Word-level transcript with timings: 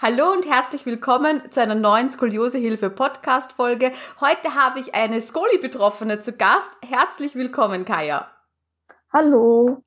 Hallo 0.00 0.30
und 0.30 0.48
herzlich 0.48 0.86
willkommen 0.86 1.50
zu 1.50 1.60
einer 1.60 1.74
neuen 1.74 2.08
Skoliosehilfe 2.08 2.88
Podcast 2.88 3.54
Folge. 3.54 3.90
Heute 4.20 4.54
habe 4.54 4.78
ich 4.78 4.94
eine 4.94 5.20
Skoli-Betroffene 5.20 6.20
zu 6.20 6.34
Gast. 6.34 6.70
Herzlich 6.88 7.34
willkommen, 7.34 7.84
Kaya. 7.84 8.30
Hallo. 9.12 9.82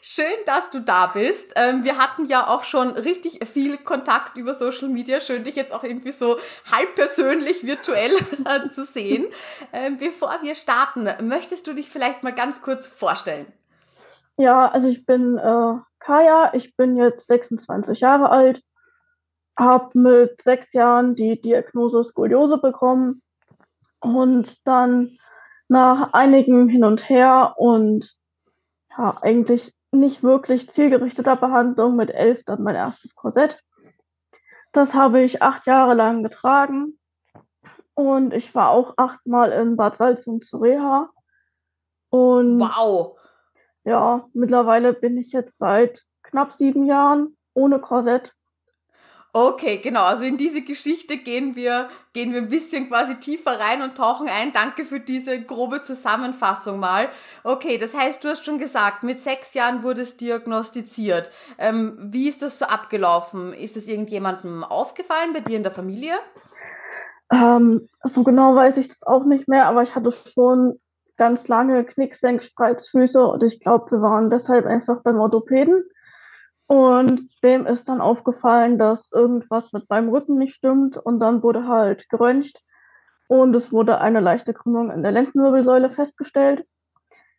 Schön, 0.00 0.32
dass 0.46 0.70
du 0.70 0.80
da 0.80 1.08
bist. 1.08 1.52
Ähm, 1.56 1.84
wir 1.84 1.98
hatten 1.98 2.24
ja 2.24 2.46
auch 2.46 2.64
schon 2.64 2.88
richtig 2.92 3.46
viel 3.46 3.76
Kontakt 3.76 4.38
über 4.38 4.54
Social 4.54 4.88
Media. 4.88 5.20
Schön, 5.20 5.44
dich 5.44 5.56
jetzt 5.56 5.74
auch 5.74 5.84
irgendwie 5.84 6.12
so 6.12 6.38
halb 6.72 6.94
persönlich 6.94 7.66
virtuell 7.66 8.16
zu 8.70 8.84
sehen. 8.84 9.26
Ähm, 9.74 9.98
bevor 9.98 10.38
wir 10.40 10.54
starten, 10.54 11.06
möchtest 11.28 11.66
du 11.66 11.74
dich 11.74 11.90
vielleicht 11.90 12.22
mal 12.22 12.32
ganz 12.32 12.62
kurz 12.62 12.86
vorstellen? 12.86 13.52
Ja, 14.38 14.70
also 14.70 14.88
ich 14.88 15.04
bin 15.04 15.36
äh, 15.36 15.74
Kaya, 15.98 16.50
ich 16.54 16.76
bin 16.76 16.96
jetzt 16.96 17.26
26 17.26 18.00
Jahre 18.00 18.30
alt, 18.30 18.62
habe 19.58 19.98
mit 19.98 20.42
sechs 20.42 20.72
Jahren 20.72 21.14
die 21.14 21.40
Diagnose 21.40 22.02
Skoliose 22.04 22.58
bekommen 22.58 23.22
und 24.00 24.66
dann 24.66 25.18
nach 25.68 26.12
einigem 26.12 26.68
Hin 26.68 26.84
und 26.84 27.08
Her 27.08 27.54
und 27.56 28.16
ja, 28.96 29.16
eigentlich 29.22 29.74
nicht 29.92 30.22
wirklich 30.22 30.68
zielgerichteter 30.68 31.36
Behandlung 31.36 31.96
mit 31.96 32.10
elf 32.10 32.44
dann 32.44 32.62
mein 32.62 32.74
erstes 32.74 33.14
Korsett. 33.14 33.62
Das 34.72 34.94
habe 34.94 35.22
ich 35.22 35.42
acht 35.42 35.66
Jahre 35.66 35.94
lang 35.94 36.22
getragen 36.22 36.98
und 37.94 38.32
ich 38.32 38.54
war 38.54 38.70
auch 38.70 38.94
achtmal 38.96 39.52
in 39.52 39.76
Bad 39.76 39.96
Salzung 39.96 40.42
zur 40.42 40.62
Reha. 40.62 41.10
Und 42.10 42.60
wow! 42.60 43.18
Ja, 43.84 44.28
mittlerweile 44.32 44.92
bin 44.92 45.16
ich 45.16 45.32
jetzt 45.32 45.58
seit 45.58 46.04
knapp 46.22 46.52
sieben 46.52 46.84
Jahren 46.84 47.36
ohne 47.54 47.80
Korsett 47.80 48.34
Okay, 49.32 49.76
genau. 49.76 50.04
Also 50.04 50.24
in 50.24 50.36
diese 50.36 50.62
Geschichte 50.62 51.16
gehen 51.16 51.54
wir, 51.54 51.88
gehen 52.12 52.32
wir 52.32 52.40
ein 52.40 52.48
bisschen 52.48 52.88
quasi 52.88 53.14
tiefer 53.20 53.60
rein 53.60 53.80
und 53.80 53.96
tauchen 53.96 54.28
ein. 54.28 54.52
Danke 54.52 54.84
für 54.84 54.98
diese 54.98 55.40
grobe 55.40 55.82
Zusammenfassung 55.82 56.80
mal. 56.80 57.08
Okay, 57.44 57.78
das 57.78 57.94
heißt, 57.94 58.24
du 58.24 58.28
hast 58.28 58.44
schon 58.44 58.58
gesagt, 58.58 59.04
mit 59.04 59.20
sechs 59.20 59.54
Jahren 59.54 59.84
wurde 59.84 60.02
es 60.02 60.16
diagnostiziert. 60.16 61.30
Ähm, 61.58 61.96
wie 62.00 62.28
ist 62.28 62.42
das 62.42 62.58
so 62.58 62.64
abgelaufen? 62.64 63.52
Ist 63.52 63.76
es 63.76 63.86
irgendjemandem 63.86 64.64
aufgefallen 64.64 65.32
bei 65.32 65.40
dir 65.40 65.56
in 65.56 65.62
der 65.62 65.72
Familie? 65.72 66.14
Ähm, 67.32 67.88
so 68.02 68.24
genau 68.24 68.56
weiß 68.56 68.78
ich 68.78 68.88
das 68.88 69.04
auch 69.04 69.24
nicht 69.24 69.46
mehr, 69.46 69.66
aber 69.66 69.84
ich 69.84 69.94
hatte 69.94 70.10
schon 70.10 70.80
ganz 71.16 71.46
lange 71.46 71.84
Knicksenk-Spreizfüße 71.84 73.24
und 73.24 73.44
ich 73.44 73.60
glaube, 73.60 73.92
wir 73.92 74.02
waren 74.02 74.30
deshalb 74.30 74.66
einfach 74.66 75.02
beim 75.02 75.20
Orthopäden. 75.20 75.84
Und 76.70 77.42
dem 77.42 77.66
ist 77.66 77.88
dann 77.88 78.00
aufgefallen, 78.00 78.78
dass 78.78 79.10
irgendwas 79.10 79.72
mit 79.72 79.90
meinem 79.90 80.08
Rücken 80.08 80.38
nicht 80.38 80.54
stimmt. 80.54 80.96
Und 80.96 81.18
dann 81.18 81.42
wurde 81.42 81.66
halt 81.66 82.08
geröntgt 82.08 82.62
und 83.26 83.56
es 83.56 83.72
wurde 83.72 83.98
eine 83.98 84.20
leichte 84.20 84.54
Krümmung 84.54 84.92
in 84.92 85.02
der 85.02 85.10
Lendenwirbelsäule 85.10 85.90
festgestellt. 85.90 86.64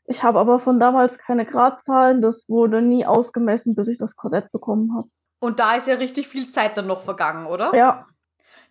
Ich 0.03 0.21
habe 0.21 0.37
aber 0.37 0.59
von 0.59 0.81
damals 0.81 1.17
keine 1.17 1.45
Gradzahlen. 1.45 2.21
Das 2.21 2.49
wurde 2.49 2.81
nie 2.81 3.05
ausgemessen, 3.05 3.73
bis 3.73 3.87
ich 3.87 3.97
das 3.97 4.17
Korsett 4.17 4.51
bekommen 4.51 4.93
habe. 4.97 5.07
Und 5.39 5.61
da 5.61 5.75
ist 5.75 5.87
ja 5.87 5.95
richtig 5.95 6.27
viel 6.27 6.51
Zeit 6.51 6.75
dann 6.75 6.87
noch 6.87 7.03
vergangen, 7.03 7.47
oder? 7.47 7.73
Ja, 7.73 8.07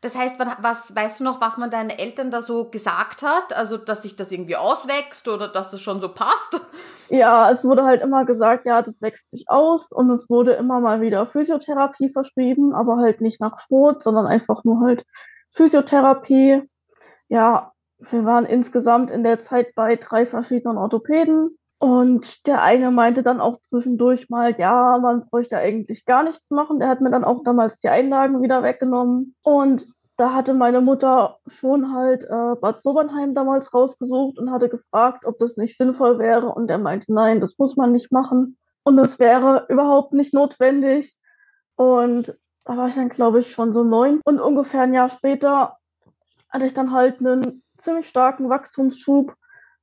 das 0.03 0.17
heißt, 0.17 0.39
was 0.39 0.95
weißt 0.95 1.21
du 1.21 1.25
noch, 1.25 1.41
was 1.41 1.59
man 1.59 1.71
deinen 1.71 1.91
Eltern 1.91 2.31
da 2.31 2.41
so 2.41 2.71
gesagt 2.71 3.23
hat? 3.23 3.55
Also, 3.55 3.77
dass 3.77 4.03
sich 4.03 4.17
das 4.17 4.33
irgendwie 4.33 4.57
auswächst 4.57 5.29
oder 5.29 5.49
dass 5.49 5.71
das 5.71 5.81
schon 5.83 6.01
so 6.01 6.09
passt? 6.09 6.61
Ja, 7.11 7.51
es 7.51 7.65
wurde 7.65 7.85
halt 7.85 8.03
immer 8.03 8.25
gesagt, 8.25 8.65
ja, 8.65 8.83
das 8.83 9.03
wächst 9.03 9.31
sich 9.31 9.47
aus 9.49 9.93
und 9.93 10.11
es 10.11 10.31
wurde 10.31 10.53
immer 10.53 10.81
mal 10.81 11.01
wieder 11.01 11.27
Physiotherapie 11.27 12.09
verschrieben, 12.09 12.73
aber 12.73 12.99
halt 12.99 13.21
nicht 13.21 13.41
nach 13.41 13.59
Schrot, 13.59 14.03
sondern 14.03 14.27
einfach 14.27 14.65
nur 14.65 14.81
halt 14.81 15.05
Physiotherapie. 15.51 16.63
Ja, 17.29 17.73
wir 17.99 18.25
waren 18.25 18.47
insgesamt 18.47 19.11
in 19.11 19.23
der 19.23 19.41
Zeit 19.41 19.75
bei 19.75 19.97
drei 19.97 20.25
verschiedenen 20.25 20.79
Orthopäden 20.79 21.59
und 21.81 22.47
der 22.47 22.63
eine 22.63 22.91
meinte 22.91 23.23
dann 23.23 23.41
auch 23.41 23.59
zwischendurch 23.63 24.29
mal, 24.29 24.55
ja, 24.61 24.99
man 24.99 25.27
bräuchte 25.27 25.57
eigentlich 25.57 26.05
gar 26.05 26.23
nichts 26.23 26.51
machen. 26.51 26.79
Der 26.79 26.89
hat 26.89 27.01
mir 27.01 27.11
dann 27.11 27.25
auch 27.25 27.43
damals 27.43 27.81
die 27.81 27.89
Einlagen 27.89 28.43
wieder 28.43 28.63
weggenommen. 28.63 29.35
Und 29.43 29.89
da 30.19 30.35
hatte 30.35 30.53
meine 30.53 30.83
Mutter 30.83 31.39
schon 31.47 31.95
halt 31.95 32.25
äh, 32.25 32.55
Bad 32.61 32.83
Sobernheim 32.83 33.35
damals 33.35 33.73
rausgesucht 33.73 34.39
und 34.39 34.53
hatte 34.53 34.69
gefragt, 34.69 35.25
ob 35.25 35.39
das 35.39 35.57
nicht 35.57 35.79
sinnvoll 35.79 36.19
wäre. 36.19 36.49
Und 36.49 36.71
er 36.71 36.77
meinte, 36.77 37.15
nein, 37.15 37.41
das 37.41 37.57
muss 37.57 37.77
man 37.77 37.93
nicht 37.93 38.13
machen. 38.13 38.59
Und 38.83 38.99
es 38.99 39.19
wäre 39.19 39.65
überhaupt 39.71 40.13
nicht 40.13 40.35
notwendig. 40.35 41.17
Und 41.77 42.39
da 42.67 42.77
war 42.77 42.89
ich 42.89 42.95
dann, 42.95 43.09
glaube 43.09 43.41
ich, 43.41 43.53
schon 43.53 43.73
so 43.73 43.85
neun. 43.85 44.21
Und 44.23 44.39
ungefähr 44.39 44.83
ein 44.83 44.93
Jahr 44.93 45.09
später 45.09 45.79
hatte 46.51 46.67
ich 46.67 46.75
dann 46.75 46.93
halt 46.93 47.21
einen 47.21 47.63
ziemlich 47.79 48.07
starken 48.07 48.51
Wachstumsschub 48.51 49.35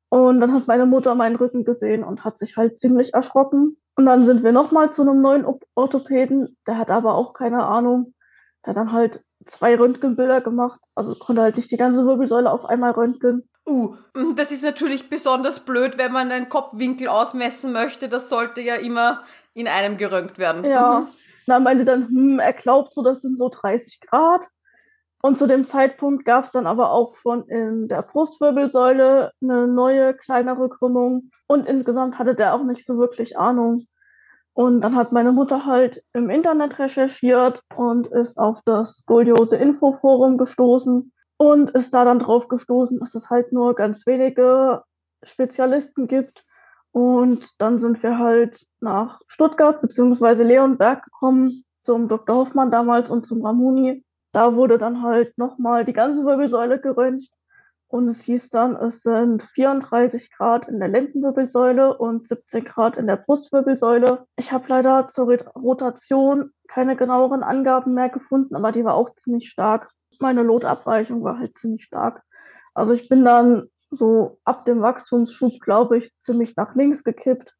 und 0.09 0.39
dann 0.39 0.53
hat 0.53 0.67
meine 0.67 0.85
Mutter 0.85 1.15
meinen 1.15 1.35
Rücken 1.35 1.65
gesehen 1.65 2.03
und 2.03 2.23
hat 2.23 2.37
sich 2.37 2.55
halt 2.55 2.79
ziemlich 2.79 3.13
erschrocken. 3.13 3.77
Und 3.95 4.05
dann 4.05 4.25
sind 4.25 4.43
wir 4.43 4.51
nochmal 4.51 4.91
zu 4.91 5.01
einem 5.01 5.21
neuen 5.21 5.45
Orthopäden. 5.75 6.57
Der 6.65 6.77
hat 6.77 6.89
aber 6.89 7.15
auch 7.15 7.33
keine 7.33 7.63
Ahnung. 7.63 8.13
Der 8.65 8.71
hat 8.71 8.77
dann 8.77 8.93
halt 8.93 9.23
zwei 9.45 9.75
Röntgenbilder 9.75 10.41
gemacht. 10.41 10.79
Also 10.95 11.13
konnte 11.15 11.41
halt 11.41 11.57
nicht 11.57 11.71
die 11.71 11.77
ganze 11.77 12.05
Wirbelsäule 12.05 12.51
auf 12.51 12.65
einmal 12.65 12.91
röntgen. 12.91 13.49
Uh, 13.67 13.95
das 14.35 14.51
ist 14.51 14.63
natürlich 14.63 15.09
besonders 15.09 15.59
blöd, 15.59 15.97
wenn 15.97 16.13
man 16.13 16.31
einen 16.31 16.47
Kopfwinkel 16.47 17.09
ausmessen 17.09 17.73
möchte. 17.73 18.07
Das 18.07 18.29
sollte 18.29 18.61
ja 18.61 18.75
immer 18.75 19.23
in 19.53 19.67
einem 19.67 19.97
geröntgt 19.97 20.37
werden. 20.37 20.63
Ja. 20.63 21.01
Mhm. 21.01 21.07
Dann 21.47 21.63
meinte 21.63 21.83
dann, 21.83 22.07
hm, 22.07 22.39
er 22.39 22.53
glaubt 22.53 22.93
so, 22.93 23.03
das 23.03 23.21
sind 23.21 23.37
so 23.37 23.49
30 23.49 23.99
Grad. 24.01 24.47
Und 25.27 25.37
zu 25.37 25.45
dem 25.45 25.65
Zeitpunkt 25.65 26.23
gab 26.23 26.45
es 26.45 26.51
dann 26.51 26.65
aber 26.65 26.91
auch 26.91 27.15
schon 27.15 27.49
in 27.49 27.89
der 27.89 28.01
Brustwirbelsäule 28.01 29.33
eine 29.41 29.67
neue, 29.67 30.13
kleinere 30.13 30.69
Krümmung. 30.69 31.31
Und 31.47 31.67
insgesamt 31.67 32.17
hatte 32.17 32.33
der 32.33 32.53
auch 32.53 32.63
nicht 32.63 32.85
so 32.85 32.97
wirklich 32.97 33.37
Ahnung. 33.37 33.87
Und 34.53 34.79
dann 34.79 34.95
hat 34.95 35.11
meine 35.11 35.33
Mutter 35.33 35.65
halt 35.65 36.01
im 36.13 36.29
Internet 36.29 36.79
recherchiert 36.79 37.59
und 37.75 38.07
ist 38.07 38.37
auf 38.37 38.61
das 38.63 38.99
Skoliose-Info-Forum 38.99 40.37
gestoßen 40.37 41.11
und 41.35 41.71
ist 41.71 41.93
da 41.93 42.05
dann 42.05 42.19
drauf 42.19 42.47
gestoßen, 42.47 42.97
dass 42.97 43.13
es 43.13 43.29
halt 43.29 43.51
nur 43.51 43.75
ganz 43.75 44.07
wenige 44.07 44.83
Spezialisten 45.23 46.07
gibt. 46.07 46.45
Und 46.91 47.49
dann 47.57 47.79
sind 47.79 48.01
wir 48.01 48.17
halt 48.17 48.65
nach 48.79 49.19
Stuttgart 49.27 49.81
bzw. 49.81 50.43
Leonberg 50.43 51.03
gekommen, 51.03 51.65
zum 51.81 52.07
Dr. 52.07 52.37
Hoffmann 52.37 52.71
damals 52.71 53.09
und 53.09 53.27
zum 53.27 53.45
Ramuni. 53.45 54.05
Da 54.31 54.55
wurde 54.55 54.77
dann 54.77 55.01
halt 55.01 55.37
nochmal 55.37 55.85
die 55.85 55.93
ganze 55.93 56.23
Wirbelsäule 56.23 56.79
geröntgt 56.79 57.29
und 57.89 58.09
es 58.09 58.21
hieß 58.23 58.49
dann, 58.49 58.75
es 58.75 59.01
sind 59.01 59.43
34 59.43 60.31
Grad 60.31 60.67
in 60.67 60.79
der 60.79 60.89
Lendenwirbelsäule 60.89 61.97
und 61.97 62.27
17 62.27 62.65
Grad 62.65 62.97
in 62.97 63.07
der 63.07 63.15
Brustwirbelsäule. 63.15 64.25
Ich 64.35 64.51
habe 64.51 64.65
leider 64.67 65.07
zur 65.07 65.33
Rotation 65.55 66.51
keine 66.67 66.97
genaueren 66.97 67.43
Angaben 67.43 67.93
mehr 67.93 68.09
gefunden, 68.09 68.55
aber 68.55 68.73
die 68.73 68.83
war 68.83 68.95
auch 68.95 69.15
ziemlich 69.15 69.49
stark. 69.49 69.89
Meine 70.19 70.43
Lotabweichung 70.43 71.23
war 71.23 71.39
halt 71.39 71.57
ziemlich 71.57 71.83
stark. 71.83 72.23
Also 72.73 72.91
ich 72.91 73.07
bin 73.07 73.23
dann 73.23 73.69
so 73.89 74.39
ab 74.43 74.65
dem 74.65 74.81
Wachstumsschub, 74.81 75.61
glaube 75.61 75.97
ich, 75.97 76.11
ziemlich 76.19 76.57
nach 76.57 76.75
links 76.75 77.05
gekippt. 77.05 77.55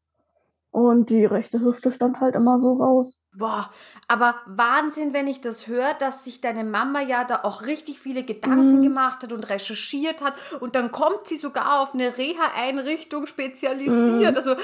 Und 0.70 1.08
die 1.08 1.24
rechte 1.24 1.60
Hüfte 1.60 1.90
stand 1.90 2.20
halt 2.20 2.34
immer 2.34 2.58
so 2.58 2.74
raus. 2.74 3.18
Boah, 3.34 3.70
aber 4.06 4.34
Wahnsinn, 4.46 5.14
wenn 5.14 5.26
ich 5.26 5.40
das 5.40 5.66
höre, 5.66 5.94
dass 5.94 6.24
sich 6.24 6.42
deine 6.42 6.62
Mama 6.62 7.00
ja 7.00 7.24
da 7.24 7.40
auch 7.44 7.62
richtig 7.62 7.98
viele 8.00 8.22
Gedanken 8.22 8.78
mhm. 8.78 8.82
gemacht 8.82 9.22
hat 9.22 9.32
und 9.32 9.48
recherchiert 9.48 10.22
hat 10.22 10.34
und 10.60 10.74
dann 10.74 10.92
kommt 10.92 11.26
sie 11.26 11.36
sogar 11.36 11.80
auf 11.80 11.94
eine 11.94 12.18
Reha-Einrichtung 12.18 13.26
spezialisiert, 13.26 14.32
mhm. 14.32 14.36
also 14.36 14.56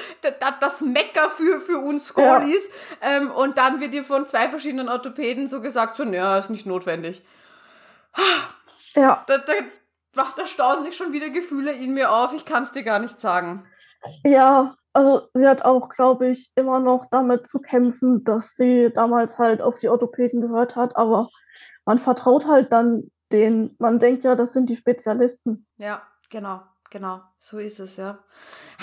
das 0.60 0.82
Mecker 0.82 1.30
für, 1.30 1.60
für 1.60 1.78
uns 1.78 2.08
Skolis 2.08 2.68
ja. 3.00 3.16
ähm, 3.16 3.30
und 3.30 3.56
dann 3.56 3.80
wird 3.80 3.94
dir 3.94 4.04
von 4.04 4.26
zwei 4.26 4.48
verschiedenen 4.48 4.88
Orthopäden 4.88 5.48
so 5.48 5.62
gesagt, 5.62 5.96
so, 5.96 6.04
naja, 6.04 6.36
ist 6.36 6.50
nicht 6.50 6.66
notwendig. 6.66 7.24
Ja. 8.94 9.24
Da, 9.26 9.38
da, 9.38 9.52
da 10.36 10.46
stauen 10.46 10.82
sich 10.82 10.96
schon 10.96 11.12
wieder 11.12 11.30
Gefühle 11.30 11.72
in 11.72 11.94
mir 11.94 12.12
auf, 12.12 12.32
ich 12.32 12.44
kann 12.44 12.62
es 12.62 12.72
dir 12.72 12.82
gar 12.82 12.98
nicht 12.98 13.20
sagen. 13.20 13.64
Ja, 14.22 14.74
also 14.92 15.28
sie 15.34 15.46
hat 15.46 15.62
auch, 15.62 15.88
glaube 15.88 16.28
ich, 16.28 16.50
immer 16.54 16.78
noch 16.78 17.06
damit 17.10 17.46
zu 17.46 17.60
kämpfen, 17.60 18.24
dass 18.24 18.54
sie 18.54 18.90
damals 18.94 19.38
halt 19.38 19.60
auf 19.60 19.78
die 19.78 19.88
Orthopäden 19.88 20.40
gehört 20.40 20.76
hat, 20.76 20.96
aber 20.96 21.28
man 21.84 21.98
vertraut 21.98 22.46
halt 22.46 22.72
dann 22.72 23.10
denen. 23.32 23.74
Man 23.78 23.98
denkt 23.98 24.24
ja, 24.24 24.36
das 24.36 24.52
sind 24.52 24.70
die 24.70 24.76
Spezialisten. 24.76 25.66
Ja, 25.76 26.02
genau, 26.30 26.62
genau. 26.90 27.22
So 27.38 27.58
ist 27.58 27.80
es, 27.80 27.96
ja. 27.96 28.18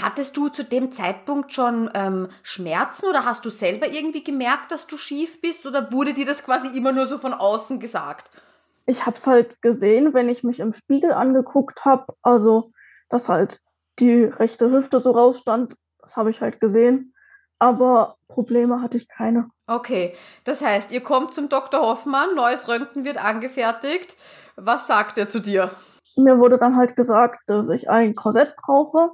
Hattest 0.01 0.35
du 0.35 0.49
zu 0.49 0.63
dem 0.63 0.91
Zeitpunkt 0.91 1.53
schon 1.53 1.89
ähm, 1.93 2.27
Schmerzen 2.43 3.07
oder 3.07 3.25
hast 3.25 3.45
du 3.45 3.49
selber 3.49 3.87
irgendwie 3.87 4.23
gemerkt, 4.23 4.71
dass 4.71 4.87
du 4.87 4.97
schief 4.97 5.41
bist 5.41 5.65
oder 5.65 5.91
wurde 5.91 6.13
dir 6.13 6.25
das 6.25 6.43
quasi 6.43 6.77
immer 6.77 6.91
nur 6.91 7.05
so 7.05 7.17
von 7.17 7.33
außen 7.33 7.79
gesagt? 7.79 8.29
Ich 8.85 9.05
habe 9.05 9.15
es 9.15 9.25
halt 9.27 9.61
gesehen, 9.61 10.13
wenn 10.13 10.27
ich 10.27 10.43
mich 10.43 10.59
im 10.59 10.73
Spiegel 10.73 11.13
angeguckt 11.13 11.85
habe, 11.85 12.13
also 12.21 12.71
dass 13.09 13.29
halt 13.29 13.61
die 13.99 14.23
rechte 14.23 14.71
Hüfte 14.71 14.99
so 14.99 15.11
rausstand, 15.11 15.75
das 15.99 16.17
habe 16.17 16.29
ich 16.29 16.41
halt 16.41 16.59
gesehen. 16.59 17.13
Aber 17.59 18.15
Probleme 18.27 18.81
hatte 18.81 18.97
ich 18.97 19.07
keine. 19.07 19.49
Okay, 19.67 20.15
das 20.45 20.61
heißt, 20.61 20.91
ihr 20.91 21.01
kommt 21.01 21.33
zum 21.33 21.47
Dr. 21.47 21.81
Hoffmann, 21.81 22.35
neues 22.35 22.67
Röntgen 22.67 23.05
wird 23.05 23.23
angefertigt. 23.23 24.17
Was 24.55 24.87
sagt 24.87 25.17
er 25.17 25.27
zu 25.27 25.39
dir? 25.39 25.71
Mir 26.17 26.39
wurde 26.39 26.57
dann 26.57 26.75
halt 26.75 26.95
gesagt, 26.95 27.39
dass 27.47 27.69
ich 27.69 27.89
ein 27.89 28.15
Korsett 28.15 28.55
brauche. 28.57 29.11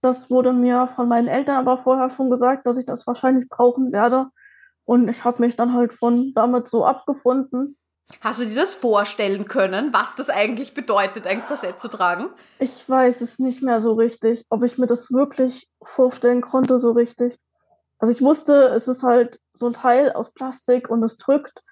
Das 0.00 0.30
wurde 0.30 0.52
mir 0.52 0.86
von 0.88 1.08
meinen 1.08 1.28
Eltern 1.28 1.56
aber 1.56 1.78
vorher 1.78 2.10
schon 2.10 2.30
gesagt, 2.30 2.66
dass 2.66 2.76
ich 2.76 2.86
das 2.86 3.06
wahrscheinlich 3.06 3.48
brauchen 3.48 3.92
werde. 3.92 4.26
Und 4.84 5.08
ich 5.08 5.24
habe 5.24 5.40
mich 5.40 5.56
dann 5.56 5.72
halt 5.72 5.94
schon 5.94 6.32
damit 6.34 6.68
so 6.68 6.84
abgefunden. 6.84 7.76
Hast 8.20 8.40
du 8.40 8.46
dir 8.46 8.54
das 8.54 8.74
vorstellen 8.74 9.46
können, 9.46 9.92
was 9.92 10.14
das 10.14 10.30
eigentlich 10.30 10.74
bedeutet, 10.74 11.26
ein 11.26 11.44
Korsett 11.44 11.80
zu 11.80 11.88
tragen? 11.88 12.28
Ich 12.58 12.88
weiß 12.88 13.20
es 13.20 13.38
nicht 13.38 13.62
mehr 13.62 13.80
so 13.80 13.94
richtig, 13.94 14.44
ob 14.48 14.62
ich 14.62 14.78
mir 14.78 14.86
das 14.86 15.12
wirklich 15.12 15.68
vorstellen 15.82 16.40
konnte 16.40 16.78
so 16.78 16.92
richtig. 16.92 17.38
Also 17.98 18.12
ich 18.12 18.22
wusste, 18.22 18.68
es 18.68 18.88
ist 18.88 19.02
halt 19.02 19.40
so 19.54 19.66
ein 19.66 19.72
Teil 19.72 20.12
aus 20.12 20.32
Plastik 20.32 20.88
und 20.88 21.02
es 21.02 21.16
drückt 21.16 21.62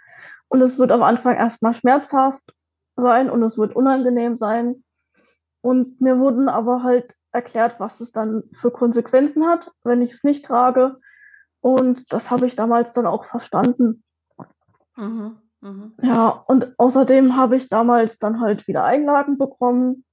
und 0.49 0.61
es 0.61 0.79
wird 0.79 0.91
am 0.91 1.03
Anfang 1.03 1.37
erstmal 1.37 1.75
schmerzhaft 1.75 2.43
sein 2.97 3.31
und 3.31 3.43
es 3.43 3.59
wird 3.59 3.75
unangenehm 3.77 4.37
sein. 4.37 4.85
Und 5.61 6.01
mir 6.01 6.19
wurden 6.19 6.49
aber 6.49 6.83
halt 6.83 7.17
erklärt, 7.33 7.81
was 7.81 8.01
es 8.01 8.13
dann 8.13 8.45
für 8.53 8.71
Konsequenzen 8.71 9.47
hat, 9.47 9.73
wenn 9.83 10.03
ich 10.03 10.13
es 10.13 10.25
nicht 10.25 10.45
trage. 10.45 10.97
Und 11.61 12.13
das 12.13 12.31
habe 12.31 12.47
ich 12.47 12.55
damals 12.57 12.93
dann 12.93 13.07
auch 13.07 13.25
verstanden. 13.25 14.05
Mhm. 14.97 15.39
Mhm. 15.65 15.95
Ja, 16.03 16.29
und 16.29 16.79
außerdem 16.79 17.37
habe 17.37 17.57
ich 17.57 17.71
damals 17.71 18.19
dann 18.19 18.41
halt 18.41 18.69
wieder 18.69 18.85
Einlagen 18.85 19.39
bekommen 19.39 20.05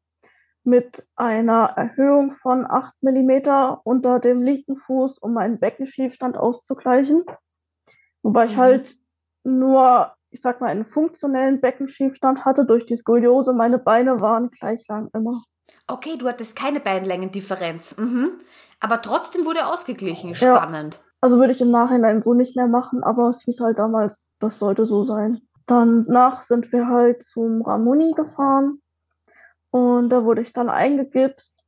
mit 0.64 1.06
einer 1.16 1.74
Erhöhung 1.76 2.32
von 2.32 2.66
8 2.66 2.94
mm 3.02 3.78
unter 3.84 4.20
dem 4.20 4.42
linken 4.42 4.78
Fuß, 4.78 5.18
um 5.18 5.34
meinen 5.34 5.60
Beckenschiefstand 5.60 6.38
auszugleichen. 6.38 7.26
Wobei 8.24 8.46
mhm. 8.46 8.50
ich 8.50 8.58
halt 8.58 8.96
nur, 9.44 10.14
ich 10.30 10.42
sag 10.42 10.62
mal, 10.62 10.68
einen 10.68 10.86
funktionellen 10.86 11.60
Beckenschiefstand 11.60 12.46
hatte 12.46 12.66
durch 12.66 12.86
die 12.86 12.96
Skoliose. 12.96 13.54
Meine 13.54 13.78
Beine 13.78 14.22
waren 14.22 14.52
gleich 14.52 14.88
lang 14.88 15.10
immer. 15.14 15.44
Okay, 15.88 16.18
du 16.18 16.28
hattest 16.30 16.56
keine 16.56 16.80
Beinlängendifferenz. 16.80 17.98
Mhm. 17.98 18.38
Aber 18.80 19.02
trotzdem 19.02 19.46
wurde 19.46 19.66
ausgeglichen. 19.66 20.34
Spannend. 20.34 20.96
Ja. 20.96 21.11
Also 21.22 21.38
würde 21.38 21.54
ich 21.54 21.62
im 21.62 21.70
Nachhinein 21.70 22.24
so 22.24 22.34
nicht 22.34 22.56
mehr 22.56 22.68
machen, 22.68 23.04
aber 23.04 23.30
es 23.30 23.44
hieß 23.44 23.62
halt 23.62 23.78
damals, 23.78 24.28
das 24.40 24.58
sollte 24.58 24.88
so 24.88 25.04
sein. 25.04 25.40
Danach 25.68 26.42
sind 26.42 26.72
wir 26.72 26.88
halt 26.88 27.24
zum 27.24 27.62
Ramoni 27.62 28.14
gefahren 28.14 28.82
und 29.70 30.10
da 30.10 30.26
wurde 30.26 30.42
ich 30.42 30.52
dann 30.52 30.70
eingegipst 30.70 31.64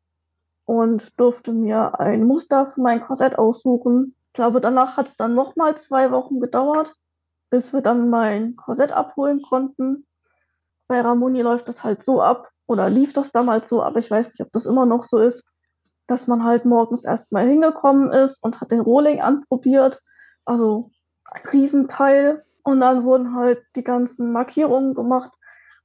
und 0.65 1.19
durfte 1.19 1.53
mir 1.53 1.99
ein 1.99 2.23
Muster 2.23 2.65
für 2.65 2.81
mein 2.81 3.01
Korsett 3.01 3.37
aussuchen. 3.37 4.15
Ich 4.27 4.33
glaube, 4.33 4.59
danach 4.59 4.97
hat 4.97 5.09
es 5.09 5.15
dann 5.15 5.35
nochmal 5.35 5.77
zwei 5.77 6.09
Wochen 6.11 6.39
gedauert, 6.39 6.95
bis 7.51 7.71
wir 7.73 7.81
dann 7.81 8.09
mein 8.09 8.55
Korsett 8.55 8.91
abholen 8.91 9.43
konnten. 9.43 10.07
Bei 10.87 10.99
Ramoni 10.99 11.43
läuft 11.43 11.67
das 11.67 11.83
halt 11.83 12.03
so 12.03 12.23
ab 12.23 12.49
oder 12.65 12.89
lief 12.89 13.13
das 13.13 13.31
damals 13.31 13.69
so, 13.69 13.83
aber 13.83 13.99
ich 13.99 14.09
weiß 14.09 14.29
nicht, 14.29 14.41
ob 14.41 14.51
das 14.51 14.65
immer 14.65 14.87
noch 14.87 15.03
so 15.03 15.19
ist 15.19 15.45
dass 16.07 16.27
man 16.27 16.43
halt 16.43 16.65
morgens 16.65 17.05
erstmal 17.05 17.47
hingekommen 17.47 18.11
ist 18.11 18.43
und 18.43 18.61
hat 18.61 18.71
den 18.71 18.79
Rohling 18.79 19.21
anprobiert, 19.21 20.01
also 20.45 20.91
ein 21.25 21.41
Riesenteil. 21.51 22.43
Und 22.63 22.79
dann 22.79 23.03
wurden 23.03 23.35
halt 23.35 23.61
die 23.75 23.83
ganzen 23.83 24.31
Markierungen 24.31 24.93
gemacht, 24.93 25.31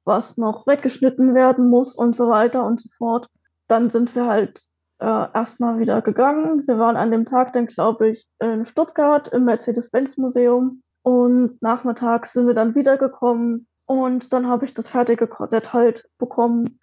was 0.05 0.37
noch 0.37 0.67
weggeschnitten 0.67 1.35
werden 1.35 1.69
muss 1.69 1.95
und 1.95 2.15
so 2.15 2.29
weiter 2.29 2.65
und 2.65 2.81
so 2.81 2.89
fort. 2.97 3.29
Dann 3.67 3.91
sind 3.91 4.15
wir 4.15 4.27
halt 4.27 4.63
äh, 5.01 5.05
erstmal 5.05 5.79
wieder 5.79 6.03
gegangen. 6.03 6.67
Wir 6.67 6.79
waren 6.79 6.97
an 6.97 7.11
dem 7.11 7.25
Tag 7.25 7.53
dann, 7.53 7.67
glaube 7.67 8.11
ich, 8.11 8.29
in 8.39 8.65
Stuttgart 8.65 9.29
im 9.29 9.45
Mercedes-Benz-Museum. 9.45 10.83
Und 11.03 11.63
nachmittags 11.63 12.33
sind 12.33 12.47
wir 12.47 12.55
dann 12.55 12.75
wiedergekommen 12.75 13.67
und 13.87 14.33
dann 14.33 14.47
habe 14.47 14.67
ich 14.67 14.75
das 14.75 14.89
fertige 14.89 15.27
Korsett 15.27 15.73
halt 15.73 16.09
bekommen 16.19 16.79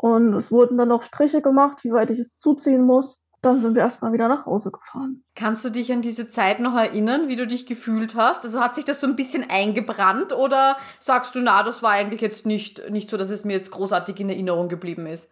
und 0.00 0.34
es 0.34 0.50
wurden 0.50 0.78
dann 0.78 0.88
noch 0.88 1.02
Striche 1.02 1.42
gemacht, 1.42 1.84
wie 1.84 1.92
weit 1.92 2.10
ich 2.10 2.18
es 2.18 2.36
zuziehen 2.36 2.84
muss. 2.84 3.18
Dann 3.42 3.60
sind 3.60 3.74
wir 3.74 3.82
erstmal 3.82 4.12
wieder 4.12 4.28
nach 4.28 4.46
Hause 4.46 4.70
gefahren. 4.70 5.22
Kannst 5.34 5.64
du 5.64 5.70
dich 5.70 5.92
an 5.92 6.02
diese 6.02 6.30
Zeit 6.30 6.58
noch 6.58 6.74
erinnern, 6.74 7.28
wie 7.28 7.36
du 7.36 7.46
dich 7.46 7.66
gefühlt 7.66 8.14
hast? 8.14 8.44
Also 8.44 8.60
hat 8.60 8.74
sich 8.74 8.84
das 8.84 9.00
so 9.00 9.06
ein 9.06 9.14
bisschen 9.14 9.44
eingebrannt 9.48 10.32
oder 10.32 10.76
sagst 10.98 11.34
du, 11.34 11.40
na, 11.40 11.62
das 11.62 11.82
war 11.82 11.92
eigentlich 11.92 12.20
jetzt 12.20 12.46
nicht, 12.46 12.90
nicht 12.90 13.10
so, 13.10 13.16
dass 13.16 13.30
es 13.30 13.44
mir 13.44 13.52
jetzt 13.52 13.70
großartig 13.70 14.18
in 14.20 14.30
Erinnerung 14.30 14.68
geblieben 14.68 15.06
ist? 15.06 15.30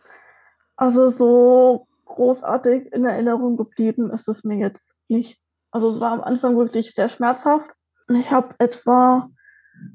Also 0.76 1.10
so 1.10 1.86
großartig 2.04 2.92
in 2.92 3.04
Erinnerung 3.04 3.56
geblieben 3.56 4.10
ist 4.10 4.28
es 4.28 4.44
mir 4.44 4.58
jetzt 4.58 4.96
nicht. 5.08 5.40
Also 5.70 5.88
es 5.88 5.98
war 5.98 6.12
am 6.12 6.20
Anfang 6.20 6.56
wirklich 6.56 6.94
sehr 6.94 7.08
schmerzhaft. 7.08 7.70
Ich 8.08 8.30
habe 8.30 8.54
etwa 8.58 9.28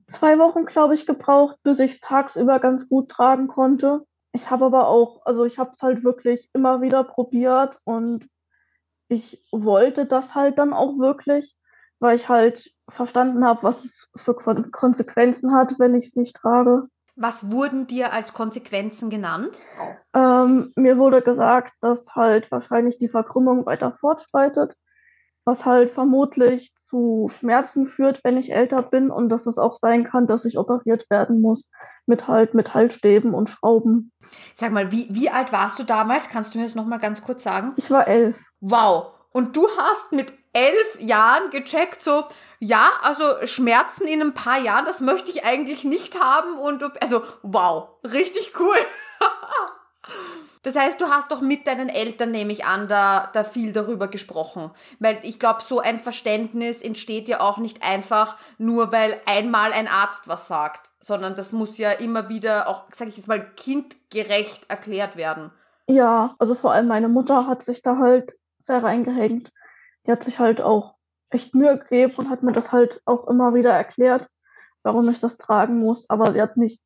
zwei 0.08 0.38
Wochen, 0.39 0.65
glaube 0.65 0.93
ich, 0.93 1.05
gebraucht, 1.05 1.58
bis 1.63 1.79
ich 1.79 1.91
es 1.91 2.00
tagsüber 2.01 2.60
ganz 2.60 2.89
gut 2.89 3.10
tragen 3.10 3.48
konnte. 3.48 4.05
Ich 4.31 4.50
habe 4.50 4.65
aber 4.65 4.88
auch, 4.88 5.25
also 5.25 5.45
ich 5.45 5.57
habe 5.57 5.71
es 5.74 5.81
halt 5.81 6.03
wirklich 6.03 6.50
immer 6.53 6.81
wieder 6.81 7.03
probiert 7.03 7.79
und 7.83 8.27
ich 9.07 9.43
wollte 9.51 10.05
das 10.05 10.36
halt 10.36 10.59
dann 10.59 10.74
auch 10.74 11.00
wirklich, 11.00 11.55
weil 12.00 12.15
ich 12.15 12.29
halt 12.29 12.71
verstanden 12.88 13.43
habe, 13.43 13.63
was 13.63 13.83
es 13.83 14.09
für 14.15 14.36
Konsequenzen 14.36 15.53
hat, 15.53 15.79
wenn 15.79 15.95
ich 15.95 16.05
es 16.05 16.15
nicht 16.15 16.36
trage. 16.36 16.88
Was 17.15 17.51
wurden 17.51 17.86
dir 17.86 18.13
als 18.13 18.33
Konsequenzen 18.33 19.09
genannt? 19.09 19.59
Ähm, 20.13 20.71
mir 20.75 20.98
wurde 20.98 21.21
gesagt, 21.21 21.74
dass 21.81 22.15
halt 22.15 22.50
wahrscheinlich 22.50 22.98
die 22.98 23.09
Verkrümmung 23.09 23.65
weiter 23.65 23.98
fortschreitet, 24.00 24.75
was 25.43 25.65
halt 25.65 25.91
vermutlich 25.91 26.74
zu 26.75 27.27
Schmerzen 27.29 27.88
führt, 27.88 28.24
wenn 28.24 28.38
ich 28.38 28.53
älter 28.53 28.83
bin 28.83 29.12
und 29.12 29.29
dass 29.29 29.48
es 29.48 29.57
auch 29.57 29.75
sein 29.75 30.05
kann, 30.05 30.27
dass 30.27 30.45
ich 30.45 30.57
operiert 30.57 31.09
werden 31.09 31.41
muss 31.41 31.69
mit 32.05 32.27
halt 32.29 32.53
Metallstäben 32.53 33.33
und 33.33 33.50
Schrauben. 33.50 34.13
Sag 34.53 34.71
mal, 34.71 34.91
wie, 34.91 35.07
wie 35.09 35.29
alt 35.29 35.51
warst 35.51 35.79
du 35.79 35.83
damals? 35.83 36.29
Kannst 36.29 36.53
du 36.53 36.57
mir 36.57 36.65
das 36.65 36.75
nochmal 36.75 37.00
ganz 37.00 37.21
kurz 37.21 37.43
sagen? 37.43 37.74
Ich 37.77 37.89
war 37.89 38.07
elf. 38.07 38.38
Wow. 38.59 39.13
Und 39.31 39.55
du 39.55 39.67
hast 39.77 40.12
mit 40.12 40.33
elf 40.53 41.00
Jahren 41.00 41.50
gecheckt, 41.51 42.01
so, 42.01 42.25
ja, 42.59 42.89
also 43.03 43.24
Schmerzen 43.45 44.07
in 44.07 44.21
ein 44.21 44.33
paar 44.33 44.59
Jahren, 44.59 44.86
das 44.86 45.00
möchte 45.00 45.29
ich 45.29 45.45
eigentlich 45.45 45.83
nicht 45.83 46.19
haben 46.19 46.57
und 46.57 46.83
also 47.01 47.24
wow, 47.41 47.89
richtig 48.03 48.53
cool. 48.59 48.77
Das 50.63 50.75
heißt, 50.75 51.00
du 51.00 51.07
hast 51.07 51.31
doch 51.31 51.39
mit 51.39 51.67
deinen 51.67 51.88
Eltern, 51.88 52.31
nehme 52.31 52.51
ich 52.51 52.65
an, 52.65 52.89
da, 52.89 53.29
da 53.31 53.45
viel 53.45 53.71
darüber 53.71 54.09
gesprochen. 54.09 54.71
Weil 55.00 55.19
ich 55.24 55.39
glaube, 55.39 55.62
so 55.62 55.79
ein 55.79 56.00
Verständnis 56.00 56.81
entsteht 56.81 57.29
ja 57.29 57.39
auch 57.39 57.57
nicht 57.57 57.81
einfach 57.81 58.36
nur, 58.57 58.91
weil 58.91 59.21
einmal 59.25 59.71
ein 59.71 59.88
Arzt 59.88 60.27
was 60.27 60.50
sagt, 60.50 60.88
sondern 61.00 61.36
das 61.36 61.51
muss 61.51 61.77
ja 61.77 61.91
immer 61.91 62.29
wieder 62.29 62.68
auch, 62.68 62.84
sage 62.94 63.10
ich 63.10 63.18
jetzt 63.18 63.27
mal, 63.27 63.39
kindgerecht 63.56 64.70
erklärt 64.70 65.15
werden. 65.15 65.51
Ja, 65.88 66.36
also 66.39 66.56
vor 66.56 66.72
allem 66.72 66.88
meine 66.88 67.08
Mutter 67.08 67.48
hat 67.48 67.63
sich 67.63 67.82
da 67.82 67.98
halt 67.98 68.38
sehr 68.60 68.84
reingehängt. 68.84 69.51
Die 70.06 70.12
hat 70.12 70.24
sich 70.24 70.39
halt 70.39 70.62
auch 70.62 70.96
echt 71.29 71.56
Mühe 71.56 71.77
gegeben 71.77 72.13
und 72.18 72.29
hat 72.29 72.44
mir 72.44 72.51
das 72.51 72.72
halt 72.72 73.01
auch 73.06 73.27
immer 73.27 73.53
wieder 73.53 73.72
erklärt, 73.72 74.27
warum 74.84 75.10
ich 75.10 75.20
das 75.20 75.38
tragen 75.38 75.79
muss. 75.79 76.10
Aber 76.10 76.32
sie 76.32 76.41
hat 76.41 76.58
mich 76.58 76.79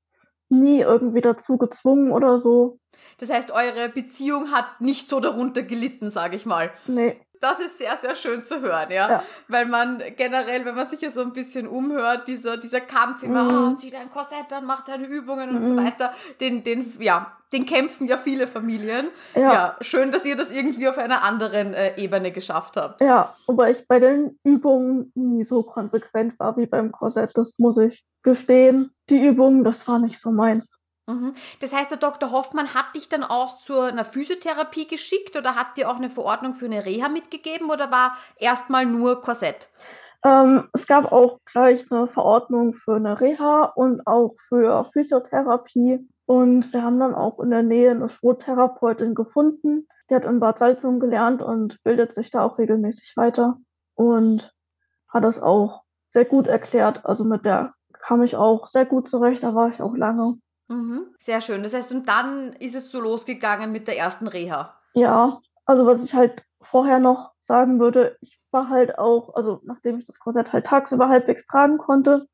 nie 0.49 0.81
irgendwie 0.81 1.21
dazu 1.21 1.57
gezwungen 1.57 2.11
oder 2.11 2.37
so. 2.37 2.79
Das 3.17 3.29
heißt, 3.29 3.51
eure 3.51 3.89
Beziehung 3.89 4.51
hat 4.51 4.79
nicht 4.79 5.09
so 5.09 5.19
darunter 5.19 5.63
gelitten, 5.63 6.09
sage 6.09 6.35
ich 6.35 6.45
mal. 6.45 6.71
Nee. 6.87 7.19
Das 7.43 7.59
ist 7.59 7.77
sehr, 7.77 7.97
sehr 7.97 8.15
schön 8.15 8.45
zu 8.45 8.61
hören, 8.61 8.89
ja? 8.89 9.09
ja. 9.09 9.23
Weil 9.49 9.65
man 9.65 10.01
generell, 10.15 10.63
wenn 10.63 10.75
man 10.75 10.87
sich 10.87 11.01
hier 11.01 11.11
so 11.11 11.21
ein 11.21 11.33
bisschen 11.33 11.67
umhört, 11.67 12.25
dieser, 12.29 12.55
dieser 12.55 12.79
Kampf 12.79 13.21
immer, 13.21 13.43
mhm. 13.43 13.73
oh, 13.73 13.75
zieh 13.75 13.91
dein 13.91 14.09
Korsett 14.09 14.53
an, 14.53 14.65
mach 14.65 14.83
deine 14.83 15.07
Übungen 15.07 15.49
und 15.49 15.61
mhm. 15.61 15.65
so 15.65 15.75
weiter, 15.75 16.13
den, 16.39 16.63
den, 16.63 16.93
ja, 16.99 17.33
den 17.51 17.65
kämpfen 17.65 18.07
ja 18.07 18.15
viele 18.15 18.47
Familien. 18.47 19.09
Ja. 19.35 19.53
ja. 19.53 19.75
schön, 19.81 20.11
dass 20.13 20.23
ihr 20.23 20.37
das 20.37 20.55
irgendwie 20.55 20.87
auf 20.87 20.97
einer 20.97 21.21
anderen 21.21 21.73
äh, 21.73 21.97
Ebene 21.97 22.31
geschafft 22.31 22.77
habt. 22.77 23.01
Ja, 23.01 23.35
wobei 23.45 23.71
ich 23.71 23.85
bei 23.89 23.99
den 23.99 24.39
Übungen 24.45 25.11
nie 25.13 25.43
so 25.43 25.63
konsequent 25.63 26.39
war 26.39 26.55
wie 26.55 26.65
beim 26.65 26.93
Korsett, 26.93 27.31
das 27.35 27.59
muss 27.59 27.77
ich 27.77 28.05
gestehen. 28.23 28.91
Die 29.09 29.19
Übungen, 29.19 29.65
das 29.65 29.85
war 29.85 29.99
nicht 29.99 30.21
so 30.21 30.31
meins. 30.31 30.79
Mhm. 31.07 31.33
Das 31.59 31.73
heißt, 31.73 31.91
der 31.91 31.97
Dr. 31.97 32.31
Hoffmann 32.31 32.73
hat 32.73 32.95
dich 32.95 33.09
dann 33.09 33.23
auch 33.23 33.59
zu 33.59 33.79
einer 33.79 34.05
Physiotherapie 34.05 34.87
geschickt 34.87 35.35
oder 35.37 35.55
hat 35.55 35.77
dir 35.77 35.89
auch 35.89 35.97
eine 35.97 36.09
Verordnung 36.09 36.53
für 36.53 36.65
eine 36.65 36.85
Reha 36.85 37.09
mitgegeben 37.09 37.69
oder 37.69 37.91
war 37.91 38.15
erstmal 38.37 38.85
nur 38.85 39.21
Korsett? 39.21 39.69
Ähm, 40.23 40.69
es 40.71 40.87
gab 40.87 41.11
auch 41.11 41.39
gleich 41.45 41.91
eine 41.91 42.07
Verordnung 42.07 42.73
für 42.73 42.95
eine 42.95 43.19
Reha 43.19 43.65
und 43.75 44.07
auch 44.07 44.35
für 44.47 44.85
Physiotherapie. 44.85 46.07
Und 46.25 46.71
wir 46.71 46.83
haben 46.83 46.99
dann 46.99 47.13
auch 47.13 47.39
in 47.39 47.49
der 47.49 47.63
Nähe 47.63 47.91
eine 47.91 48.07
Schrottherapeutin 48.07 49.13
gefunden. 49.13 49.87
Die 50.09 50.15
hat 50.15 50.23
in 50.23 50.39
Bad 50.39 50.59
Salzung 50.59 51.01
gelernt 51.01 51.41
und 51.41 51.83
bildet 51.83 52.13
sich 52.13 52.29
da 52.29 52.45
auch 52.45 52.57
regelmäßig 52.57 53.13
weiter 53.17 53.57
und 53.95 54.53
hat 55.09 55.25
das 55.25 55.41
auch 55.41 55.83
sehr 56.11 56.23
gut 56.23 56.47
erklärt. 56.47 57.05
Also 57.05 57.25
mit 57.25 57.43
der 57.43 57.73
kam 57.91 58.23
ich 58.23 58.37
auch 58.37 58.67
sehr 58.67 58.85
gut 58.85 59.09
zurecht, 59.09 59.43
da 59.43 59.53
war 59.53 59.69
ich 59.69 59.81
auch 59.81 59.95
lange. 59.95 60.35
Mhm. 60.67 61.13
Sehr 61.19 61.41
schön. 61.41 61.63
Das 61.63 61.73
heißt, 61.73 61.91
und 61.91 62.07
dann 62.07 62.53
ist 62.53 62.75
es 62.75 62.91
so 62.91 63.01
losgegangen 63.01 63.71
mit 63.71 63.87
der 63.87 63.97
ersten 63.97 64.27
Reha. 64.27 64.75
Ja, 64.93 65.39
also 65.65 65.85
was 65.85 66.03
ich 66.03 66.13
halt 66.13 66.43
vorher 66.61 66.99
noch 66.99 67.31
sagen 67.41 67.79
würde, 67.79 68.17
ich 68.21 68.39
war 68.51 68.69
halt 68.69 68.97
auch, 68.97 69.35
also 69.35 69.59
nachdem 69.63 69.97
ich 69.97 70.05
das 70.05 70.19
Korsett 70.19 70.53
halt 70.53 70.65
tagsüber 70.65 71.09
halbwegs 71.09 71.45
tragen 71.45 71.77
konnte, 71.77 72.27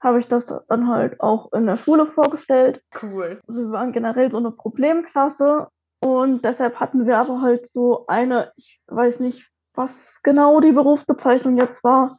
habe 0.00 0.18
ich 0.18 0.26
das 0.26 0.52
dann 0.68 0.88
halt 0.88 1.20
auch 1.20 1.52
in 1.52 1.66
der 1.66 1.76
Schule 1.76 2.06
vorgestellt. 2.06 2.82
Cool. 3.00 3.40
Also 3.46 3.62
wir 3.62 3.70
waren 3.70 3.92
generell 3.92 4.30
so 4.30 4.38
eine 4.38 4.50
Problemklasse 4.50 5.68
und 6.00 6.44
deshalb 6.44 6.80
hatten 6.80 7.06
wir 7.06 7.18
aber 7.18 7.40
halt 7.40 7.66
so 7.68 8.06
eine, 8.08 8.52
ich 8.56 8.80
weiß 8.88 9.20
nicht, 9.20 9.48
was 9.74 10.20
genau 10.22 10.60
die 10.60 10.72
Berufsbezeichnung 10.72 11.56
jetzt 11.56 11.84
war, 11.84 12.18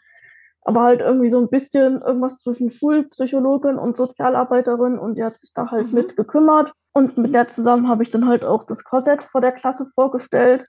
aber 0.66 0.84
halt 0.84 1.02
irgendwie 1.02 1.30
so 1.30 1.40
ein 1.40 1.50
bisschen 1.50 2.02
irgendwas 2.02 2.40
zwischen 2.40 2.70
Schulpsychologin 2.70 3.78
und 3.78 3.98
Sozialarbeiterin 3.98 4.98
und 4.98 5.18
die 5.18 5.24
hat 5.24 5.38
sich 5.38 5.52
da 5.54 5.72
halt 5.72 5.88
mhm. 5.88 5.94
mit 5.96 6.18
gekümmert. 6.18 6.72
Und 6.94 7.18
mit 7.18 7.34
der 7.34 7.48
zusammen 7.48 7.90
habe 7.90 8.04
ich 8.04 8.12
dann 8.12 8.28
halt 8.28 8.46
auch 8.46 8.66
das 8.66 8.84
Korsett 8.84 9.24
vor 9.24 9.42
der 9.42 9.52
Klasse 9.52 9.88
vorgestellt 9.96 10.68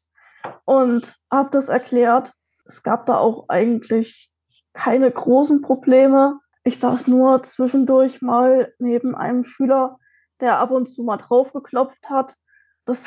und 0.65 1.15
habe 1.31 1.51
das 1.53 1.69
erklärt. 1.69 2.33
Es 2.65 2.83
gab 2.83 3.07
da 3.07 3.19
auch 3.19 3.49
eigentlich 3.49 4.31
keine 4.73 5.11
großen 5.11 5.61
Probleme. 5.61 6.41
Ich 6.65 6.79
saß 6.79 7.09
nur 7.09 7.43
zwischendurch 7.43 8.23
mal 8.23 8.73
neben 8.79 9.15
einem 9.15 9.45
Schüler, 9.45 9.99
der 10.41 10.59
ab 10.59 10.71
und 10.71 10.87
zu 10.87 11.03
mal 11.03 11.19
draufgeklopft 11.19 12.09
hat. 12.09 12.35
Das, 12.87 12.99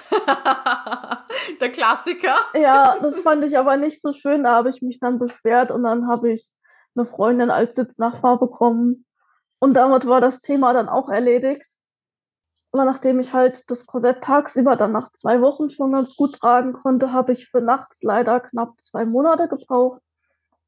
der 1.61 1.71
Klassiker. 1.71 2.35
Ja, 2.53 2.97
das 3.01 3.19
fand 3.21 3.43
ich 3.43 3.57
aber 3.57 3.77
nicht 3.77 4.01
so 4.01 4.13
schön. 4.13 4.43
Da 4.43 4.55
habe 4.55 4.69
ich 4.69 4.81
mich 4.83 4.99
dann 4.99 5.19
beschwert 5.19 5.71
und 5.71 5.83
dann 5.83 6.07
habe 6.07 6.31
ich 6.31 6.51
eine 6.97 7.05
Freundin 7.05 7.49
als 7.49 7.75
Sitznachbar 7.75 8.39
bekommen. 8.39 9.05
Und 9.59 9.73
damit 9.73 10.05
war 10.07 10.21
das 10.21 10.41
Thema 10.41 10.73
dann 10.73 10.89
auch 10.89 11.09
erledigt. 11.09 11.77
Aber 12.71 12.85
nachdem 12.85 13.19
ich 13.19 13.33
halt 13.33 13.69
das 13.71 13.85
Korsett 13.85 14.21
tagsüber 14.21 14.75
dann 14.75 14.91
nach 14.91 15.11
zwei 15.13 15.41
Wochen 15.41 15.69
schon 15.69 15.93
ganz 15.93 16.15
gut 16.15 16.39
tragen 16.39 16.73
konnte, 16.73 17.13
habe 17.13 17.31
ich 17.31 17.49
für 17.49 17.61
nachts 17.61 18.03
leider 18.03 18.39
knapp 18.39 18.79
zwei 18.79 19.05
Monate 19.05 19.47
gebraucht. 19.47 20.01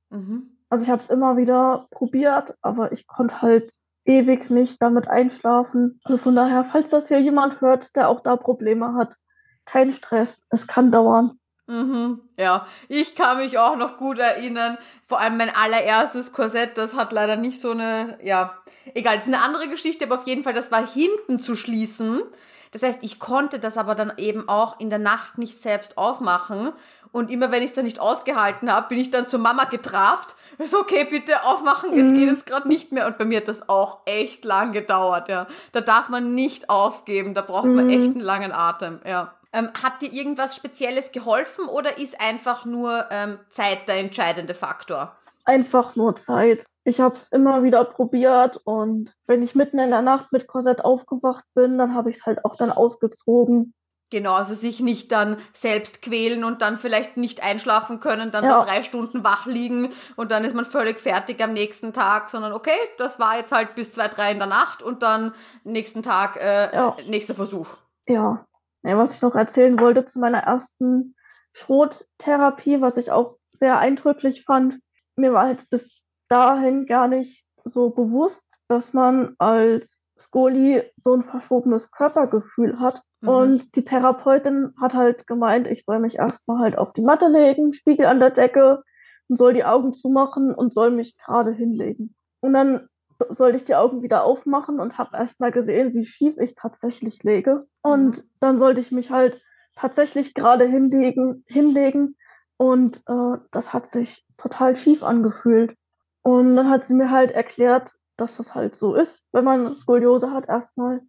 Mhm. 0.09 0.57
Also 0.69 0.83
ich 0.83 0.89
habe 0.89 1.01
es 1.01 1.09
immer 1.09 1.38
wieder 1.38 1.88
probiert, 1.91 2.55
aber 2.62 2.91
ich 2.91 3.07
konnte 3.07 3.41
halt 3.41 3.74
ewig 4.05 4.50
nicht 4.50 4.81
damit 4.81 5.07
einschlafen. 5.07 6.00
Also 6.03 6.17
von 6.17 6.36
daher, 6.36 6.63
falls 6.63 6.89
das 6.89 7.07
hier 7.07 7.19
jemand 7.19 7.62
hört, 7.62 7.95
der 7.95 8.09
auch 8.09 8.21
da 8.21 8.36
Probleme 8.36 8.95
hat, 8.95 9.17
kein 9.65 9.91
Stress, 9.91 10.45
es 10.50 10.67
kann 10.67 10.91
dauern. 10.91 11.39
Mhm, 11.69 12.21
ja, 12.35 12.65
ich 12.88 13.13
kann 13.13 13.38
mich 13.38 13.59
auch 13.59 13.75
noch 13.75 13.97
gut 13.97 14.17
erinnern. 14.17 14.79
Vor 15.05 15.19
allem 15.19 15.38
mein 15.38 15.55
allererstes 15.55 16.33
Korsett, 16.33 16.79
das 16.79 16.95
hat 16.95 17.11
leider 17.11 17.35
nicht 17.35 17.61
so 17.61 17.71
eine, 17.71 18.17
ja, 18.23 18.57
egal, 18.95 19.17
das 19.17 19.27
ist 19.27 19.33
eine 19.33 19.43
andere 19.43 19.67
Geschichte, 19.67 20.05
aber 20.05 20.15
auf 20.15 20.25
jeden 20.25 20.43
Fall, 20.43 20.53
das 20.53 20.71
war 20.71 20.85
hinten 20.85 21.39
zu 21.39 21.55
schließen. 21.55 22.23
Das 22.71 22.81
heißt, 22.81 23.03
ich 23.03 23.19
konnte 23.19 23.59
das 23.59 23.77
aber 23.77 23.93
dann 23.93 24.13
eben 24.17 24.49
auch 24.49 24.79
in 24.79 24.89
der 24.89 24.97
Nacht 24.97 25.38
nicht 25.38 25.61
selbst 25.61 25.95
aufmachen. 25.95 26.73
Und 27.11 27.31
immer 27.31 27.51
wenn 27.51 27.61
ich 27.61 27.69
es 27.69 27.75
dann 27.75 27.85
nicht 27.85 27.99
ausgehalten 27.99 28.71
habe, 28.71 28.88
bin 28.88 28.97
ich 28.97 29.11
dann 29.11 29.27
zur 29.27 29.39
Mama 29.39 29.65
getrabt. 29.65 30.35
Ist 30.57 30.75
okay, 30.75 31.05
bitte 31.09 31.43
aufmachen, 31.45 31.91
es 31.91 32.13
geht 32.13 32.27
mhm. 32.27 32.33
jetzt 32.33 32.45
gerade 32.47 32.67
nicht 32.67 32.91
mehr. 32.91 33.05
Und 33.05 33.19
bei 33.19 33.25
mir 33.25 33.38
hat 33.38 33.47
das 33.47 33.69
auch 33.69 33.99
echt 34.05 34.43
lang 34.43 34.71
gedauert, 34.71 35.29
ja. 35.29 35.47
Da 35.71 35.81
darf 35.81 36.09
man 36.09 36.33
nicht 36.33 36.69
aufgeben, 36.69 37.33
da 37.35 37.41
braucht 37.41 37.65
man 37.65 37.89
echt 37.89 38.09
mhm. 38.09 38.15
einen 38.15 38.21
langen 38.21 38.51
Atem, 38.51 38.99
ja. 39.05 39.33
Ähm, 39.51 39.70
hat 39.82 40.01
dir 40.01 40.12
irgendwas 40.13 40.56
Spezielles 40.56 41.12
geholfen 41.12 41.65
oder 41.65 41.98
ist 41.98 42.22
einfach 42.22 42.65
nur 42.65 43.06
ähm, 43.10 43.39
Zeit 43.50 43.88
der 43.88 43.96
entscheidende 43.96 44.53
Faktor? 44.53 45.15
Einfach 45.46 45.96
nur 45.96 46.15
Zeit. 46.15 46.65
Ich 46.84 47.00
habe 47.00 47.15
es 47.15 47.32
immer 47.32 47.63
wieder 47.63 47.84
probiert 47.84 48.58
und 48.63 49.15
wenn 49.27 49.44
ich 49.44 49.56
mitten 49.56 49.79
in 49.79 49.89
der 49.89 50.01
Nacht 50.01 50.32
mit 50.32 50.48
Korsett 50.48 50.84
aufgewacht 50.84 51.44
bin, 51.53 51.77
dann 51.77 51.94
habe 51.94 52.10
ich 52.10 52.18
es 52.18 52.25
halt 52.25 52.46
auch 52.46 52.56
dann 52.56 52.72
ausgezogen. 52.72 53.74
Genau, 54.12 54.34
also 54.34 54.56
sich 54.56 54.79
nicht 54.79 55.12
dann 55.12 55.38
selbst 55.53 56.01
quälen 56.01 56.44
und 56.44 56.63
dann 56.63 56.77
vielleicht 56.77 57.15
nicht 57.15 57.44
einschlafen 57.44 58.00
können, 58.00 58.32
dann 58.32 58.44
ja. 58.44 58.60
da 58.60 58.65
drei 58.65 58.82
Stunden 58.82 59.24
wach 59.24 59.46
liegen 59.46 59.89
und 60.15 60.32
dann 60.32 60.44
ist 60.44 60.56
man 60.56 60.65
völlig 60.65 61.00
fertig 61.00 61.44
am 61.44 61.53
nächsten 61.53 61.94
Tag, 61.94 62.32
sondern 62.32 62.53
okay, 62.53 62.77
das 62.98 63.20
war 63.20 63.38
jetzt 63.38 63.51
halt 63.51 63.75
bis 63.75 63.94
zwei, 63.94 64.08
drei 64.08 64.32
in 64.32 64.39
der 64.39 64.48
Nacht 64.48 64.82
und 64.82 65.03
dann 65.03 65.32
nächsten 65.63 66.01
Tag 66.01 66.38
äh, 66.38 66.74
ja. 66.75 66.98
nächster 67.08 67.36
Versuch. 67.36 67.68
Ja, 68.08 68.13
ja, 68.15 68.46
was 68.83 69.15
ich 69.15 69.21
noch 69.21 69.36
erzählen 69.36 69.79
wollte 69.79 70.05
zu 70.05 70.19
meiner 70.19 70.39
ersten 70.39 71.15
Schrottherapie, 71.53 72.81
was 72.81 72.98
ich 72.98 73.12
auch 73.12 73.38
sehr 73.51 73.77
eindrücklich 73.77 74.43
fand. 74.43 74.79
Mir 75.15 75.33
war 75.33 75.45
halt 75.45 75.69
bis 75.69 76.01
dahin 76.29 76.86
gar 76.86 77.07
nicht 77.07 77.45
so 77.65 77.89
bewusst, 77.89 78.45
dass 78.67 78.93
man 78.93 79.36
als 79.38 80.05
Skoli 80.17 80.83
so 80.98 81.13
ein 81.13 81.24
verschobenes 81.24 81.91
Körpergefühl 81.91 82.79
hat. 82.79 83.01
Mhm. 83.21 83.29
Und 83.29 83.75
die 83.75 83.83
Therapeutin 83.83 84.74
hat 84.79 84.93
halt 84.93 85.27
gemeint, 85.27 85.67
ich 85.67 85.83
soll 85.83 86.00
mich 86.00 86.17
erstmal 86.17 86.59
halt 86.59 86.77
auf 86.77 86.93
die 86.93 87.01
Matte 87.01 87.27
legen, 87.27 87.74
Spiegel 87.74 88.05
an 88.05 88.19
der 88.19 88.31
Decke 88.31 88.83
und 89.27 89.38
soll 89.38 89.53
die 89.53 89.65
Augen 89.65 89.93
zumachen 89.93 90.53
und 90.53 90.74
soll 90.74 90.91
mich 90.91 91.17
gerade 91.17 91.51
hinlegen. 91.51 92.15
Und 92.41 92.53
dann 92.53 92.88
sollte 93.29 93.57
ich 93.57 93.65
die 93.65 93.75
Augen 93.75 94.01
wieder 94.01 94.23
aufmachen 94.23 94.79
und 94.79 94.97
habe 94.97 95.17
erstmal 95.17 95.51
gesehen, 95.51 95.93
wie 95.93 96.05
schief 96.05 96.38
ich 96.38 96.55
tatsächlich 96.55 97.23
lege. 97.23 97.67
Und 97.81 98.17
mhm. 98.17 98.29
dann 98.39 98.59
sollte 98.59 98.79
ich 98.79 98.91
mich 98.91 99.11
halt 99.11 99.41
tatsächlich 99.75 100.33
gerade 100.33 100.65
hinlegen, 100.65 101.43
hinlegen. 101.47 102.15
Und 102.57 103.01
äh, 103.07 103.38
das 103.51 103.73
hat 103.73 103.88
sich 103.88 104.25
total 104.38 104.75
schief 104.75 105.03
angefühlt. 105.03 105.75
Und 106.21 106.55
dann 106.55 106.69
hat 106.69 106.83
sie 106.85 106.93
mir 106.93 107.11
halt 107.11 107.31
erklärt, 107.31 107.95
dass 108.17 108.38
das 108.38 108.55
halt 108.55 108.75
so 108.75 108.95
ist, 108.95 109.23
wenn 109.31 109.45
man 109.45 109.75
Skoliose 109.75 110.31
hat 110.31 110.47
erstmal. 110.47 111.01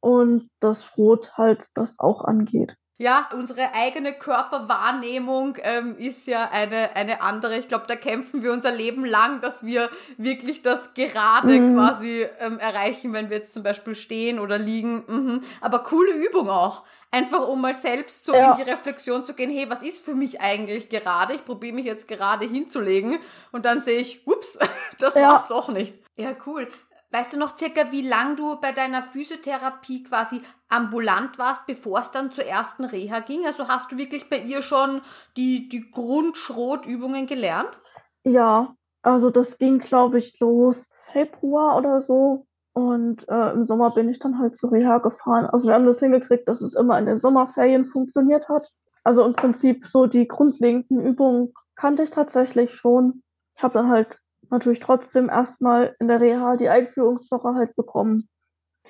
Und 0.00 0.48
das 0.60 0.84
Schrot 0.84 1.36
halt 1.36 1.68
das 1.74 1.98
auch 1.98 2.24
angeht. 2.24 2.76
Ja, 3.02 3.28
unsere 3.34 3.74
eigene 3.74 4.12
Körperwahrnehmung 4.12 5.58
ähm, 5.64 5.96
ist 5.98 6.28
ja 6.28 6.48
eine, 6.52 6.94
eine 6.94 7.20
andere. 7.20 7.58
Ich 7.58 7.66
glaube, 7.66 7.86
da 7.88 7.96
kämpfen 7.96 8.44
wir 8.44 8.52
unser 8.52 8.70
Leben 8.70 9.04
lang, 9.04 9.40
dass 9.40 9.66
wir 9.66 9.90
wirklich 10.18 10.62
das 10.62 10.94
gerade 10.94 11.58
mhm. 11.58 11.74
quasi 11.74 12.28
ähm, 12.38 12.60
erreichen, 12.60 13.12
wenn 13.12 13.28
wir 13.28 13.38
jetzt 13.38 13.54
zum 13.54 13.64
Beispiel 13.64 13.96
stehen 13.96 14.38
oder 14.38 14.56
liegen. 14.56 15.02
Mhm. 15.08 15.42
Aber 15.60 15.80
coole 15.80 16.12
Übung 16.12 16.48
auch. 16.48 16.84
Einfach 17.10 17.48
um 17.48 17.60
mal 17.60 17.74
selbst 17.74 18.24
so 18.24 18.36
ja. 18.36 18.52
in 18.52 18.58
die 18.64 18.70
Reflexion 18.70 19.24
zu 19.24 19.34
gehen, 19.34 19.50
hey, 19.50 19.68
was 19.68 19.82
ist 19.82 20.04
für 20.04 20.14
mich 20.14 20.40
eigentlich 20.40 20.88
gerade? 20.88 21.34
Ich 21.34 21.44
probiere 21.44 21.74
mich 21.74 21.86
jetzt 21.86 22.06
gerade 22.06 22.46
hinzulegen 22.46 23.18
und 23.50 23.64
dann 23.64 23.80
sehe 23.80 23.98
ich, 23.98 24.24
ups, 24.28 24.60
das 25.00 25.16
ja. 25.16 25.32
war's 25.32 25.48
doch 25.48 25.70
nicht. 25.70 25.96
Ja, 26.14 26.36
cool. 26.46 26.68
Weißt 27.12 27.34
du 27.34 27.38
noch 27.38 27.56
circa, 27.58 27.92
wie 27.92 28.08
lang 28.08 28.36
du 28.36 28.58
bei 28.58 28.72
deiner 28.72 29.02
Physiotherapie 29.02 30.02
quasi 30.02 30.40
ambulant 30.70 31.38
warst, 31.38 31.66
bevor 31.66 32.00
es 32.00 32.10
dann 32.10 32.32
zur 32.32 32.46
ersten 32.46 32.86
Reha 32.86 33.20
ging? 33.20 33.44
Also 33.44 33.68
hast 33.68 33.92
du 33.92 33.98
wirklich 33.98 34.30
bei 34.30 34.38
ihr 34.38 34.62
schon 34.62 35.02
die, 35.36 35.68
die 35.68 35.90
Grundschrotübungen 35.90 37.26
gelernt? 37.26 37.80
Ja, 38.24 38.74
also 39.02 39.28
das 39.28 39.58
ging, 39.58 39.78
glaube 39.78 40.18
ich, 40.18 40.40
los 40.40 40.88
Februar 41.12 41.76
oder 41.76 42.00
so. 42.00 42.46
Und 42.72 43.28
äh, 43.28 43.52
im 43.52 43.66
Sommer 43.66 43.90
bin 43.90 44.08
ich 44.08 44.18
dann 44.18 44.38
halt 44.38 44.56
zur 44.56 44.72
Reha 44.72 44.96
gefahren. 44.96 45.44
Also 45.44 45.68
wir 45.68 45.74
haben 45.74 45.84
das 45.84 46.00
hingekriegt, 46.00 46.48
dass 46.48 46.62
es 46.62 46.72
immer 46.72 46.98
in 46.98 47.04
den 47.04 47.20
Sommerferien 47.20 47.84
funktioniert 47.84 48.48
hat. 48.48 48.66
Also 49.04 49.22
im 49.26 49.34
Prinzip 49.34 49.86
so 49.86 50.06
die 50.06 50.26
grundlegenden 50.26 51.04
Übungen 51.04 51.52
kannte 51.74 52.04
ich 52.04 52.10
tatsächlich 52.10 52.74
schon. 52.74 53.22
Ich 53.56 53.62
habe 53.62 53.74
dann 53.74 53.90
halt 53.90 54.22
natürlich 54.52 54.80
trotzdem 54.80 55.28
erstmal 55.28 55.96
in 55.98 56.08
der 56.08 56.20
Reha 56.20 56.56
die 56.56 56.68
Einführungswoche 56.68 57.54
halt 57.54 57.74
bekommen. 57.74 58.28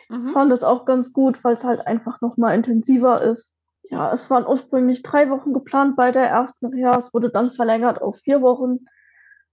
Mhm. 0.08 0.28
Fand 0.28 0.52
es 0.52 0.62
auch 0.62 0.84
ganz 0.84 1.12
gut, 1.12 1.42
weil 1.44 1.54
es 1.54 1.64
halt 1.64 1.86
einfach 1.86 2.20
nochmal 2.20 2.54
intensiver 2.54 3.22
ist. 3.22 3.54
Ja, 3.84 4.12
es 4.12 4.30
waren 4.30 4.46
ursprünglich 4.46 5.02
drei 5.02 5.30
Wochen 5.30 5.52
geplant 5.52 5.96
bei 5.96 6.12
der 6.12 6.28
ersten 6.28 6.66
Reha. 6.66 6.96
Es 6.98 7.12
wurde 7.14 7.30
dann 7.30 7.50
verlängert 7.50 8.00
auf 8.00 8.18
vier 8.18 8.42
Wochen, 8.42 8.84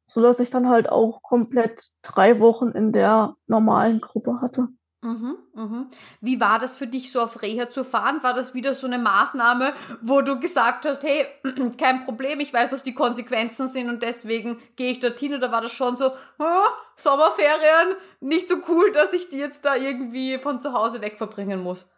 sodass 0.08 0.40
ich 0.40 0.50
dann 0.50 0.70
halt 0.70 0.90
auch 0.90 1.22
komplett 1.22 1.90
drei 2.02 2.40
Wochen 2.40 2.70
in 2.70 2.92
der 2.92 3.36
normalen 3.48 4.02
Gruppe 4.02 4.42
hatte. 4.42 4.70
Mhm, 5.02 5.38
mhm. 5.54 5.88
Wie 6.20 6.42
war 6.42 6.60
das 6.60 6.76
für 6.76 6.88
dich, 6.88 7.12
so 7.12 7.22
auf 7.22 7.42
Reha 7.42 7.70
zu 7.70 7.86
fahren? 7.86 8.22
War 8.22 8.34
das 8.34 8.54
wieder 8.54 8.76
so 8.76 8.86
eine 8.86 9.00
Maßnahme, 9.00 9.74
wo 10.02 10.22
du 10.22 10.40
gesagt 10.42 10.86
hast, 10.86 11.04
hey, 11.04 11.26
kein 11.78 12.04
Problem, 12.04 12.42
ich 12.42 12.54
weiß, 12.54 12.70
was 12.74 12.84
die 12.84 12.94
Konsequenzen 12.94 13.70
sind 13.70 13.90
und 13.90 14.04
deswegen 14.04 14.60
gehe 14.76 14.92
ich 14.92 15.00
dorthin? 15.00 15.34
Oder 15.34 15.54
war 15.54 15.62
das 15.62 15.72
schon 15.72 15.96
so, 15.96 16.12
oh, 16.40 16.68
Sommerferien, 16.98 17.96
nicht 18.20 18.50
so 18.50 18.58
cool, 18.68 18.92
dass 18.92 19.14
ich 19.14 19.30
die 19.30 19.38
jetzt 19.38 19.64
da 19.64 19.76
irgendwie 19.76 20.38
von 20.38 20.60
zu 20.60 20.74
Hause 20.74 21.00
weg 21.02 21.18
verbringen 21.18 21.64
muss? 21.64 21.90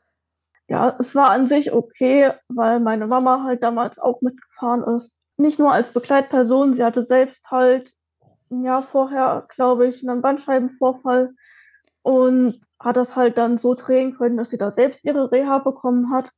Ja, 0.67 0.95
es 0.99 1.15
war 1.15 1.31
an 1.31 1.47
sich 1.47 1.73
okay, 1.73 2.33
weil 2.49 2.79
meine 2.79 3.07
Mama 3.07 3.43
halt 3.43 3.63
damals 3.63 3.97
auch 3.97 4.21
mitgefahren 4.21 4.83
ist. 4.95 5.17
Nicht 5.37 5.57
nur 5.57 5.71
als 5.73 5.91
Begleitperson, 5.91 6.75
sie 6.75 6.83
hatte 6.83 7.03
selbst 7.03 7.49
halt 7.49 7.95
ein 8.51 8.63
Jahr 8.63 8.83
vorher, 8.83 9.47
glaube 9.49 9.87
ich, 9.87 10.07
einen 10.07 10.21
Bandscheibenvorfall 10.21 11.33
und 12.03 12.61
hat 12.83 12.97
das 12.97 13.15
halt 13.15 13.37
dann 13.37 13.57
so 13.57 13.73
drehen 13.73 14.17
können, 14.17 14.37
dass 14.37 14.49
sie 14.49 14.57
da 14.57 14.71
selbst 14.71 15.05
ihre 15.05 15.31
Reha 15.31 15.59
bekommen 15.59 16.11
hat. 16.11 16.31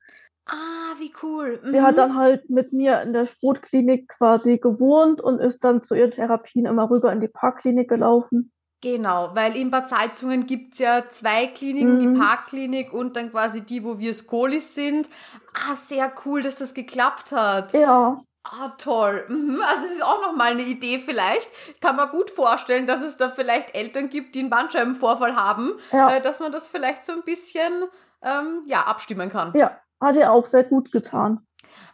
Ah, 0.46 0.94
wie 1.00 1.14
cool. 1.24 1.62
Mhm. 1.64 1.72
Sie 1.72 1.82
hat 1.82 1.98
dann 1.98 2.16
halt 2.16 2.50
mit 2.50 2.74
mir 2.74 3.02
in 3.02 3.14
der 3.14 3.26
Sportklinik 3.26 4.10
quasi 4.10 4.58
gewohnt 4.58 5.22
und 5.22 5.40
ist 5.40 5.64
dann 5.64 5.84
zu 5.84 5.96
ihren 5.96 6.12
Therapien 6.12 6.66
immer 6.66 6.90
rüber 6.90 7.12
in 7.14 7.22
die 7.22 7.30
Parkklinik 7.30 7.90
gelaufen. 7.90 8.52
Genau, 8.82 9.32
weil 9.34 9.56
in 9.56 9.72
Bad 9.72 9.88
Salzungen 9.88 10.46
gibt's 10.46 10.80
ja 10.80 11.04
zwei 11.10 11.48
Kliniken, 11.48 11.96
mhm. 11.96 12.00
die 12.00 12.20
Parkklinik 12.20 12.92
und 12.92 13.16
dann 13.16 13.32
quasi 13.32 13.62
die, 13.62 13.86
wo 13.86 13.98
wir 13.98 14.14
Skolis 14.14 14.76
sind. 14.76 15.10
Ah, 15.54 15.76
sehr 15.76 16.12
cool, 16.26 16.42
dass 16.42 16.58
das 16.58 16.74
geklappt 16.74 17.32
hat. 17.32 17.72
Ja. 17.72 18.22
Ah, 18.44 18.70
toll. 18.78 19.26
Mhm. 19.30 19.62
Also 19.66 19.86
es 19.86 19.94
ist 19.94 20.04
auch 20.04 20.22
nochmal 20.22 20.52
eine 20.52 20.64
Idee 20.64 21.00
vielleicht. 21.00 21.50
Ich 21.74 21.80
kann 21.80 21.96
mir 21.96 22.08
gut 22.08 22.30
vorstellen, 22.30 22.86
dass 22.86 23.02
es 23.02 23.18
da 23.18 23.30
vielleicht 23.30 23.74
Eltern 23.74 24.10
gibt, 24.10 24.36
die 24.36 24.40
einen 24.40 24.50
Bandscheibenvorfall 24.50 25.36
haben, 25.36 25.74
ja. 25.92 26.16
äh, 26.16 26.22
dass 26.22 26.40
man 26.40 26.52
das 26.52 26.68
vielleicht 26.68 27.06
so 27.06 27.14
ein 27.14 27.24
bisschen 27.24 27.86
ähm, 28.22 28.62
ja, 28.66 28.84
abstimmen 28.84 29.30
kann. 29.30 29.54
Ja, 29.56 29.80
hat 30.02 30.16
ihr 30.18 30.32
auch 30.32 30.46
sehr 30.46 30.64
gut 30.64 30.92
getan. 30.92 31.46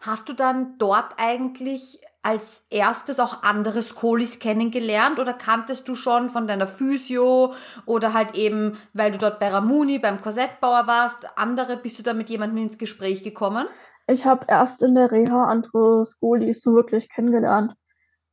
Hast 0.02 0.28
du 0.28 0.34
dann 0.34 0.78
dort 0.78 1.14
eigentlich 1.18 2.02
als 2.22 2.66
erstes 2.70 3.20
auch 3.20 3.44
andere 3.44 3.82
Skolis 3.82 4.40
kennengelernt 4.40 5.20
oder 5.20 5.34
kanntest 5.34 5.88
du 5.88 5.96
schon 5.96 6.30
von 6.30 6.48
deiner 6.48 6.68
Physio 6.68 7.54
oder 7.86 8.14
halt 8.14 8.36
eben, 8.36 8.78
weil 8.94 9.12
du 9.12 9.18
dort 9.18 9.40
bei 9.40 9.50
Ramuni 9.50 10.00
beim 10.00 10.20
Korsettbauer 10.20 10.86
warst, 10.86 11.38
andere, 11.38 11.78
bist 11.78 11.98
du 11.98 12.04
da 12.04 12.14
mit 12.14 12.30
jemandem 12.30 12.64
ins 12.64 12.78
Gespräch 12.78 13.24
gekommen? 13.24 13.68
Ich 14.10 14.26
habe 14.26 14.46
erst 14.48 14.82
in 14.82 14.96
der 14.96 15.12
Reha 15.12 15.46
andere 15.46 16.06
Skolis 16.06 16.62
so 16.62 16.74
wirklich 16.74 17.10
kennengelernt. 17.10 17.74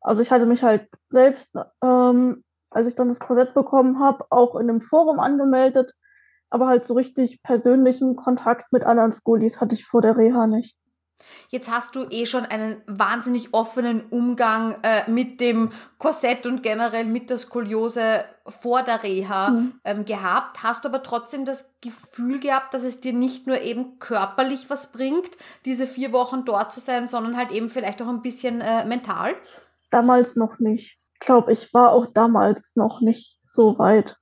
Also 0.01 0.23
ich 0.23 0.31
hatte 0.31 0.47
mich 0.47 0.62
halt 0.62 0.89
selbst, 1.11 1.55
ähm, 1.83 2.45
als 2.71 2.87
ich 2.87 2.95
dann 2.95 3.09
das 3.09 3.21
Korsett 3.21 3.55
bekommen 3.55 4.01
habe, 4.01 4.25
auch 4.31 4.57
in 4.57 4.71
einem 4.71 4.81
Forum 4.81 5.21
angemeldet, 5.21 5.95
aber 6.51 6.69
halt 6.69 6.85
so 6.85 6.95
richtig 6.95 7.43
persönlichen 7.43 8.17
Kontakt 8.17 8.73
mit 8.73 8.85
anderen 8.85 9.12
Skolis 9.12 9.61
hatte 9.61 9.75
ich 9.75 9.85
vor 9.85 10.01
der 10.01 10.17
Reha 10.17 10.47
nicht. 10.47 10.77
Jetzt 11.49 11.71
hast 11.71 11.95
du 11.95 12.05
eh 12.11 12.27
schon 12.27 12.45
einen 12.45 12.83
wahnsinnig 12.87 13.55
offenen 13.55 14.03
Umgang 14.11 14.77
äh, 14.83 15.09
mit 15.11 15.41
dem 15.41 15.71
Korsett 15.99 16.47
und 16.47 16.63
generell 16.63 17.05
mit 17.05 17.31
der 17.31 17.39
Skoliose 17.39 18.25
vor 18.47 18.83
der 18.83 19.03
Reha 19.03 19.51
mhm. 19.51 19.81
ähm, 19.85 20.05
gehabt. 20.05 20.63
Hast 20.63 20.85
du 20.85 20.89
aber 20.89 21.03
trotzdem 21.03 21.45
das 21.45 21.75
Gefühl 21.81 22.41
gehabt, 22.41 22.75
dass 22.75 22.85
es 22.85 23.01
dir 23.01 23.13
nicht 23.13 23.47
nur 23.47 23.61
eben 23.61 23.99
körperlich 23.99 24.69
was 24.69 24.93
bringt, 24.93 25.31
diese 25.65 25.87
vier 25.87 26.13
Wochen 26.13 26.45
dort 26.45 26.73
zu 26.73 26.81
sein, 26.81 27.07
sondern 27.07 27.37
halt 27.37 27.53
eben 27.53 27.71
vielleicht 27.71 28.03
auch 28.03 28.09
ein 28.09 28.23
bisschen 28.23 28.61
äh, 28.61 28.85
mental? 28.85 29.35
Damals 29.91 30.37
noch 30.37 30.59
nicht. 30.59 30.99
Ich 31.15 31.21
glaube, 31.21 31.53
ich 31.53 31.73
war 31.73 31.93
auch 31.93 32.07
damals 32.07 32.77
noch 32.77 33.01
nicht 33.01 33.39
so 33.47 33.79
weit. 33.79 34.17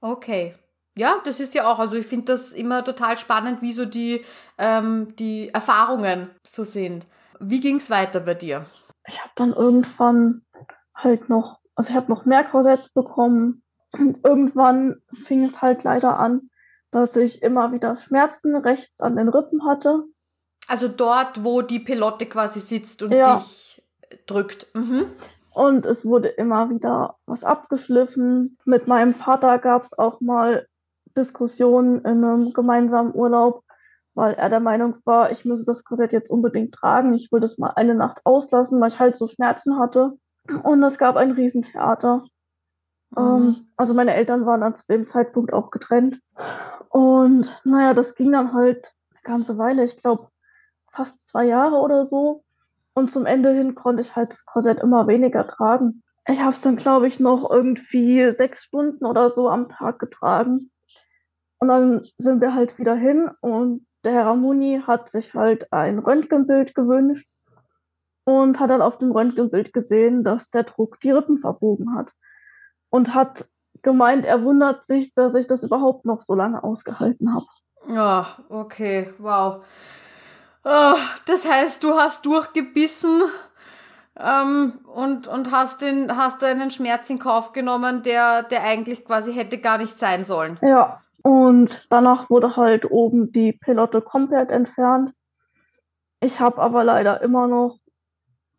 Okay. 0.00 0.54
Ja, 0.96 1.16
das 1.24 1.40
ist 1.40 1.54
ja 1.54 1.66
auch, 1.70 1.78
also 1.78 1.96
ich 1.96 2.06
finde 2.06 2.26
das 2.26 2.52
immer 2.52 2.84
total 2.84 3.16
spannend, 3.16 3.62
wie 3.62 3.72
so 3.72 3.84
die, 3.86 4.24
ähm, 4.58 5.14
die 5.16 5.48
Erfahrungen 5.48 6.28
so 6.46 6.64
sind. 6.64 7.06
Wie 7.40 7.60
ging 7.60 7.76
es 7.76 7.88
weiter 7.88 8.20
bei 8.20 8.34
dir? 8.34 8.66
Ich 9.08 9.18
habe 9.18 9.32
dann 9.36 9.52
irgendwann 9.52 10.42
halt 10.94 11.28
noch, 11.28 11.60
also 11.74 11.90
ich 11.90 11.96
habe 11.96 12.10
noch 12.10 12.24
mehr 12.24 12.44
Korsetts 12.44 12.90
bekommen. 12.90 13.62
Und 13.92 14.24
irgendwann 14.24 15.02
fing 15.12 15.44
es 15.44 15.60
halt 15.60 15.84
leider 15.84 16.18
an, 16.18 16.50
dass 16.90 17.16
ich 17.16 17.42
immer 17.42 17.72
wieder 17.72 17.96
Schmerzen 17.96 18.56
rechts 18.56 19.00
an 19.00 19.16
den 19.16 19.28
Rippen 19.28 19.66
hatte. 19.66 20.04
Also 20.66 20.88
dort, 20.88 21.44
wo 21.44 21.62
die 21.62 21.80
Pelotte 21.80 22.26
quasi 22.26 22.60
sitzt 22.60 23.02
und 23.02 23.12
ja. 23.12 23.36
dich 23.36 23.82
drückt. 24.26 24.68
Mhm. 24.74 25.06
Und 25.50 25.84
es 25.84 26.04
wurde 26.06 26.28
immer 26.28 26.70
wieder 26.70 27.18
was 27.26 27.44
abgeschliffen. 27.44 28.56
Mit 28.64 28.86
meinem 28.86 29.14
Vater 29.14 29.58
gab 29.58 29.84
es 29.84 29.98
auch 29.98 30.20
mal 30.20 30.66
Diskussion 31.14 31.98
in 32.00 32.24
einem 32.24 32.52
gemeinsamen 32.52 33.14
Urlaub, 33.14 33.64
weil 34.14 34.34
er 34.34 34.50
der 34.50 34.60
Meinung 34.60 34.96
war, 35.04 35.30
ich 35.30 35.44
müsse 35.44 35.64
das 35.64 35.84
Korsett 35.84 36.12
jetzt 36.12 36.30
unbedingt 36.30 36.74
tragen. 36.74 37.14
Ich 37.14 37.32
will 37.32 37.40
das 37.40 37.58
mal 37.58 37.72
eine 37.76 37.94
Nacht 37.94 38.20
auslassen, 38.24 38.80
weil 38.80 38.88
ich 38.88 38.98
halt 38.98 39.16
so 39.16 39.26
Schmerzen 39.26 39.78
hatte. 39.78 40.12
Und 40.62 40.82
es 40.82 40.98
gab 40.98 41.16
ein 41.16 41.30
Riesentheater. 41.32 42.24
Mhm. 43.10 43.18
Ähm, 43.18 43.56
also 43.76 43.94
meine 43.94 44.14
Eltern 44.14 44.46
waren 44.46 44.60
dann 44.60 44.74
zu 44.74 44.86
dem 44.88 45.06
Zeitpunkt 45.06 45.52
auch 45.52 45.70
getrennt. 45.70 46.20
Und 46.88 47.60
naja, 47.64 47.94
das 47.94 48.14
ging 48.14 48.32
dann 48.32 48.52
halt 48.52 48.92
eine 49.12 49.22
ganze 49.22 49.56
Weile, 49.56 49.84
ich 49.84 49.96
glaube 49.96 50.28
fast 50.90 51.26
zwei 51.26 51.46
Jahre 51.46 51.76
oder 51.76 52.04
so. 52.04 52.44
Und 52.94 53.10
zum 53.10 53.24
Ende 53.24 53.52
hin 53.52 53.74
konnte 53.74 54.02
ich 54.02 54.14
halt 54.14 54.32
das 54.32 54.44
Korsett 54.44 54.80
immer 54.80 55.06
weniger 55.06 55.46
tragen. 55.46 56.02
Ich 56.26 56.40
habe 56.40 56.50
es 56.50 56.60
dann, 56.60 56.76
glaube 56.76 57.06
ich, 57.06 57.18
noch 57.18 57.50
irgendwie 57.50 58.30
sechs 58.30 58.62
Stunden 58.64 59.06
oder 59.06 59.30
so 59.30 59.48
am 59.48 59.70
Tag 59.70 59.98
getragen. 59.98 60.70
Und 61.62 61.68
dann 61.68 62.04
sind 62.18 62.40
wir 62.40 62.56
halt 62.56 62.76
wieder 62.80 62.96
hin 62.96 63.30
und 63.40 63.86
der 64.02 64.14
Herr 64.14 64.26
Ramuni 64.26 64.82
hat 64.84 65.12
sich 65.12 65.32
halt 65.32 65.72
ein 65.72 66.00
Röntgenbild 66.00 66.74
gewünscht 66.74 67.28
und 68.24 68.58
hat 68.58 68.70
dann 68.70 68.82
auf 68.82 68.98
dem 68.98 69.12
Röntgenbild 69.12 69.72
gesehen, 69.72 70.24
dass 70.24 70.50
der 70.50 70.64
Druck 70.64 70.98
die 70.98 71.12
Rippen 71.12 71.38
verbogen 71.38 71.94
hat. 71.94 72.10
Und 72.90 73.14
hat 73.14 73.44
gemeint, 73.80 74.24
er 74.24 74.42
wundert 74.42 74.84
sich, 74.84 75.14
dass 75.14 75.36
ich 75.36 75.46
das 75.46 75.62
überhaupt 75.62 76.04
noch 76.04 76.22
so 76.22 76.34
lange 76.34 76.64
ausgehalten 76.64 77.32
habe. 77.32 77.46
Ja, 77.86 78.38
okay, 78.48 79.14
wow. 79.18 79.64
Oh, 80.64 80.96
das 81.26 81.48
heißt, 81.48 81.84
du 81.84 81.94
hast 81.94 82.26
durchgebissen 82.26 83.22
ähm, 84.18 84.80
und, 84.92 85.28
und 85.28 85.52
hast, 85.52 85.80
den, 85.80 86.16
hast 86.16 86.42
einen 86.42 86.72
Schmerz 86.72 87.08
in 87.08 87.20
Kauf 87.20 87.52
genommen, 87.52 88.02
der, 88.02 88.42
der 88.42 88.64
eigentlich 88.64 89.04
quasi 89.04 89.32
hätte 89.32 89.58
gar 89.58 89.78
nicht 89.78 90.00
sein 90.00 90.24
sollen. 90.24 90.58
Ja, 90.60 91.00
und 91.22 91.86
danach 91.90 92.28
wurde 92.30 92.56
halt 92.56 92.90
oben 92.90 93.32
die 93.32 93.52
Pelotte 93.52 94.02
komplett 94.02 94.50
entfernt. 94.50 95.12
Ich 96.20 96.40
habe 96.40 96.60
aber 96.60 96.84
leider 96.84 97.20
immer 97.22 97.46
noch, 97.46 97.78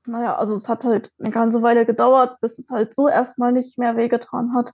naja, 0.06 0.36
also 0.38 0.56
es 0.56 0.67
hat 0.69 0.84
halt 0.84 1.12
eine 1.19 1.32
ganze 1.32 1.62
Weile 1.62 1.86
gedauert, 1.86 2.39
bis 2.41 2.60
es 2.60 2.69
halt 2.69 2.93
so 2.93 3.08
erstmal 3.08 3.52
nicht 3.52 3.78
mehr 3.78 3.95
wehgetan 3.97 4.54
hat. 4.54 4.71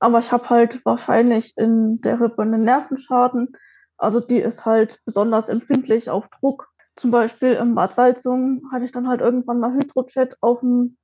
Aber 0.00 0.18
ich 0.18 0.32
habe 0.32 0.48
halt 0.50 0.84
wahrscheinlich 0.84 1.54
in 1.56 2.00
der 2.00 2.20
Rippe 2.20 2.42
einen 2.42 2.62
Nervenschaden. 2.62 3.52
Also 3.96 4.20
die 4.20 4.38
ist 4.40 4.64
halt 4.64 5.00
besonders 5.04 5.48
empfindlich 5.48 6.10
auf 6.10 6.28
Druck. 6.40 6.68
Zum 6.96 7.10
Beispiel 7.10 7.52
im 7.54 7.74
Bad 7.74 7.94
Salzung 7.94 8.62
hatte 8.72 8.84
ich 8.84 8.92
dann 8.92 9.08
halt 9.08 9.20
irgendwann 9.20 9.60
mal 9.60 9.72
Hydrojet 9.72 10.36
auf 10.40 10.60
dem 10.60 10.96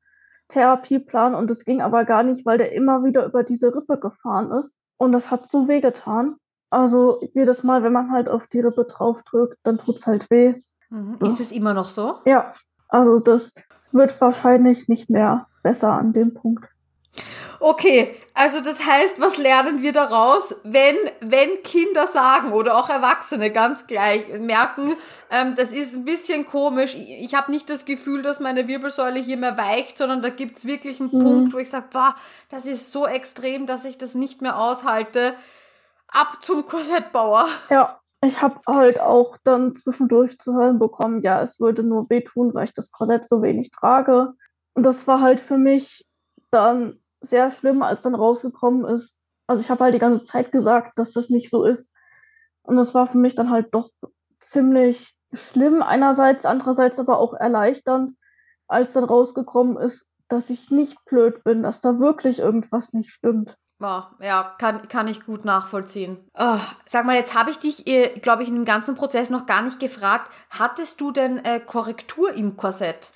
Therapieplan 0.49 1.35
und 1.35 1.51
es 1.51 1.65
ging 1.65 1.83
aber 1.83 2.05
gar 2.05 2.23
nicht, 2.23 2.47
weil 2.47 2.59
der 2.59 2.73
immer 2.73 3.05
wieder 3.05 3.27
über 3.27 3.43
diese 3.43 3.75
Rippe 3.75 3.99
gefahren 3.99 4.53
ist 4.53 4.77
und 4.99 5.13
das 5.13 5.31
hat 5.31 5.49
so 5.49 5.69
weh 5.69 5.81
getan. 5.81 6.37
Also 6.71 7.21
jedes 7.35 7.63
Mal, 7.63 7.83
wenn 7.83 7.93
man 7.93 8.11
halt 8.11 8.29
auf 8.29 8.47
die 8.49 8.61
Rippe 8.61 8.85
draufdrückt, 8.85 9.59
dann 9.63 9.79
tut 9.79 9.97
es 9.97 10.07
halt 10.07 10.31
weh. 10.31 10.55
Mhm. 10.91 11.19
Ist 11.23 11.41
es 11.41 11.53
immer 11.53 11.75
noch 11.75 11.89
so? 11.89 12.19
Ja, 12.25 12.53
also 12.89 13.19
das 13.19 13.55
wird 13.93 14.21
wahrscheinlich 14.21 14.89
nicht 14.89 15.11
mehr 15.11 15.47
besser 15.63 15.93
an 15.93 16.13
dem 16.13 16.35
Punkt. 16.35 16.69
Okay, 17.59 18.15
also 18.35 18.61
das 18.61 18.85
heißt, 18.85 19.21
was 19.21 19.39
lernen 19.39 19.83
wir 19.83 19.93
daraus, 19.93 20.61
wenn, 20.63 20.97
wenn 21.21 21.63
Kinder 21.63 22.07
sagen 22.07 22.53
oder 22.53 22.77
auch 22.77 22.91
Erwachsene 22.91 23.51
ganz 23.51 23.87
gleich 23.87 24.29
merken, 24.39 24.95
ähm, 25.31 25.55
das 25.57 25.73
ist 25.73 25.95
ein 25.95 26.05
bisschen 26.05 26.45
komisch, 26.45 26.95
ich, 26.95 27.25
ich 27.25 27.35
habe 27.35 27.51
nicht 27.51 27.71
das 27.71 27.85
Gefühl, 27.85 28.23
dass 28.23 28.41
meine 28.41 28.69
Wirbelsäule 28.69 29.21
hier 29.21 29.37
mehr 29.37 29.57
weicht, 29.57 29.97
sondern 29.97 30.23
da 30.23 30.29
gibt's 30.29 30.67
wirklich 30.67 31.01
einen 31.01 31.11
mhm. 31.13 31.23
Punkt, 31.23 31.55
wo 31.55 31.59
ich 31.59 31.71
sage, 31.71 31.87
boah, 31.91 32.15
das 32.51 32.67
ist 32.67 32.93
so 32.93 33.07
extrem, 33.07 33.67
dass 33.67 33.85
ich 33.85 33.99
das 33.99 34.15
nicht 34.15 34.43
mehr 34.43 34.59
aushalte. 34.59 35.35
Ab 36.09 36.39
zum 36.41 36.67
Korsettbauer. 36.67 37.49
Ja, 37.71 38.01
ich 38.23 38.41
habe 38.41 38.61
halt 38.67 39.01
auch 39.01 39.37
dann 39.45 39.75
zwischendurch 39.75 40.39
zu 40.39 40.55
hören 40.55 40.79
bekommen, 40.79 41.23
ja, 41.23 41.43
es 41.43 41.59
würde 41.59 41.83
nur 41.83 42.09
wehtun, 42.09 42.55
weil 42.55 42.65
ich 42.65 42.75
das 42.75 42.93
Korsett 42.93 43.25
so 43.25 43.43
wenig 43.43 43.71
trage. 43.71 44.33
Und 44.75 44.83
das 44.83 45.07
war 45.07 45.21
halt 45.21 45.41
für 45.41 45.59
mich 45.59 46.07
dann 46.51 47.01
sehr 47.21 47.51
schlimm, 47.51 47.83
als 47.83 48.03
dann 48.03 48.15
rausgekommen 48.15 48.85
ist. 48.87 49.19
Also 49.47 49.63
ich 49.63 49.71
habe 49.71 49.85
halt 49.85 49.95
die 49.95 50.01
ganze 50.01 50.25
Zeit 50.25 50.53
gesagt, 50.53 50.99
dass 50.99 51.13
das 51.13 51.31
nicht 51.31 51.51
so 51.51 51.65
ist. 51.65 51.91
Und 52.63 52.77
das 52.77 52.95
war 52.95 53.07
für 53.07 53.19
mich 53.19 53.35
dann 53.35 53.51
halt 53.51 53.69
doch 53.73 53.91
ziemlich 54.41 55.17
schlimm 55.33 55.83
einerseits, 55.83 56.45
andererseits 56.45 56.99
aber 56.99 57.19
auch 57.19 57.35
erleichternd, 57.35 58.13
als 58.69 58.93
dann 58.93 59.05
rausgekommen 59.05 59.77
ist, 59.77 60.07
dass 60.29 60.51
ich 60.51 60.71
nicht 60.71 61.05
blöd 61.05 61.45
bin, 61.45 61.63
dass 61.63 61.81
da 61.81 61.99
wirklich 61.99 62.41
irgendwas 62.41 62.93
nicht 62.93 63.11
stimmt. 63.11 63.57
Ja, 63.81 64.11
ja 64.21 64.55
kann, 64.59 64.89
kann 64.89 65.07
ich 65.07 65.25
gut 65.25 65.45
nachvollziehen. 65.45 66.29
Oh, 66.37 66.59
sag 66.87 67.05
mal, 67.05 67.15
jetzt 67.15 67.39
habe 67.39 67.51
ich 67.51 67.59
dich, 67.59 67.87
äh, 67.87 68.19
glaube 68.19 68.43
ich, 68.43 68.49
in 68.49 68.55
dem 68.55 68.65
ganzen 68.65 68.95
Prozess 68.95 69.31
noch 69.31 69.47
gar 69.47 69.63
nicht 69.63 69.79
gefragt. 69.79 70.31
Hattest 70.51 71.01
du 71.01 71.13
denn 71.13 71.39
äh, 71.45 71.61
Korrektur 71.61 72.33
im 72.33 72.57
Korsett? 72.57 73.13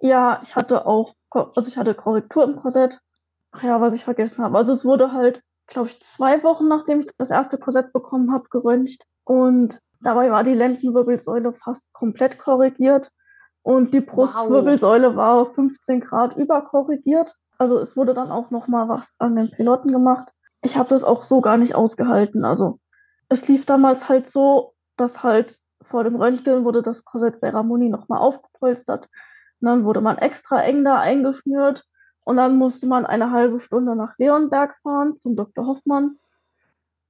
Ja, 0.00 0.40
ich 0.42 0.56
hatte 0.56 0.86
auch, 0.86 1.14
also 1.30 1.68
ich 1.68 1.76
hatte 1.76 1.94
Korrektur 1.94 2.44
im 2.44 2.56
Korsett. 2.56 3.00
Ach 3.52 3.62
ja, 3.62 3.80
was 3.80 3.94
ich 3.94 4.04
vergessen 4.04 4.42
habe. 4.42 4.56
Also 4.56 4.72
es 4.72 4.84
wurde 4.84 5.12
halt, 5.12 5.42
glaube 5.66 5.88
ich, 5.88 6.00
zwei 6.00 6.42
Wochen 6.42 6.68
nachdem 6.68 7.00
ich 7.00 7.06
das 7.18 7.30
erste 7.30 7.58
Korsett 7.58 7.92
bekommen 7.92 8.32
habe, 8.32 8.48
geröntgt. 8.50 9.02
Und 9.24 9.78
dabei 10.00 10.30
war 10.30 10.42
die 10.42 10.54
Lendenwirbelsäule 10.54 11.52
fast 11.52 11.92
komplett 11.92 12.38
korrigiert. 12.38 13.10
Und 13.62 13.94
die 13.94 14.00
Brustwirbelsäule 14.00 15.10
wow. 15.10 15.16
war 15.16 15.46
15 15.46 16.00
Grad 16.00 16.36
überkorrigiert. 16.36 17.34
Also 17.58 17.78
es 17.78 17.96
wurde 17.96 18.14
dann 18.14 18.32
auch 18.32 18.50
noch 18.50 18.66
mal 18.66 18.88
was 18.88 19.12
an 19.18 19.36
den 19.36 19.50
Piloten 19.50 19.92
gemacht. 19.92 20.32
Ich 20.62 20.76
habe 20.76 20.88
das 20.88 21.04
auch 21.04 21.22
so 21.22 21.40
gar 21.40 21.58
nicht 21.58 21.74
ausgehalten. 21.74 22.44
Also 22.44 22.80
es 23.28 23.46
lief 23.46 23.66
damals 23.66 24.08
halt 24.08 24.28
so, 24.28 24.72
dass 24.96 25.22
halt 25.22 25.58
vor 25.82 26.04
dem 26.04 26.16
Röntgen 26.16 26.64
wurde 26.64 26.82
das 26.82 27.04
Korsett 27.04 27.40
bei 27.40 27.50
Ramoni 27.50 27.88
noch 27.88 28.08
mal 28.08 28.18
aufgepolstert. 28.18 29.08
Und 29.60 29.66
dann 29.66 29.84
wurde 29.84 30.00
man 30.00 30.18
extra 30.18 30.60
eng 30.62 30.84
da 30.84 30.98
eingeschnürt 30.98 31.84
und 32.24 32.36
dann 32.36 32.56
musste 32.56 32.86
man 32.86 33.06
eine 33.06 33.30
halbe 33.30 33.58
Stunde 33.60 33.96
nach 33.96 34.16
Leonberg 34.18 34.76
fahren 34.82 35.16
zum 35.16 35.36
Dr. 35.36 35.66
Hoffmann. 35.66 36.18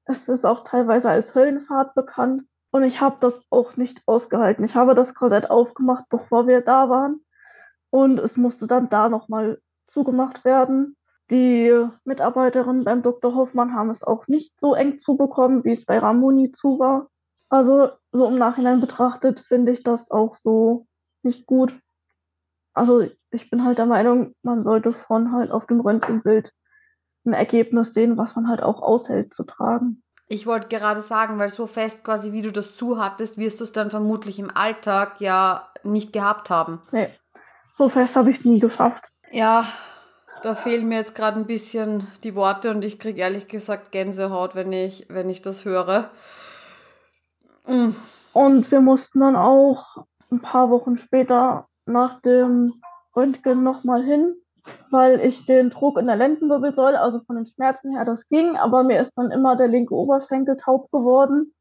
Es 0.05 0.29
ist 0.29 0.45
auch 0.45 0.61
teilweise 0.61 1.11
als 1.11 1.35
Höllenfahrt 1.35 1.95
bekannt. 1.95 2.45
Und 2.71 2.85
ich 2.85 3.01
habe 3.01 3.17
das 3.21 3.35
auch 3.51 3.77
nicht 3.77 4.03
ausgehalten. 4.07 4.65
Ich 4.65 4.75
habe 4.75 4.95
das 4.95 5.15
Korsett 5.15 5.51
aufgemacht, 5.51 6.05
bevor 6.09 6.47
wir 6.47 6.63
da 6.63 6.89
waren. 6.89 7.21
Und 7.91 8.19
es 8.19 8.39
musste 8.39 8.67
dann 8.67 8.89
da 8.89 9.11
nochmal 9.11 9.61
zugemacht 9.87 10.47
werden. 10.47 10.97
Die 11.31 11.71
Mitarbeiterinnen 12.05 12.85
beim 12.85 13.03
Dr. 13.03 13.35
Hoffmann 13.35 13.75
haben 13.75 13.91
es 13.91 14.03
auch 14.03 14.27
nicht 14.27 14.59
so 14.59 14.75
eng 14.75 14.99
zubekommen, 14.99 15.65
wie 15.65 15.73
es 15.73 15.85
bei 15.85 15.99
Ramoni 15.99 16.53
zu 16.53 16.79
war. 16.79 17.09
Also 17.51 17.91
so 18.13 18.29
im 18.29 18.39
Nachhinein 18.39 18.81
betrachtet 18.81 19.41
finde 19.41 19.73
ich 19.73 19.83
das 19.83 20.11
auch 20.11 20.35
so 20.35 20.87
nicht 21.23 21.47
gut. 21.47 21.79
Also 22.75 23.07
ich 23.31 23.51
bin 23.51 23.65
halt 23.65 23.79
der 23.79 23.87
Meinung, 23.87 24.35
man 24.43 24.63
sollte 24.63 24.93
schon 24.93 25.33
halt 25.33 25.51
auf 25.51 25.67
dem 25.67 25.81
Röntgenbild 25.81 26.53
ein 27.25 27.33
Ergebnis 27.33 27.95
sehen, 27.95 28.17
was 28.17 28.35
man 28.37 28.49
halt 28.49 28.63
auch 28.63 28.83
aushält 28.83 29.33
zu 29.35 29.45
tragen. 29.45 30.03
Ich 30.29 30.47
wollte 30.47 30.69
gerade 30.69 31.03
sagen, 31.03 31.39
weil 31.39 31.51
so 31.51 31.67
fest 31.67 32.05
quasi 32.05 32.33
wie 32.33 32.43
du 32.43 32.53
das 32.53 32.77
zuhattest, 32.77 33.37
wirst 33.39 33.61
du 33.61 33.65
es 33.65 33.73
dann 33.73 33.91
vermutlich 33.91 34.39
im 34.39 34.51
Alltag 34.55 35.21
ja 35.21 35.69
nicht 35.83 36.13
gehabt 36.13 36.49
haben. 36.49 36.81
Nee, 36.91 37.11
so 37.75 37.89
fest 37.89 38.17
habe 38.17 38.31
ich 38.31 38.39
es 38.39 38.45
nie 38.45 38.59
geschafft. 38.59 39.05
Ja, 39.31 39.67
da 40.43 40.55
fehlen 40.55 40.89
mir 40.89 40.99
jetzt 40.99 41.15
gerade 41.15 41.39
ein 41.39 41.47
bisschen 41.47 42.07
die 42.25 42.35
Worte 42.35 42.71
und 42.71 42.85
ich 42.85 42.99
kriege 42.99 43.21
ehrlich 43.21 43.49
gesagt 43.49 43.93
Gänsehaut, 43.93 44.55
wenn 44.55 44.73
ich, 44.73 45.07
wenn 45.09 45.31
ich 45.31 45.43
das 45.43 45.65
höre. 45.65 46.11
Mhm. 47.67 47.95
Und 48.33 48.71
wir 48.71 48.81
mussten 48.81 49.21
dann 49.21 49.37
auch 49.37 50.07
ein 50.31 50.41
paar 50.41 50.71
Wochen 50.71 50.97
später 50.97 51.69
nach 51.87 52.21
dem 52.21 52.75
Röntgen 53.15 53.63
nochmal 53.63 54.03
hin, 54.03 54.35
weil 54.91 55.21
ich 55.21 55.45
den 55.47 55.71
Druck 55.71 55.99
in 55.99 56.07
der 56.07 56.17
Lendenwirbelsäule, 56.17 57.01
also 57.01 57.21
von 57.21 57.37
den 57.37 57.47
Schmerzen 57.47 57.93
her, 57.93 58.05
das 58.05 58.29
ging, 58.29 58.57
aber 58.57 58.85
mir 58.85 59.01
ist 59.01 59.13
dann 59.17 59.31
immer 59.31 59.57
der 59.57 59.69
linke 59.69 59.95
Oberschenkel 59.95 60.57
taub 60.57 60.91
geworden. 60.91 61.53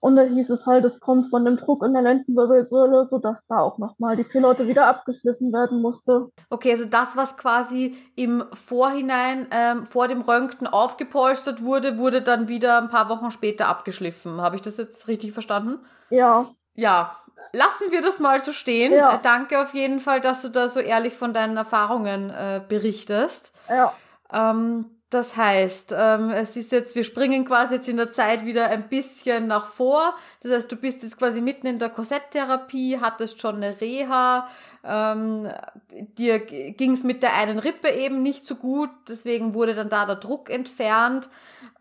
Und 0.00 0.14
da 0.14 0.22
hieß 0.22 0.50
es 0.50 0.64
halt, 0.64 0.84
es 0.84 1.00
kommt 1.00 1.28
von 1.28 1.44
dem 1.44 1.56
Druck 1.56 1.84
in 1.84 1.92
der 1.92 2.02
Lendenwirbelsäule, 2.02 3.04
sodass 3.04 3.46
da 3.46 3.58
auch 3.58 3.78
nochmal 3.78 4.14
die 4.14 4.22
Pilote 4.22 4.68
wieder 4.68 4.86
abgeschliffen 4.86 5.52
werden 5.52 5.82
musste. 5.82 6.30
Okay, 6.50 6.70
also 6.70 6.84
das, 6.84 7.16
was 7.16 7.36
quasi 7.36 7.96
im 8.14 8.44
Vorhinein 8.52 9.48
ähm, 9.50 9.86
vor 9.86 10.06
dem 10.06 10.20
Röntgen 10.20 10.68
aufgepolstert 10.68 11.64
wurde, 11.64 11.98
wurde 11.98 12.22
dann 12.22 12.46
wieder 12.46 12.80
ein 12.80 12.90
paar 12.90 13.08
Wochen 13.08 13.32
später 13.32 13.66
abgeschliffen. 13.66 14.40
Habe 14.40 14.54
ich 14.54 14.62
das 14.62 14.76
jetzt 14.76 15.08
richtig 15.08 15.32
verstanden? 15.32 15.80
Ja. 16.10 16.46
Ja, 16.74 17.16
lassen 17.52 17.90
wir 17.90 18.02
das 18.02 18.18
mal 18.18 18.40
so 18.40 18.52
stehen. 18.52 18.92
Ja. 18.92 19.14
Äh, 19.14 19.18
danke 19.22 19.60
auf 19.60 19.74
jeden 19.74 20.00
Fall, 20.00 20.20
dass 20.20 20.42
du 20.42 20.48
da 20.48 20.68
so 20.68 20.80
ehrlich 20.80 21.14
von 21.14 21.32
deinen 21.32 21.56
Erfahrungen 21.56 22.30
äh, 22.30 22.60
berichtest. 22.66 23.52
Ja. 23.68 23.94
Ähm, 24.32 24.86
das 25.10 25.38
heißt, 25.38 25.94
ähm, 25.96 26.30
es 26.30 26.54
ist 26.56 26.70
jetzt, 26.70 26.94
wir 26.94 27.02
springen 27.02 27.46
quasi 27.46 27.76
jetzt 27.76 27.88
in 27.88 27.96
der 27.96 28.12
Zeit 28.12 28.44
wieder 28.44 28.68
ein 28.68 28.90
bisschen 28.90 29.46
nach 29.46 29.66
vor. 29.66 30.14
Das 30.42 30.52
heißt, 30.52 30.70
du 30.70 30.76
bist 30.76 31.02
jetzt 31.02 31.18
quasi 31.18 31.40
mitten 31.40 31.66
in 31.66 31.78
der 31.78 31.88
Korsetttherapie, 31.88 32.98
hattest 33.00 33.40
schon 33.40 33.56
eine 33.56 33.80
Reha, 33.80 34.48
ähm, 34.84 35.48
dir 35.90 36.38
ging 36.38 36.92
es 36.92 37.04
mit 37.04 37.22
der 37.22 37.34
einen 37.34 37.58
Rippe 37.58 37.88
eben 37.88 38.22
nicht 38.22 38.46
so 38.46 38.54
gut, 38.54 38.90
deswegen 39.08 39.54
wurde 39.54 39.74
dann 39.74 39.88
da 39.88 40.06
der 40.06 40.16
Druck 40.16 40.50
entfernt. 40.50 41.28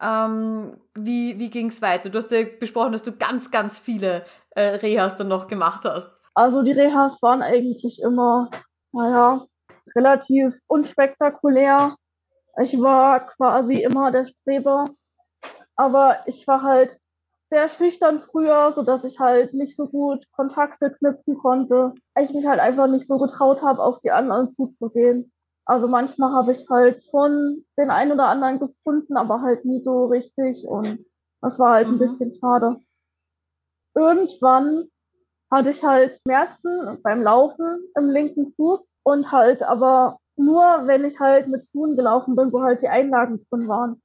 Ähm, 0.02 0.78
wie 0.96 1.38
wie 1.39 1.50
ging 1.50 1.70
es 1.70 1.82
weiter? 1.82 2.10
Du 2.10 2.17
hast 2.17 2.32
ja 2.32 2.43
besprochen, 2.60 2.91
dass 2.91 3.04
du 3.04 3.15
ganz, 3.15 3.52
ganz 3.52 3.78
viele 3.78 4.26
äh, 4.58 4.76
Rehas 4.78 5.15
dann 5.15 5.28
noch 5.28 5.48
gemacht 5.48 5.86
hast. 5.86 6.10
Also 6.34 6.63
die 6.63 6.72
Rehas 6.72 7.22
waren 7.22 7.43
eigentlich 7.43 8.02
immer, 8.02 8.50
naja, 8.91 9.46
relativ 9.96 10.60
unspektakulär. 10.67 11.96
Ich 12.62 12.82
war 12.82 13.26
quasi 13.26 13.76
immer 13.76 14.12
der 14.12 14.26
Streber, 14.26 14.86
aber 15.76 16.17
ich 16.26 16.48
war 16.48 16.63
halt 16.63 16.98
sehr 17.52 17.67
schüchtern 17.67 18.20
früher, 18.20 18.72
so 18.72 18.82
dass 18.82 19.04
ich 19.04 19.20
halt 19.20 19.54
nicht 19.54 19.78
so 19.78 19.88
gut 19.88 20.26
Kontakte 20.32 20.91
knüpfen 20.91 21.38
konnte. 21.38 21.93
Ich 22.20 22.34
mich 22.34 22.46
halt 22.48 22.60
einfach 22.60 22.88
nicht 22.88 23.08
so 23.08 23.20
getraut 23.20 23.62
habe, 23.62 23.82
auf 23.82 24.02
die 24.02 24.12
anderen 24.12 24.52
zuzugehen. 24.52 25.32
Also 25.65 25.88
manchmal 25.88 26.34
habe 26.34 26.54
ich 26.54 26.65
halt 26.67 27.06
schon 27.06 27.63
den 27.78 27.91
einen 27.91 28.13
oder 28.13 28.28
anderen 28.28 28.58
gefunden, 28.58 29.17
aber 29.17 29.41
halt 29.41 29.65
nie 29.65 29.84
so 29.84 30.06
richtig 30.06 30.65
und 30.67 31.06
das 31.41 31.60
war 31.60 31.74
halt 31.74 31.88
mhm. 31.88 31.96
ein 31.96 32.00
bisschen 32.00 32.32
schade. 32.32 32.78
Irgendwann 33.97 34.89
hatte 35.49 35.71
ich 35.71 35.83
halt 35.83 36.19
Schmerzen 36.19 37.01
beim 37.01 37.23
Laufen 37.23 37.83
im 37.97 38.10
linken 38.12 38.51
Fuß 38.51 38.91
und 39.03 39.31
halt 39.31 39.63
aber 39.63 40.19
nur, 40.36 40.62
wenn 40.86 41.03
ich 41.03 41.19
halt 41.19 41.47
mit 41.47 41.65
Schuhen 41.65 41.95
gelaufen 41.95 42.36
bin, 42.36 42.53
wo 42.53 42.62
halt 42.62 42.83
die 42.83 42.89
Einlagen 42.89 43.43
drin 43.49 43.67
waren. 43.67 44.01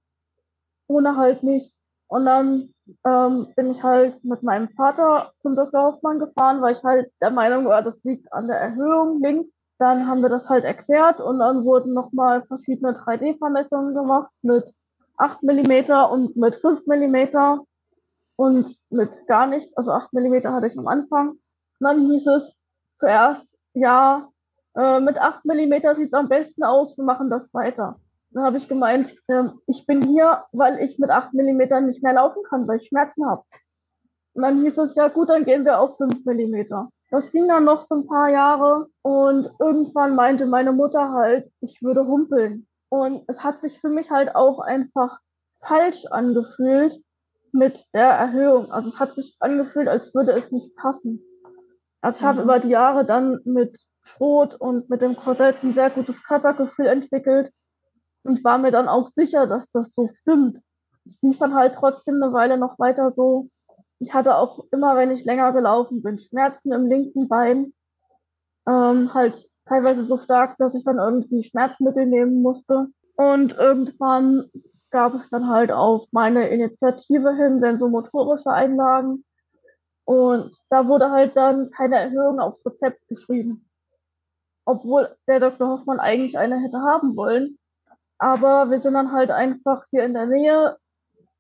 Ohne 0.87 1.17
halt 1.17 1.43
nicht. 1.43 1.75
Und 2.09 2.25
dann 2.25 2.73
ähm, 3.07 3.49
bin 3.55 3.71
ich 3.71 3.83
halt 3.83 4.25
mit 4.25 4.43
meinem 4.43 4.71
Vater 4.71 5.33
zum 5.43 5.57
Dr. 5.57 5.83
Hoffmann 5.83 6.19
gefahren, 6.19 6.63
weil 6.63 6.75
ich 6.75 6.83
halt 6.83 7.13
der 7.21 7.31
Meinung 7.31 7.67
war, 7.67 7.83
das 7.83 8.03
liegt 8.03 8.33
an 8.33 8.49
der 8.49 8.59
Erhöhung 8.59 9.23
links. 9.23 9.61
Dann 9.79 10.07
haben 10.07 10.23
wir 10.23 10.31
das 10.31 10.49
halt 10.49 10.65
erklärt 10.65 11.21
und 11.21 11.39
dann 11.39 11.65
wurden 11.65 11.93
nochmal 11.93 12.45
verschiedene 12.47 12.93
3D-Vermessungen 12.93 13.95
gemacht 13.95 14.31
mit 14.41 14.75
8 15.19 15.43
mm 15.43 15.91
und 16.11 16.37
mit 16.37 16.55
5 16.55 16.87
mm 16.87 17.61
und 18.43 18.77
mit 18.91 19.25
gar 19.29 19.47
nichts. 19.47 19.77
Also 19.77 19.93
8 19.93 20.13
mm 20.13 20.49
hatte 20.49 20.67
ich 20.67 20.77
am 20.77 20.89
Anfang. 20.89 21.31
Und 21.31 21.41
dann 21.81 22.11
hieß 22.11 22.27
es 22.27 22.53
zuerst, 22.97 23.47
ja, 23.73 24.29
äh, 24.75 24.99
mit 24.99 25.17
8 25.17 25.45
mm 25.45 25.95
sieht 25.95 26.07
es 26.07 26.15
am 26.15 26.29
besten 26.29 26.65
aus, 26.65 26.97
wir 26.99 27.05
machen 27.05 27.31
das 27.31 27.55
weiter. 27.55 28.01
Dann 28.31 28.43
habe 28.43 28.57
ich 28.57 28.69
gemeint, 28.69 29.15
äh, 29.29 29.45
ich 29.69 29.87
bin 29.87 30.03
hier, 30.03 30.45
weil 30.51 30.81
ich 30.81 30.99
mit 30.99 31.11
8 31.11 31.35
mm 31.35 31.85
nicht 31.85 32.03
mehr 32.03 32.15
laufen 32.15 32.43
kann, 32.49 32.67
weil 32.67 32.79
ich 32.79 32.89
Schmerzen 32.89 33.25
habe. 33.27 33.45
Und 34.35 34.43
dann 34.43 34.61
hieß 34.63 34.77
es, 34.79 34.97
ja 34.97 35.07
gut, 35.07 35.29
dann 35.29 35.45
gehen 35.45 35.65
wir 35.65 35.79
auf 35.79 35.97
5 35.99 36.25
Millimeter. 36.25 36.89
Das 37.11 37.31
ging 37.31 37.47
dann 37.47 37.65
noch 37.65 37.83
so 37.83 37.95
ein 37.95 38.09
paar 38.09 38.29
Jahre 38.29 38.89
und 39.03 39.53
irgendwann 39.61 40.17
meinte 40.17 40.47
meine 40.47 40.73
Mutter 40.73 41.13
halt, 41.13 41.49
ich 41.61 41.81
würde 41.81 42.07
humpeln. 42.09 42.67
Und 42.89 43.23
es 43.29 43.45
hat 43.45 43.61
sich 43.61 43.79
für 43.79 43.89
mich 43.89 44.11
halt 44.11 44.35
auch 44.35 44.59
einfach 44.59 45.21
falsch 45.61 46.07
angefühlt 46.07 47.01
mit 47.53 47.85
der 47.93 48.09
Erhöhung. 48.09 48.73
Also 48.73 48.89
es 48.89 48.99
hat 48.99 49.13
sich 49.13 49.37
angefühlt, 49.41 49.89
als 49.89 50.15
würde 50.15 50.33
es 50.33 50.51
nicht 50.51 50.75
passen. 50.77 51.23
Also 52.01 52.17
ich 52.17 52.23
mhm. 52.23 52.27
habe 52.27 52.43
über 52.43 52.59
die 52.59 52.69
Jahre 52.69 53.05
dann 53.05 53.41
mit 53.45 53.79
Schrot 54.03 54.55
und 54.55 54.91
mit 54.91 55.03
dem 55.03 55.17
Korsett 55.17 55.63
ein 55.63 55.73
sehr 55.73 55.91
gutes 55.91 56.23
Körpergefühl 56.25 56.87
entwickelt 56.87 57.53
und 58.25 58.43
war 58.45 58.59
mir 58.59 58.71
dann 58.71 58.89
auch 58.89 59.07
sicher, 59.07 59.47
dass 59.47 59.71
das 59.71 59.95
so 59.95 60.09
stimmt. 60.09 60.61
Es 61.05 61.21
lief 61.23 61.39
dann 61.39 61.55
halt 61.55 61.75
trotzdem 61.75 62.23
eine 62.23 62.33
Weile 62.33 62.59
noch 62.59 62.79
weiter 62.79 63.11
so. 63.11 63.49
Ich 63.99 64.15
hatte 64.15 64.37
auch 64.37 64.65
immer, 64.73 64.97
wenn 64.97 65.11
ich 65.11 65.25
länger 65.25 65.53
gelaufen 65.53 66.03
bin, 66.03 66.19
Schmerzen 66.19 66.73
im 66.73 66.87
linken 66.87 67.29
Bein. 67.29 67.73
Ähm, 68.69 69.13
halt 69.15 69.49
teilweise 69.67 70.05
so 70.05 70.17
stark, 70.17 70.57
dass 70.59 70.75
ich 70.75 70.85
dann 70.85 70.99
irgendwie 70.99 71.43
Schmerzmittel 71.43 72.07
nehmen 72.07 72.43
musste. 72.43 72.89
Und 73.17 73.57
irgendwann 73.57 74.51
gab 74.93 75.15
es 75.15 75.29
dann 75.29 75.49
halt 75.49 75.73
auf 75.73 76.07
meine 76.13 76.49
Initiative 76.49 77.35
hin 77.35 77.61
sensomotorische 77.61 78.51
Einlagen. 78.51 79.25
Und 80.05 80.55
da 80.69 80.87
wurde 80.87 81.11
halt 81.11 81.37
dann 81.37 81.71
keine 81.71 81.97
Erhöhung 81.97 82.39
aufs 82.39 82.65
Rezept 82.65 83.09
geschrieben. 83.09 83.69
Obwohl 84.65 85.17
der 85.27 85.41
Dr. 85.41 85.69
Hoffmann 85.69 85.99
eigentlich 85.99 86.39
eine 86.39 86.59
hätte 86.59 86.81
haben 86.81 87.17
wollen. 87.17 87.59
Aber 88.19 88.71
wir 88.71 88.79
sind 88.79 88.95
dann 88.95 89.13
halt 89.13 89.31
einfach 89.31 89.85
hier 89.91 90.05
in 90.05 90.15
der 90.15 90.27
Nähe 90.27 90.77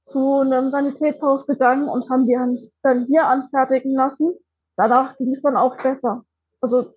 zu 0.02 0.38
einem 0.38 0.70
Sanitätshaus 0.70 1.46
gegangen 1.46 1.88
und 1.88 2.10
haben 2.10 2.26
die 2.26 2.70
dann 2.82 3.06
hier 3.06 3.26
anfertigen 3.26 3.94
lassen. 3.94 4.34
Danach 4.76 5.16
ging 5.16 5.32
es 5.32 5.42
dann 5.42 5.56
auch 5.56 5.76
besser. 5.80 6.24
Also 6.60 6.94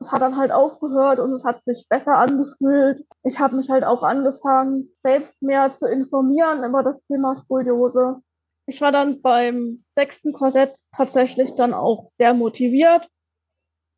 es 0.00 0.10
hat 0.10 0.22
dann 0.22 0.36
halt 0.36 0.50
aufgehört 0.50 1.20
und 1.20 1.32
es 1.32 1.44
hat 1.44 1.62
sich 1.64 1.86
besser 1.88 2.16
angefühlt. 2.16 3.06
Ich 3.22 3.38
habe 3.38 3.56
mich 3.56 3.68
halt 3.68 3.84
auch 3.84 4.02
angefangen, 4.02 4.88
selbst 5.02 5.42
mehr 5.42 5.70
zu 5.72 5.86
informieren 5.86 6.64
über 6.64 6.82
das 6.82 7.02
Thema 7.02 7.34
Skoliose. 7.34 8.22
Ich 8.66 8.80
war 8.80 8.92
dann 8.92 9.20
beim 9.20 9.84
sechsten 9.90 10.32
Korsett 10.32 10.78
tatsächlich 10.96 11.54
dann 11.54 11.74
auch 11.74 12.08
sehr 12.14 12.32
motiviert. 12.32 13.08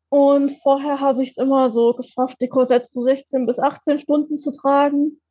Und 0.09 0.51
vorher 0.61 0.99
habe 0.99 1.23
ich 1.23 1.31
es 1.31 1.37
immer 1.37 1.69
so 1.69 1.93
geschafft, 1.93 2.37
die 2.41 2.49
Korsett 2.49 2.85
zu 2.85 3.01
16 3.01 3.45
bis 3.45 3.59
18 3.59 3.97
Stunden 3.97 4.39
zu 4.39 4.51
tragen. 4.51 5.21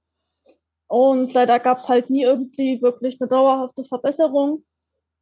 Und 0.88 1.32
leider 1.34 1.60
gab 1.60 1.78
es 1.78 1.88
halt 1.88 2.08
nie 2.08 2.22
irgendwie 2.22 2.80
wirklich 2.80 3.20
eine 3.20 3.28
dauerhafte 3.28 3.84
Verbesserung. 3.84 4.64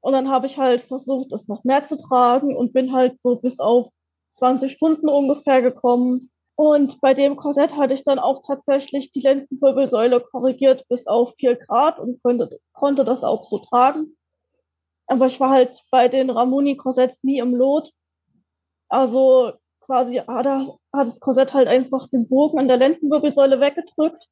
Und 0.01 0.13
dann 0.13 0.31
habe 0.31 0.47
ich 0.47 0.59
halt 0.59 0.81
versucht, 0.81 1.33
es 1.33 1.49
noch 1.49 1.65
mehr 1.65 1.83
zu 1.83 1.97
tragen 1.97 2.57
und 2.57 2.73
bin 2.73 2.93
halt 2.93 3.21
so 3.21 3.37
bis 3.37 3.59
auf 3.59 3.91
20 4.31 4.73
Stunden 4.73 5.09
ungefähr 5.09 5.63
gekommen. 5.63 6.31
Und 6.57 7.01
bei 7.01 7.15
dem 7.15 7.37
Korsett 7.37 7.77
hatte 7.77 7.95
ich 7.95 8.05
dann 8.05 8.19
auch 8.19 8.43
tatsächlich 8.47 9.13
die 9.13 9.21
Lendenwirbelsäule 9.21 10.21
korrigiert 10.21 10.87
bis 10.89 11.07
auf 11.07 11.35
4 11.37 11.57
Grad 11.57 11.99
und 11.99 12.23
konnte, 12.23 12.61
konnte 12.73 13.05
das 13.05 13.25
auch 13.25 13.45
so 13.45 13.59
tragen. 13.59 14.17
Aber 15.07 15.27
ich 15.27 15.41
war 15.41 15.51
halt 15.51 15.83
bei 15.91 16.09
den 16.09 16.31
Ramoni-Korsetts 16.31 17.23
nie 17.23 17.39
im 17.39 17.55
Lot. 17.55 17.91
Also 18.89 19.53
quasi 19.81 20.17
hat, 20.19 20.47
er, 20.47 20.67
hat 20.93 21.09
das 21.09 21.19
Korsett 21.19 21.53
halt 21.53 21.67
einfach 21.67 22.07
den 22.09 22.29
Bogen 22.29 22.59
an 22.59 22.69
der 22.69 22.77
Lendenwirbelsäule 22.77 23.59
weggedrückt. 23.59 24.29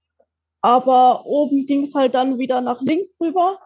Aber 0.60 1.24
oben 1.26 1.66
ging 1.66 1.84
es 1.84 1.94
halt 1.94 2.14
dann 2.14 2.38
wieder 2.38 2.60
nach 2.60 2.80
links 2.82 3.14
rüber. 3.20 3.58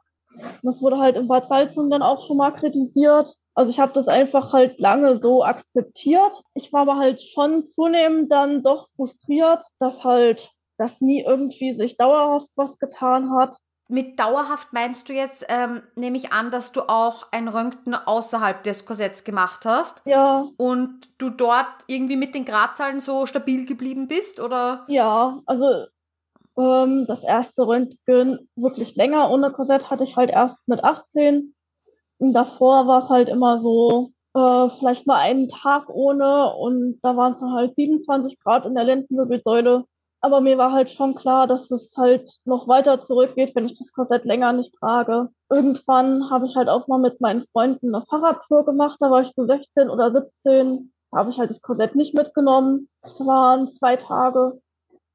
Das 0.63 0.81
wurde 0.81 0.99
halt 0.99 1.17
im 1.17 1.29
Bad 1.29 1.47
Salzung 1.47 1.91
dann 1.91 2.03
auch 2.03 2.25
schon 2.27 2.37
mal 2.39 2.53
kritisiert. 2.53 3.37
Also 3.55 3.71
ich 3.71 3.79
habe 3.79 3.93
das 3.93 4.09
einfach 4.09 4.53
halt 4.53 4.81
lange 4.81 5.17
so 5.17 5.45
akzeptiert. 5.45 6.43
Ich 6.55 6.73
war 6.73 6.83
aber 6.83 6.97
halt 6.97 7.21
schon 7.21 7.67
zunehmend 7.67 8.33
dann 8.33 8.63
doch 8.63 8.89
frustriert, 8.97 9.65
dass 9.79 10.05
halt 10.05 10.53
das 10.79 11.01
nie 11.01 11.23
irgendwie 11.23 11.73
sich 11.73 11.97
dauerhaft 11.97 12.49
was 12.57 12.79
getan 12.79 13.35
hat. 13.35 13.59
Mit 13.89 14.19
dauerhaft 14.19 14.73
meinst 14.73 15.09
du 15.09 15.13
jetzt, 15.13 15.45
ähm, 15.49 15.83
nehme 15.97 16.17
ich 16.17 16.33
an, 16.33 16.51
dass 16.51 16.73
du 16.73 16.89
auch 16.89 17.27
ein 17.31 17.47
Röntgen 17.49 17.95
außerhalb 17.95 18.63
des 18.63 18.87
Korsetts 18.87 19.23
gemacht 19.23 19.67
hast? 19.67 20.01
Ja. 20.07 20.47
Und 20.57 21.11
du 21.19 21.29
dort 21.29 21.85
irgendwie 21.89 22.17
mit 22.17 22.35
den 22.35 22.47
Gradzahlen 22.47 23.01
so 23.01 23.27
stabil 23.27 23.67
geblieben 23.67 24.09
bist, 24.09 24.41
oder? 24.41 24.87
Ja, 24.89 25.41
also 25.45 25.85
ähm, 26.57 27.07
das 27.07 27.23
erste 27.23 27.67
Röntgen 27.67 28.49
wirklich 28.57 28.97
länger 28.97 29.31
ohne 29.31 29.53
Korsett 29.53 29.91
hatte 29.91 30.05
ich 30.05 30.17
halt 30.17 30.31
erst 30.31 30.67
mit 30.67 30.83
18 30.83 31.55
davor 32.33 32.87
war 32.87 33.01
es 33.01 33.09
halt 33.11 33.29
immer 33.29 33.59
so, 33.59 34.11
äh, 34.35 34.69
vielleicht 34.71 35.07
mal 35.07 35.17
einen 35.17 35.49
Tag 35.49 35.89
ohne 35.89 36.55
und 36.55 37.01
da 37.03 37.17
waren 37.17 37.33
es 37.33 37.41
dann 37.41 37.53
halt 37.53 37.75
27 37.75 38.39
Grad 38.39 38.67
in 38.67 38.75
der 38.75 38.85
Lendenwirbelsäule. 38.85 39.85
Aber 40.25 40.41
mir 40.41 40.57
war 40.57 40.71
halt 40.71 40.89
schon 40.89 41.17
klar, 41.17 41.49
dass 41.49 41.71
es 41.73 41.97
halt 41.97 42.39
noch 42.45 42.69
weiter 42.69 43.01
zurückgeht, 43.01 43.57
wenn 43.57 43.67
ich 43.67 43.77
das 43.77 43.93
Korsett 43.93 44.25
länger 44.25 44.53
nicht 44.53 44.73
trage. 44.79 45.31
Irgendwann 45.51 46.31
habe 46.31 46.47
ich 46.47 46.55
halt 46.55 46.69
auch 46.69 46.87
mal 46.87 46.99
mit 46.99 47.21
meinen 47.21 47.45
Freunden 47.53 47.93
eine 47.93 48.05
Fahrradtour 48.07 48.65
gemacht. 48.65 48.99
Da 49.01 49.11
war 49.11 49.23
ich 49.23 49.33
so 49.33 49.45
16 49.45 49.91
oder 49.91 50.13
17. 50.13 50.93
Da 51.11 51.19
habe 51.19 51.31
ich 51.31 51.39
halt 51.39 51.51
das 51.51 51.61
Korsett 51.61 51.97
nicht 51.97 52.15
mitgenommen. 52.15 52.89
Es 53.03 53.19
waren 53.27 53.67
zwei 53.67 53.97
Tage. 53.97 54.61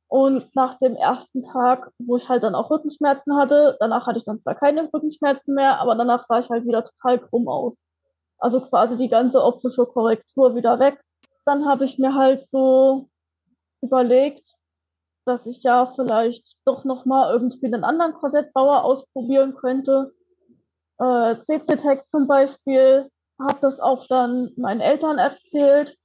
Und 0.09 0.55
nach 0.55 0.75
dem 0.75 0.95
ersten 0.95 1.43
Tag, 1.43 1.91
wo 1.99 2.15
ich 2.15 2.29
halt 2.29 2.43
dann 2.43 2.55
auch 2.55 2.71
Rückenschmerzen 2.71 3.35
hatte, 3.35 3.75
danach 3.79 4.07
hatte 4.07 4.19
ich 4.19 4.23
dann 4.23 4.39
zwar 4.39 4.55
keine 4.55 4.89
Rückenschmerzen 4.93 5.53
mehr, 5.53 5.79
aber 5.79 5.95
danach 5.95 6.25
sah 6.25 6.39
ich 6.39 6.49
halt 6.49 6.65
wieder 6.65 6.83
total 6.85 7.19
krumm 7.19 7.49
aus. 7.49 7.83
Also 8.37 8.61
quasi 8.61 8.95
die 8.95 9.09
ganze 9.09 9.43
optische 9.43 9.85
Korrektur 9.85 10.55
wieder 10.55 10.79
weg. 10.79 11.01
Dann 11.45 11.67
habe 11.67 11.85
ich 11.85 11.97
mir 11.97 12.15
halt 12.15 12.47
so 12.47 13.09
überlegt, 13.81 14.55
dass 15.25 15.45
ich 15.45 15.61
ja 15.63 15.85
vielleicht 15.87 16.57
doch 16.65 16.85
nochmal 16.85 17.33
irgendwie 17.33 17.65
einen 17.65 17.83
anderen 17.83 18.13
Korsettbauer 18.13 18.85
ausprobieren 18.85 19.55
könnte. 19.55 20.13
Äh, 20.99 21.35
CC-Tech 21.41 22.05
zum 22.05 22.27
Beispiel, 22.27 23.09
habe 23.39 23.59
das 23.59 23.79
auch 23.81 24.07
dann 24.07 24.51
meinen 24.55 24.81
Eltern 24.81 25.17
erzählt 25.17 25.97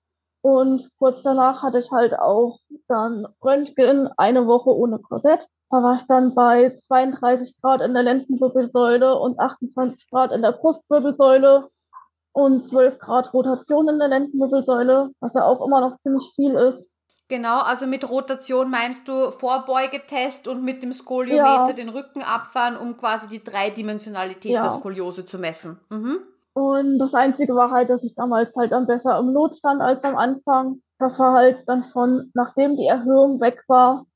und 0.42 0.90
kurz 0.98 1.22
danach 1.22 1.62
hatte 1.62 1.78
ich 1.78 1.90
halt 1.90 2.18
auch 2.18 2.58
dann 2.88 3.26
Röntgen, 3.42 4.08
eine 4.16 4.46
Woche 4.46 4.70
ohne 4.70 4.98
Korsett. 4.98 5.46
Da 5.70 5.82
war 5.82 5.94
ich 5.94 6.02
dann 6.02 6.34
bei 6.34 6.70
32 6.70 7.60
Grad 7.62 7.80
in 7.80 7.94
der 7.94 8.02
Lendenwirbelsäule 8.02 9.16
und 9.18 9.38
28 9.38 10.10
Grad 10.10 10.32
in 10.32 10.42
der 10.42 10.52
Brustwirbelsäule 10.52 11.68
und 12.32 12.64
12 12.64 12.98
Grad 12.98 13.32
Rotation 13.32 13.88
in 13.88 13.98
der 13.98 14.08
Lendenwirbelsäule, 14.08 15.10
was 15.20 15.34
ja 15.34 15.44
auch 15.44 15.64
immer 15.64 15.80
noch 15.80 15.96
ziemlich 15.98 16.30
viel 16.34 16.54
ist. 16.54 16.90
Genau, 17.28 17.60
also 17.60 17.86
mit 17.86 18.08
Rotation 18.10 18.68
meinst 18.68 19.08
du 19.08 19.30
Vorbeugetest 19.30 20.48
und 20.48 20.64
mit 20.64 20.82
dem 20.82 20.92
Skoliometer 20.92 21.68
ja. 21.68 21.72
den 21.72 21.88
Rücken 21.88 22.22
abfahren, 22.22 22.76
um 22.76 22.96
quasi 22.96 23.28
die 23.28 23.42
Dreidimensionalität 23.42 24.52
ja. 24.52 24.60
der 24.60 24.72
Skoliose 24.72 25.24
zu 25.24 25.38
messen. 25.38 25.80
Mhm. 25.88 26.18
Und 26.54 26.98
das 26.98 27.14
Einzige 27.14 27.54
war 27.54 27.70
halt, 27.70 27.88
dass 27.88 28.04
ich 28.04 28.14
damals 28.14 28.54
halt 28.56 28.72
dann 28.72 28.86
besser 28.86 29.18
im 29.18 29.30
Lot 29.30 29.56
stand 29.56 29.80
als 29.80 30.04
am 30.04 30.16
Anfang. 30.16 30.82
Das 30.98 31.18
war 31.18 31.32
halt 31.32 31.66
dann 31.66 31.82
schon, 31.82 32.30
nachdem 32.34 32.76
die 32.76 32.86
Erhöhung 32.86 33.40
weg 33.40 33.64
war, 33.68 34.06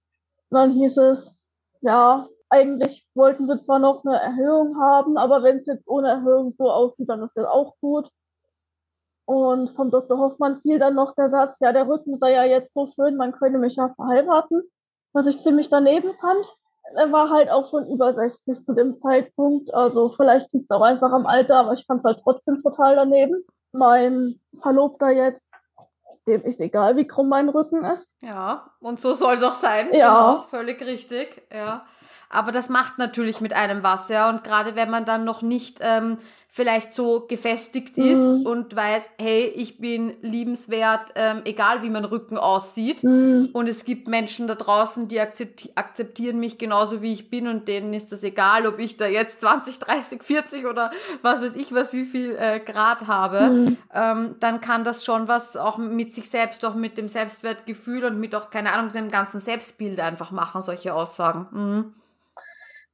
dann 0.50 0.72
hieß 0.72 0.98
es, 0.98 1.34
ja, 1.80 2.28
eigentlich 2.48 3.06
wollten 3.14 3.44
sie 3.44 3.56
zwar 3.56 3.78
noch 3.78 4.04
eine 4.04 4.20
Erhöhung 4.20 4.78
haben, 4.80 5.16
aber 5.16 5.42
wenn 5.42 5.56
es 5.56 5.66
jetzt 5.66 5.88
ohne 5.88 6.08
Erhöhung 6.08 6.52
so 6.52 6.70
aussieht, 6.70 7.08
dann 7.08 7.22
ist 7.22 7.36
das 7.36 7.46
auch 7.46 7.74
gut. 7.80 8.10
Und 9.24 9.70
vom 9.70 9.90
Dr. 9.90 10.18
Hoffmann 10.18 10.60
fiel 10.60 10.78
dann 10.78 10.94
noch 10.94 11.14
der 11.14 11.28
Satz, 11.28 11.58
ja, 11.58 11.72
der 11.72 11.88
Rücken 11.88 12.14
sei 12.14 12.32
ja 12.32 12.44
jetzt 12.44 12.72
so 12.72 12.86
schön, 12.86 13.16
man 13.16 13.32
könne 13.32 13.58
mich 13.58 13.74
ja 13.76 13.88
verheiraten, 13.88 14.62
was 15.12 15.26
ich 15.26 15.40
ziemlich 15.40 15.68
daneben 15.68 16.14
fand 16.20 16.46
er 16.94 17.12
war 17.12 17.30
halt 17.30 17.50
auch 17.50 17.68
schon 17.68 17.86
über 17.88 18.12
60 18.12 18.62
zu 18.62 18.74
dem 18.74 18.96
Zeitpunkt. 18.96 19.72
Also 19.74 20.08
vielleicht 20.10 20.52
liegt 20.52 20.70
es 20.70 20.76
auch 20.76 20.82
einfach 20.82 21.12
am 21.12 21.26
Alter, 21.26 21.56
aber 21.56 21.72
ich 21.72 21.84
fand 21.86 22.00
es 22.00 22.04
halt 22.04 22.20
trotzdem 22.22 22.62
total 22.62 22.96
daneben. 22.96 23.44
Mein 23.72 24.40
Verlobter 24.60 25.10
jetzt, 25.10 25.52
dem 26.26 26.42
ist 26.42 26.60
egal, 26.60 26.96
wie 26.96 27.06
krumm 27.06 27.28
mein 27.28 27.48
Rücken 27.48 27.84
ist. 27.84 28.16
Ja, 28.20 28.70
und 28.80 29.00
so 29.00 29.14
soll 29.14 29.34
es 29.34 29.42
auch 29.42 29.52
sein. 29.52 29.88
Ja. 29.92 30.14
Genau, 30.14 30.46
völlig 30.50 30.80
richtig, 30.84 31.46
ja. 31.52 31.86
Aber 32.28 32.52
das 32.52 32.68
macht 32.68 32.98
natürlich 32.98 33.40
mit 33.40 33.52
einem 33.52 33.82
was, 33.82 34.08
ja. 34.08 34.28
Und 34.28 34.44
gerade 34.44 34.76
wenn 34.76 34.90
man 34.90 35.04
dann 35.04 35.24
noch 35.24 35.42
nicht 35.42 35.78
ähm, 35.80 36.18
vielleicht 36.56 36.94
so 36.94 37.26
gefestigt 37.28 37.98
ist 37.98 38.18
mhm. 38.18 38.46
und 38.46 38.74
weiß, 38.74 39.02
hey, 39.20 39.52
ich 39.54 39.76
bin 39.76 40.14
liebenswert, 40.22 41.12
ähm, 41.14 41.42
egal 41.44 41.82
wie 41.82 41.90
mein 41.90 42.06
Rücken 42.06 42.38
aussieht. 42.38 43.04
Mhm. 43.04 43.50
Und 43.52 43.68
es 43.68 43.84
gibt 43.84 44.08
Menschen 44.08 44.48
da 44.48 44.54
draußen, 44.54 45.06
die 45.06 45.20
akzepti 45.20 45.72
akzeptieren 45.74 46.40
mich 46.40 46.56
genauso 46.56 47.02
wie 47.02 47.12
ich 47.12 47.28
bin 47.28 47.46
und 47.46 47.68
denen 47.68 47.92
ist 47.92 48.10
das 48.10 48.22
egal, 48.22 48.66
ob 48.66 48.78
ich 48.78 48.96
da 48.96 49.06
jetzt 49.06 49.42
20, 49.42 49.80
30, 49.80 50.22
40 50.22 50.66
oder 50.66 50.90
was 51.20 51.42
weiß 51.42 51.56
ich 51.56 51.74
was, 51.74 51.92
wie 51.92 52.06
viel 52.06 52.34
äh, 52.36 52.58
Grad 52.58 53.06
habe. 53.06 53.50
Mhm. 53.50 53.76
Ähm, 53.92 54.36
dann 54.40 54.62
kann 54.62 54.82
das 54.82 55.04
schon 55.04 55.28
was 55.28 55.58
auch 55.58 55.76
mit 55.76 56.14
sich 56.14 56.30
selbst, 56.30 56.64
auch 56.64 56.74
mit 56.74 56.96
dem 56.96 57.10
Selbstwertgefühl 57.10 58.06
und 58.06 58.18
mit 58.18 58.34
auch, 58.34 58.48
keine 58.48 58.72
Ahnung, 58.72 58.88
seinem 58.88 59.10
ganzen 59.10 59.40
Selbstbild 59.40 60.00
einfach 60.00 60.30
machen, 60.30 60.62
solche 60.62 60.94
Aussagen. 60.94 61.92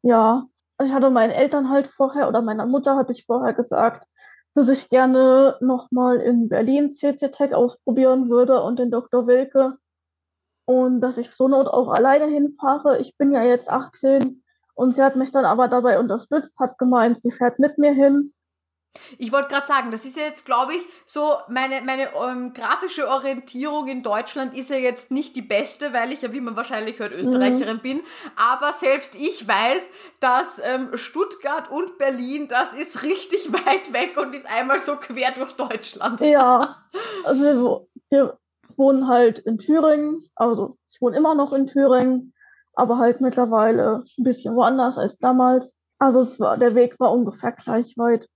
Ja, 0.02 0.46
ich 0.82 0.92
hatte 0.92 1.10
meinen 1.10 1.30
Eltern 1.30 1.70
halt 1.70 1.86
vorher 1.86 2.28
oder 2.28 2.42
meiner 2.42 2.66
Mutter 2.66 2.96
hatte 2.96 3.12
ich 3.12 3.24
vorher 3.24 3.54
gesagt, 3.54 4.06
dass 4.54 4.68
ich 4.68 4.90
gerne 4.90 5.56
nochmal 5.60 6.18
in 6.18 6.48
Berlin 6.48 6.92
CC-Tech 6.92 7.54
ausprobieren 7.54 8.28
würde 8.28 8.62
und 8.62 8.78
den 8.78 8.90
Dr. 8.90 9.26
Wilke. 9.26 9.78
Und 10.64 11.00
dass 11.00 11.18
ich 11.18 11.32
zur 11.32 11.48
Not 11.48 11.66
auch 11.66 11.88
alleine 11.88 12.26
hinfahre. 12.26 12.98
Ich 12.98 13.16
bin 13.16 13.32
ja 13.32 13.42
jetzt 13.42 13.68
18 13.68 14.42
und 14.74 14.94
sie 14.94 15.02
hat 15.02 15.16
mich 15.16 15.30
dann 15.30 15.44
aber 15.44 15.68
dabei 15.68 15.98
unterstützt, 15.98 16.58
hat 16.58 16.78
gemeint, 16.78 17.18
sie 17.18 17.30
fährt 17.30 17.58
mit 17.58 17.78
mir 17.78 17.92
hin 17.92 18.32
ich 19.18 19.32
wollte 19.32 19.48
gerade 19.48 19.66
sagen, 19.66 19.90
das 19.90 20.04
ist 20.04 20.16
ja 20.16 20.24
jetzt, 20.24 20.44
glaube 20.44 20.74
ich, 20.74 20.82
so 21.06 21.36
meine, 21.48 21.80
meine 21.82 22.08
ähm, 22.14 22.52
grafische 22.52 23.08
Orientierung 23.08 23.88
in 23.88 24.02
Deutschland 24.02 24.56
ist 24.56 24.70
ja 24.70 24.76
jetzt 24.76 25.10
nicht 25.10 25.34
die 25.36 25.42
beste, 25.42 25.92
weil 25.92 26.12
ich 26.12 26.22
ja, 26.22 26.32
wie 26.32 26.40
man 26.40 26.56
wahrscheinlich 26.56 26.98
hört, 26.98 27.12
Österreicherin 27.12 27.78
mhm. 27.78 27.82
bin. 27.82 28.00
Aber 28.36 28.72
selbst 28.72 29.14
ich 29.14 29.46
weiß, 29.48 29.86
dass 30.20 30.60
ähm, 30.62 30.90
Stuttgart 30.94 31.70
und 31.70 31.98
Berlin, 31.98 32.48
das 32.48 32.72
ist 32.74 33.02
richtig 33.02 33.52
weit 33.66 33.92
weg 33.92 34.16
und 34.20 34.34
ist 34.34 34.46
einmal 34.46 34.78
so 34.78 34.96
quer 34.96 35.32
durch 35.32 35.52
Deutschland. 35.52 36.20
Ja, 36.20 36.76
also 37.24 37.42
wir, 37.42 37.86
wir 38.10 38.38
wohnen 38.76 39.08
halt 39.08 39.38
in 39.40 39.58
Thüringen, 39.58 40.22
also 40.34 40.76
ich 40.90 41.00
wohne 41.00 41.16
immer 41.16 41.34
noch 41.34 41.52
in 41.52 41.66
Thüringen, 41.66 42.34
aber 42.74 42.98
halt 42.98 43.20
mittlerweile 43.20 44.04
ein 44.18 44.24
bisschen 44.24 44.54
woanders 44.54 44.98
als 44.98 45.18
damals. 45.18 45.76
Also 45.98 46.20
es 46.20 46.40
war, 46.40 46.56
der 46.56 46.74
Weg 46.74 46.98
war 46.98 47.12
ungefähr 47.12 47.52
gleich 47.52 47.96
weit. 47.96 48.28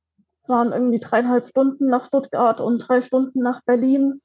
Es 0.46 0.50
waren 0.50 0.70
irgendwie 0.70 1.00
dreieinhalb 1.00 1.44
Stunden 1.44 1.88
nach 1.88 2.04
Stuttgart 2.04 2.60
und 2.60 2.78
drei 2.78 3.00
Stunden 3.00 3.42
nach 3.42 3.62
Berlin. 3.62 4.22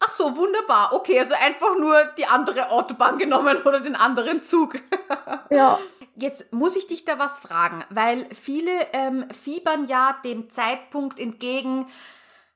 Ach 0.00 0.10
so, 0.10 0.36
wunderbar. 0.36 0.92
Okay, 0.92 1.18
also 1.18 1.32
einfach 1.32 1.78
nur 1.78 1.96
die 2.18 2.26
andere 2.26 2.68
Autobahn 2.70 3.16
genommen 3.16 3.56
oder 3.64 3.80
den 3.80 3.96
anderen 3.96 4.42
Zug. 4.42 4.74
ja. 5.50 5.78
Jetzt 6.14 6.52
muss 6.52 6.76
ich 6.76 6.86
dich 6.88 7.06
da 7.06 7.18
was 7.18 7.38
fragen, 7.38 7.86
weil 7.88 8.26
viele 8.34 8.70
ähm, 8.92 9.24
fiebern 9.30 9.86
ja 9.86 10.14
dem 10.26 10.50
Zeitpunkt 10.50 11.18
entgegen, 11.18 11.86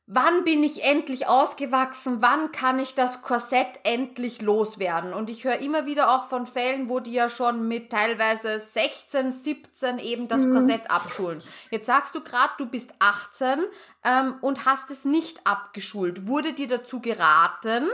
wann 0.07 0.45
bin 0.45 0.63
ich 0.63 0.85
endlich 0.85 1.27
ausgewachsen, 1.27 2.19
wann 2.21 2.53
kann 2.53 2.79
ich 2.79 2.95
das 2.95 3.23
Korsett 3.23 3.81
endlich 3.83 4.41
loswerden. 4.41 5.13
Und 5.13 5.31
ich 5.31 5.45
höre 5.45 5.59
immer 5.59 5.87
wieder 5.87 6.15
auch 6.15 6.29
von 6.29 6.47
Fällen, 6.47 6.89
wo 6.89 7.01
die 7.01 7.13
ja 7.13 7.29
schon 7.29 7.67
mit 7.67 7.91
teilweise 7.91 8.61
16, 8.61 9.33
17 9.33 9.99
eben 9.99 10.29
das 10.29 10.43
mhm. 10.43 10.53
Korsett 10.53 10.91
abschulen. 10.91 11.43
Jetzt 11.71 11.87
sagst 11.87 12.15
du 12.15 12.21
gerade, 12.21 12.53
du 12.59 12.67
bist 12.67 12.95
18 13.01 13.65
ähm, 14.07 14.37
und 14.41 14.65
hast 14.65 14.91
es 14.91 15.05
nicht 15.05 15.47
abgeschult. 15.47 16.29
Wurde 16.29 16.53
dir 16.53 16.69
dazu 16.69 17.01
geraten? 17.01 17.85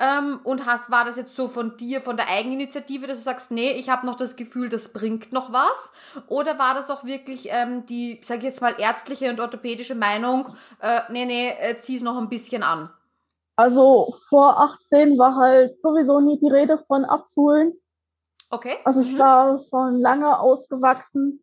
Ähm, 0.00 0.40
und 0.44 0.64
hast, 0.64 0.90
war 0.90 1.04
das 1.04 1.16
jetzt 1.16 1.34
so 1.34 1.48
von 1.48 1.76
dir, 1.76 2.00
von 2.00 2.16
der 2.16 2.28
Eigeninitiative, 2.28 3.06
dass 3.06 3.18
du 3.18 3.24
sagst, 3.24 3.50
nee, 3.50 3.72
ich 3.72 3.88
habe 3.88 4.06
noch 4.06 4.14
das 4.14 4.36
Gefühl, 4.36 4.68
das 4.68 4.92
bringt 4.92 5.32
noch 5.32 5.52
was? 5.52 5.92
Oder 6.28 6.58
war 6.58 6.74
das 6.74 6.90
auch 6.90 7.04
wirklich 7.04 7.48
ähm, 7.50 7.84
die, 7.86 8.20
sag 8.22 8.38
ich 8.38 8.44
jetzt 8.44 8.60
mal, 8.60 8.76
ärztliche 8.78 9.28
und 9.28 9.40
orthopädische 9.40 9.96
Meinung, 9.96 10.48
äh, 10.80 11.00
nee, 11.10 11.24
nee, 11.24 11.48
äh, 11.48 11.78
zieh's 11.80 12.02
noch 12.02 12.16
ein 12.16 12.28
bisschen 12.28 12.62
an? 12.62 12.90
Also 13.56 14.14
vor 14.28 14.60
18 14.60 15.18
war 15.18 15.34
halt 15.34 15.82
sowieso 15.82 16.20
nie 16.20 16.38
die 16.38 16.48
Rede 16.48 16.78
von 16.86 17.04
Abschulen. 17.04 17.72
Okay. 18.50 18.76
Also 18.84 19.00
ich 19.00 19.12
mhm. 19.12 19.18
war 19.18 19.58
schon 19.58 19.98
lange 19.98 20.38
ausgewachsen, 20.38 21.42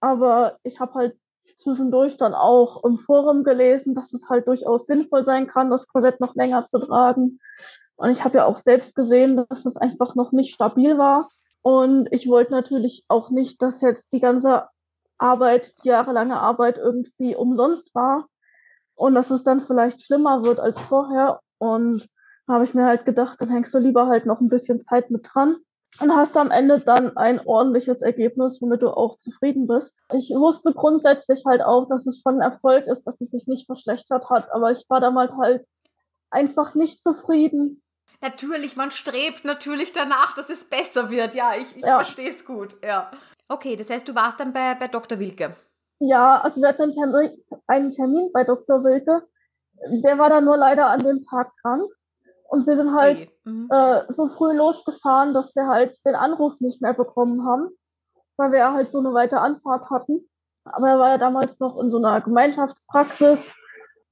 aber 0.00 0.58
ich 0.62 0.78
habe 0.78 0.94
halt 0.94 1.18
zwischendurch 1.58 2.16
dann 2.16 2.34
auch 2.34 2.84
im 2.84 2.98
Forum 2.98 3.44
gelesen, 3.44 3.94
dass 3.94 4.12
es 4.12 4.28
halt 4.28 4.46
durchaus 4.46 4.86
sinnvoll 4.86 5.24
sein 5.24 5.46
kann, 5.46 5.70
das 5.70 5.88
Korsett 5.88 6.20
noch 6.20 6.34
länger 6.34 6.64
zu 6.64 6.78
tragen. 6.78 7.40
Und 7.96 8.10
ich 8.10 8.24
habe 8.24 8.38
ja 8.38 8.44
auch 8.44 8.56
selbst 8.56 8.94
gesehen, 8.94 9.44
dass 9.48 9.64
es 9.64 9.76
einfach 9.76 10.14
noch 10.14 10.32
nicht 10.32 10.54
stabil 10.54 10.98
war. 10.98 11.28
Und 11.62 12.12
ich 12.12 12.28
wollte 12.28 12.52
natürlich 12.52 13.04
auch 13.08 13.30
nicht, 13.30 13.60
dass 13.62 13.80
jetzt 13.80 14.12
die 14.12 14.20
ganze 14.20 14.68
Arbeit, 15.18 15.74
die 15.82 15.88
jahrelange 15.88 16.38
Arbeit 16.38 16.78
irgendwie 16.78 17.34
umsonst 17.34 17.94
war 17.94 18.26
und 18.94 19.14
dass 19.14 19.30
es 19.30 19.42
dann 19.42 19.60
vielleicht 19.60 20.02
schlimmer 20.02 20.44
wird 20.44 20.60
als 20.60 20.78
vorher. 20.78 21.40
Und 21.58 22.06
habe 22.46 22.64
ich 22.64 22.74
mir 22.74 22.86
halt 22.86 23.04
gedacht, 23.06 23.40
dann 23.40 23.50
hängst 23.50 23.74
du 23.74 23.78
lieber 23.78 24.06
halt 24.06 24.26
noch 24.26 24.40
ein 24.40 24.48
bisschen 24.50 24.80
Zeit 24.80 25.10
mit 25.10 25.28
dran 25.32 25.56
und 26.00 26.14
hast 26.14 26.36
am 26.36 26.50
Ende 26.50 26.80
dann 26.80 27.16
ein 27.16 27.40
ordentliches 27.44 28.02
Ergebnis, 28.02 28.60
womit 28.60 28.82
du 28.82 28.90
auch 28.90 29.16
zufrieden 29.18 29.66
bist. 29.66 30.02
Ich 30.12 30.30
wusste 30.30 30.72
grundsätzlich 30.72 31.44
halt 31.46 31.62
auch, 31.62 31.88
dass 31.88 32.06
es 32.06 32.20
schon 32.20 32.40
ein 32.40 32.52
Erfolg 32.52 32.86
ist, 32.86 33.04
dass 33.04 33.20
es 33.20 33.30
sich 33.30 33.46
nicht 33.46 33.66
verschlechtert 33.66 34.28
hat, 34.30 34.50
aber 34.52 34.70
ich 34.70 34.84
war 34.88 35.00
damals 35.00 35.32
halt 35.36 35.66
einfach 36.30 36.74
nicht 36.74 37.02
zufrieden. 37.02 37.82
Natürlich, 38.22 38.76
man 38.76 38.90
strebt 38.90 39.44
natürlich 39.44 39.92
danach, 39.92 40.34
dass 40.34 40.50
es 40.50 40.64
besser 40.64 41.10
wird. 41.10 41.34
Ja, 41.34 41.52
ich, 41.54 41.76
ich 41.76 41.82
ja. 41.82 41.96
verstehe 41.96 42.28
es 42.28 42.44
gut. 42.44 42.76
Ja. 42.82 43.10
Okay, 43.48 43.76
das 43.76 43.90
heißt, 43.90 44.08
du 44.08 44.14
warst 44.14 44.40
dann 44.40 44.52
bei, 44.52 44.74
bei 44.74 44.88
Dr. 44.88 45.18
Wilke. 45.18 45.54
Ja, 45.98 46.40
also 46.40 46.60
wir 46.60 46.68
hatten 46.68 46.82
einen 46.82 46.92
Termin, 46.92 47.44
einen 47.66 47.90
Termin 47.90 48.30
bei 48.32 48.44
Dr. 48.44 48.82
Wilke. 48.84 49.26
Der 49.88 50.18
war 50.18 50.30
dann 50.30 50.44
nur 50.44 50.56
leider 50.56 50.88
an 50.88 51.02
dem 51.02 51.24
Tag 51.24 51.52
krank. 51.60 51.90
Und 52.48 52.66
wir 52.66 52.76
sind 52.76 52.94
halt 52.94 53.28
mhm. 53.44 53.68
äh, 53.70 54.02
so 54.08 54.28
früh 54.28 54.56
losgefahren, 54.56 55.34
dass 55.34 55.54
wir 55.56 55.66
halt 55.66 56.04
den 56.06 56.14
Anruf 56.14 56.60
nicht 56.60 56.80
mehr 56.80 56.94
bekommen 56.94 57.44
haben, 57.46 57.70
weil 58.36 58.52
wir 58.52 58.72
halt 58.72 58.90
so 58.92 58.98
eine 58.98 59.12
weite 59.14 59.40
Anfahrt 59.40 59.90
hatten. 59.90 60.28
Aber 60.64 60.88
er 60.88 60.98
war 60.98 61.08
ja 61.10 61.18
damals 61.18 61.58
noch 61.60 61.78
in 61.78 61.90
so 61.90 61.98
einer 61.98 62.20
Gemeinschaftspraxis. 62.20 63.52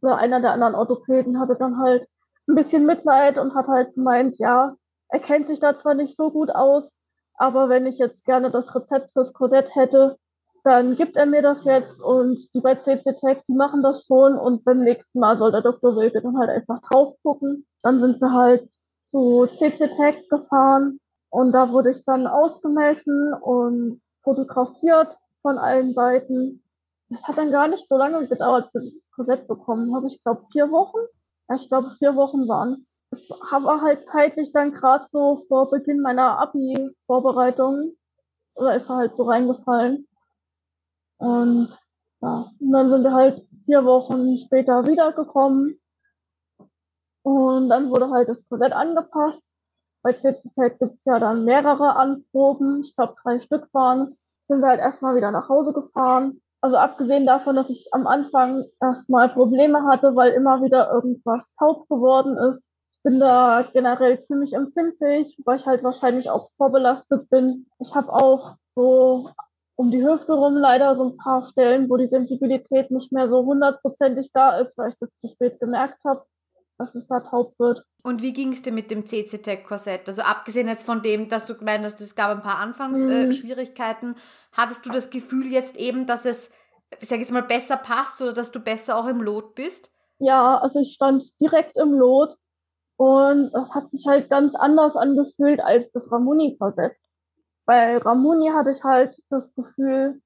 Einer 0.02 0.40
der 0.40 0.52
anderen 0.52 0.74
Orthopäden 0.74 1.40
hatte 1.40 1.56
dann 1.56 1.78
halt 1.78 2.06
ein 2.46 2.54
bisschen 2.54 2.84
Mitleid 2.86 3.38
und 3.38 3.54
hat 3.54 3.68
halt 3.68 3.94
gemeint, 3.94 4.38
ja, 4.38 4.76
er 5.08 5.18
kennt 5.20 5.46
sich 5.46 5.60
da 5.60 5.74
zwar 5.74 5.94
nicht 5.94 6.16
so 6.16 6.30
gut 6.30 6.50
aus, 6.50 6.96
aber 7.36 7.68
wenn 7.68 7.86
ich 7.86 7.98
jetzt 7.98 8.24
gerne 8.24 8.50
das 8.50 8.74
Rezept 8.74 9.12
fürs 9.12 9.32
Korsett 9.32 9.74
hätte, 9.74 10.18
dann 10.64 10.96
gibt 10.96 11.16
er 11.16 11.26
mir 11.26 11.42
das 11.42 11.64
jetzt 11.64 12.00
und 12.00 12.52
die 12.54 12.60
bei 12.60 12.74
CC 12.74 13.14
Tech, 13.14 13.42
die 13.46 13.54
machen 13.54 13.82
das 13.82 14.04
schon 14.04 14.36
und 14.36 14.64
beim 14.64 14.80
nächsten 14.80 15.20
Mal 15.20 15.36
soll 15.36 15.52
der 15.52 15.62
Dr. 15.62 15.94
Wilke 15.96 16.22
dann 16.22 16.38
halt 16.38 16.50
einfach 16.50 16.80
drauf 16.80 17.14
gucken. 17.22 17.66
Dann 17.82 18.00
sind 18.00 18.20
wir 18.20 18.32
halt 18.32 18.68
zu 19.04 19.46
CC 19.46 19.88
Tech 19.96 20.28
gefahren 20.28 20.98
und 21.30 21.52
da 21.52 21.70
wurde 21.70 21.90
ich 21.90 22.04
dann 22.04 22.26
ausgemessen 22.26 23.34
und 23.34 24.00
fotografiert 24.22 25.16
von 25.42 25.58
allen 25.58 25.92
Seiten. 25.92 26.62
Das 27.10 27.22
hat 27.24 27.38
dann 27.38 27.52
gar 27.52 27.68
nicht 27.68 27.86
so 27.86 27.96
lange 27.96 28.26
gedauert, 28.26 28.72
bis 28.72 28.86
ich 28.86 28.94
das 28.94 29.10
Korsett 29.10 29.46
bekommen 29.46 29.94
habe. 29.94 30.06
Ich 30.06 30.22
glaube 30.22 30.46
vier 30.50 30.70
Wochen 30.70 31.06
ich 31.52 31.68
glaube, 31.68 31.90
vier 31.90 32.16
Wochen 32.16 32.48
waren 32.48 32.72
es. 32.72 32.92
Es 33.10 33.28
war 33.30 33.80
halt 33.82 34.06
zeitlich 34.06 34.52
dann 34.52 34.72
gerade 34.72 35.04
so 35.10 35.44
vor 35.48 35.70
Beginn 35.70 36.00
meiner 36.00 36.38
Abi-Vorbereitung. 36.40 37.96
Oder 38.56 38.74
ist 38.76 38.88
er 38.88 38.96
halt 38.96 39.14
so 39.14 39.24
reingefallen. 39.24 40.06
Und 41.18 41.78
ja, 42.20 42.50
und 42.58 42.72
dann 42.72 42.88
sind 42.88 43.02
wir 43.04 43.12
halt 43.12 43.46
vier 43.64 43.84
Wochen 43.84 44.36
später 44.36 44.86
wiedergekommen. 44.86 45.80
Und 47.22 47.68
dann 47.68 47.90
wurde 47.90 48.10
halt 48.10 48.28
das 48.28 48.46
Korsett 48.48 48.72
angepasst. 48.72 49.44
Bei 50.02 50.12
CCZ 50.12 50.78
gibt 50.78 50.98
es 50.98 51.04
ja 51.06 51.18
dann 51.18 51.44
mehrere 51.44 51.96
Anproben. 51.96 52.82
Ich 52.82 52.94
glaube, 52.94 53.14
drei 53.22 53.38
Stück 53.40 53.68
waren 53.72 54.02
es. 54.02 54.22
Sind 54.46 54.60
wir 54.60 54.68
halt 54.68 54.80
erstmal 54.80 55.16
wieder 55.16 55.30
nach 55.30 55.48
Hause 55.48 55.72
gefahren. 55.72 56.42
Also 56.60 56.76
abgesehen 56.76 57.26
davon, 57.26 57.56
dass 57.56 57.70
ich 57.70 57.88
am 57.92 58.06
Anfang 58.06 58.64
erstmal 58.80 59.28
Probleme 59.28 59.84
hatte, 59.84 60.16
weil 60.16 60.32
immer 60.32 60.62
wieder 60.62 60.90
irgendwas 60.90 61.54
taub 61.58 61.88
geworden 61.88 62.36
ist. 62.38 62.66
Ich 62.92 63.02
bin 63.02 63.20
da 63.20 63.66
generell 63.70 64.20
ziemlich 64.20 64.54
empfindlich, 64.54 65.38
weil 65.44 65.56
ich 65.56 65.66
halt 65.66 65.82
wahrscheinlich 65.82 66.30
auch 66.30 66.50
vorbelastet 66.56 67.28
bin. 67.28 67.66
Ich 67.80 67.94
habe 67.94 68.10
auch 68.10 68.56
so 68.74 69.30
um 69.76 69.90
die 69.90 70.04
Hüfte 70.04 70.32
rum 70.32 70.56
leider 70.56 70.94
so 70.94 71.04
ein 71.10 71.16
paar 71.16 71.42
Stellen, 71.42 71.90
wo 71.90 71.96
die 71.96 72.06
Sensibilität 72.06 72.90
nicht 72.90 73.12
mehr 73.12 73.28
so 73.28 73.44
hundertprozentig 73.44 74.30
da 74.32 74.56
ist, 74.56 74.78
weil 74.78 74.90
ich 74.90 74.98
das 75.00 75.16
zu 75.16 75.28
spät 75.28 75.58
gemerkt 75.58 75.98
habe, 76.04 76.24
dass 76.78 76.94
es 76.94 77.06
da 77.06 77.20
taub 77.20 77.58
wird. 77.58 77.84
Und 78.02 78.22
wie 78.22 78.32
ging 78.32 78.52
es 78.52 78.62
dir 78.62 78.72
mit 78.72 78.90
dem 78.90 79.06
CC-Tech-Korsett? 79.06 80.08
Also 80.08 80.22
abgesehen 80.22 80.68
jetzt 80.68 80.84
von 80.84 81.02
dem, 81.02 81.28
dass 81.28 81.46
du 81.46 81.56
gemeint 81.56 81.84
hast, 81.84 82.00
es 82.00 82.14
gab 82.14 82.30
ein 82.30 82.42
paar 82.42 82.58
Anfangsschwierigkeiten, 82.58 84.10
mhm. 84.10 84.14
äh, 84.14 84.52
hattest 84.52 84.86
du 84.86 84.90
das 84.90 85.10
Gefühl 85.10 85.46
jetzt 85.46 85.76
eben, 85.76 86.06
dass 86.06 86.24
es, 86.24 86.50
ich 87.00 87.08
sag 87.08 87.18
jetzt 87.18 87.32
mal, 87.32 87.42
besser 87.42 87.76
passt 87.76 88.20
oder 88.20 88.32
dass 88.32 88.52
du 88.52 88.60
besser 88.60 88.96
auch 88.96 89.06
im 89.06 89.22
Lot 89.22 89.54
bist? 89.54 89.90
Ja, 90.18 90.58
also 90.58 90.80
ich 90.80 90.92
stand 90.92 91.24
direkt 91.40 91.76
im 91.76 91.92
Lot 91.92 92.36
und 92.96 93.50
das 93.52 93.74
hat 93.74 93.88
sich 93.88 94.06
halt 94.06 94.30
ganz 94.30 94.54
anders 94.54 94.96
angefühlt 94.96 95.60
als 95.60 95.90
das 95.90 96.10
Ramuni-Korsett. 96.12 96.92
Bei 97.66 97.96
Ramuni 97.98 98.48
hatte 98.48 98.70
ich 98.70 98.82
halt 98.84 99.22
das 99.30 99.54
Gefühl, 99.54 100.20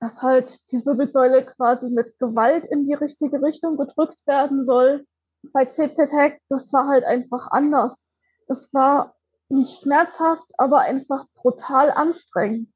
dass 0.00 0.22
halt 0.22 0.58
die 0.70 0.84
Wirbelsäule 0.86 1.44
quasi 1.44 1.90
mit 1.90 2.18
Gewalt 2.18 2.66
in 2.66 2.84
die 2.84 2.94
richtige 2.94 3.42
Richtung 3.42 3.76
gedrückt 3.76 4.24
werden 4.26 4.64
soll 4.64 5.04
bei 5.52 5.64
CZ 5.66 6.12
Hack, 6.12 6.40
das 6.48 6.72
war 6.72 6.88
halt 6.88 7.04
einfach 7.04 7.48
anders. 7.50 8.04
Es 8.48 8.72
war 8.72 9.14
nicht 9.48 9.80
schmerzhaft, 9.80 10.46
aber 10.58 10.80
einfach 10.80 11.26
brutal 11.34 11.90
anstrengend. 11.90 12.72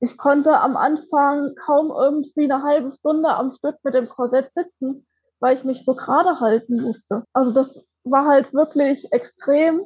Ich 0.00 0.16
konnte 0.16 0.58
am 0.58 0.76
Anfang 0.76 1.54
kaum 1.56 1.90
irgendwie 1.90 2.50
eine 2.50 2.62
halbe 2.62 2.90
Stunde 2.90 3.30
am 3.30 3.50
Stück 3.50 3.76
mit 3.82 3.94
dem 3.94 4.08
Korsett 4.08 4.52
sitzen, 4.52 5.06
weil 5.40 5.54
ich 5.54 5.64
mich 5.64 5.84
so 5.84 5.94
gerade 5.94 6.40
halten 6.40 6.80
musste. 6.80 7.24
Also 7.32 7.52
das 7.52 7.84
war 8.04 8.26
halt 8.26 8.52
wirklich 8.54 9.12
extrem. 9.12 9.82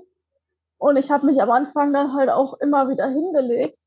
Und 0.84 0.98
ich 0.98 1.10
habe 1.10 1.24
mich 1.24 1.40
am 1.40 1.50
Anfang 1.50 1.94
dann 1.94 2.12
halt 2.12 2.28
auch 2.28 2.60
immer 2.60 2.90
wieder 2.90 3.06
hingelegt, 3.06 3.78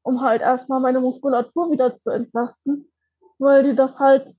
um 0.00 0.22
halt 0.22 0.40
erstmal 0.40 0.80
meine 0.80 1.00
Muskulatur 1.00 1.70
wieder 1.70 1.92
zu 1.92 2.08
entlasten, 2.08 2.90
weil 3.38 3.62
die 3.62 3.76
das 3.76 3.98
halt 3.98 4.34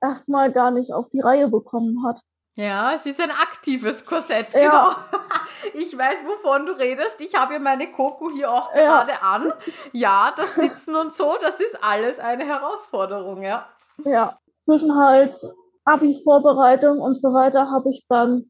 erstmal 0.00 0.50
gar 0.50 0.72
nicht 0.72 0.92
auf 0.92 1.08
die 1.10 1.20
Reihe 1.20 1.46
bekommen 1.46 2.04
hat. 2.04 2.22
Ja, 2.56 2.92
es 2.92 3.06
ist 3.06 3.20
ein 3.20 3.30
aktives 3.30 4.04
Korsett, 4.04 4.52
ja. 4.52 4.60
genau. 4.60 4.90
Ich 5.74 5.96
weiß, 5.96 6.24
wovon 6.24 6.66
du 6.66 6.72
redest. 6.72 7.20
Ich 7.20 7.36
habe 7.36 7.52
ja 7.52 7.58
meine 7.60 7.92
Coco 7.92 8.30
hier 8.32 8.50
auch 8.50 8.72
gerade 8.72 9.12
ja. 9.12 9.20
an. 9.22 9.52
Ja, 9.92 10.32
das 10.34 10.56
Sitzen 10.56 10.96
und 10.96 11.14
so, 11.14 11.36
das 11.40 11.60
ist 11.60 11.78
alles 11.84 12.18
eine 12.18 12.46
Herausforderung, 12.46 13.42
ja. 13.42 13.68
Ja, 14.04 14.40
zwischen 14.56 14.98
halt 14.98 15.36
Abi-Vorbereitung 15.84 16.98
und 16.98 17.14
so 17.14 17.32
weiter 17.32 17.70
habe 17.70 17.90
ich 17.90 18.06
dann 18.08 18.49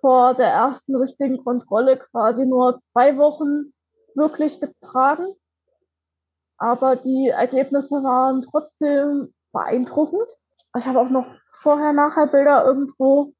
vor 0.00 0.34
der 0.34 0.48
ersten 0.48 0.96
richtigen 0.96 1.42
Kontrolle 1.44 1.96
quasi 1.98 2.46
nur 2.46 2.80
zwei 2.80 3.16
Wochen 3.16 3.72
wirklich 4.14 4.60
getragen. 4.60 5.34
Aber 6.58 6.96
die 6.96 7.28
Ergebnisse 7.28 8.02
waren 8.02 8.42
trotzdem 8.42 9.32
beeindruckend. 9.52 10.28
Ich 10.76 10.86
habe 10.86 11.00
auch 11.00 11.10
noch 11.10 11.26
vorher-nachher 11.52 12.26
Bilder 12.26 12.64
irgendwo 12.64 13.32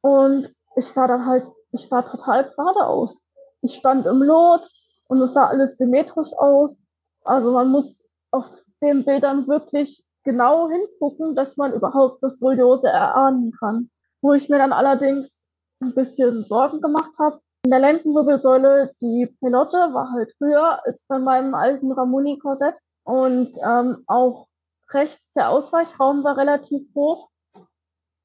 und 0.00 0.52
ich 0.76 0.86
sah 0.86 1.06
dann 1.06 1.26
halt, 1.26 1.46
ich 1.72 1.88
sah 1.88 2.02
total 2.02 2.50
gerade 2.50 2.86
aus. 2.86 3.22
Ich 3.62 3.74
stand 3.74 4.06
im 4.06 4.22
Lot 4.22 4.68
und 5.08 5.20
es 5.20 5.34
sah 5.34 5.46
alles 5.46 5.76
symmetrisch 5.76 6.32
aus. 6.38 6.86
Also 7.24 7.52
man 7.52 7.70
muss 7.70 8.04
auf 8.30 8.48
den 8.80 9.04
Bildern 9.04 9.46
wirklich 9.46 10.02
genau 10.24 10.68
hingucken, 10.70 11.34
dass 11.34 11.56
man 11.56 11.72
überhaupt 11.72 12.22
das 12.22 12.34
Skoliose 12.34 12.88
erahnen 12.88 13.52
kann. 13.58 13.90
Wo 14.22 14.32
ich 14.32 14.48
mir 14.48 14.58
dann 14.58 14.72
allerdings 14.72 15.49
ein 15.80 15.94
bisschen 15.94 16.44
Sorgen 16.44 16.80
gemacht 16.80 17.12
habe. 17.18 17.40
In 17.64 17.70
der 17.70 17.80
Lendenwirbelsäule, 17.80 18.92
die 19.00 19.26
Pelotte 19.40 19.76
war 19.76 20.12
halt 20.12 20.34
höher 20.40 20.80
als 20.84 21.04
bei 21.04 21.18
meinem 21.18 21.54
alten 21.54 21.92
Ramoni-Korsett. 21.92 22.78
Und 23.04 23.56
ähm, 23.64 24.04
auch 24.06 24.46
rechts 24.92 25.32
der 25.32 25.50
Ausweichraum 25.50 26.24
war 26.24 26.36
relativ 26.36 26.86
hoch. 26.94 27.28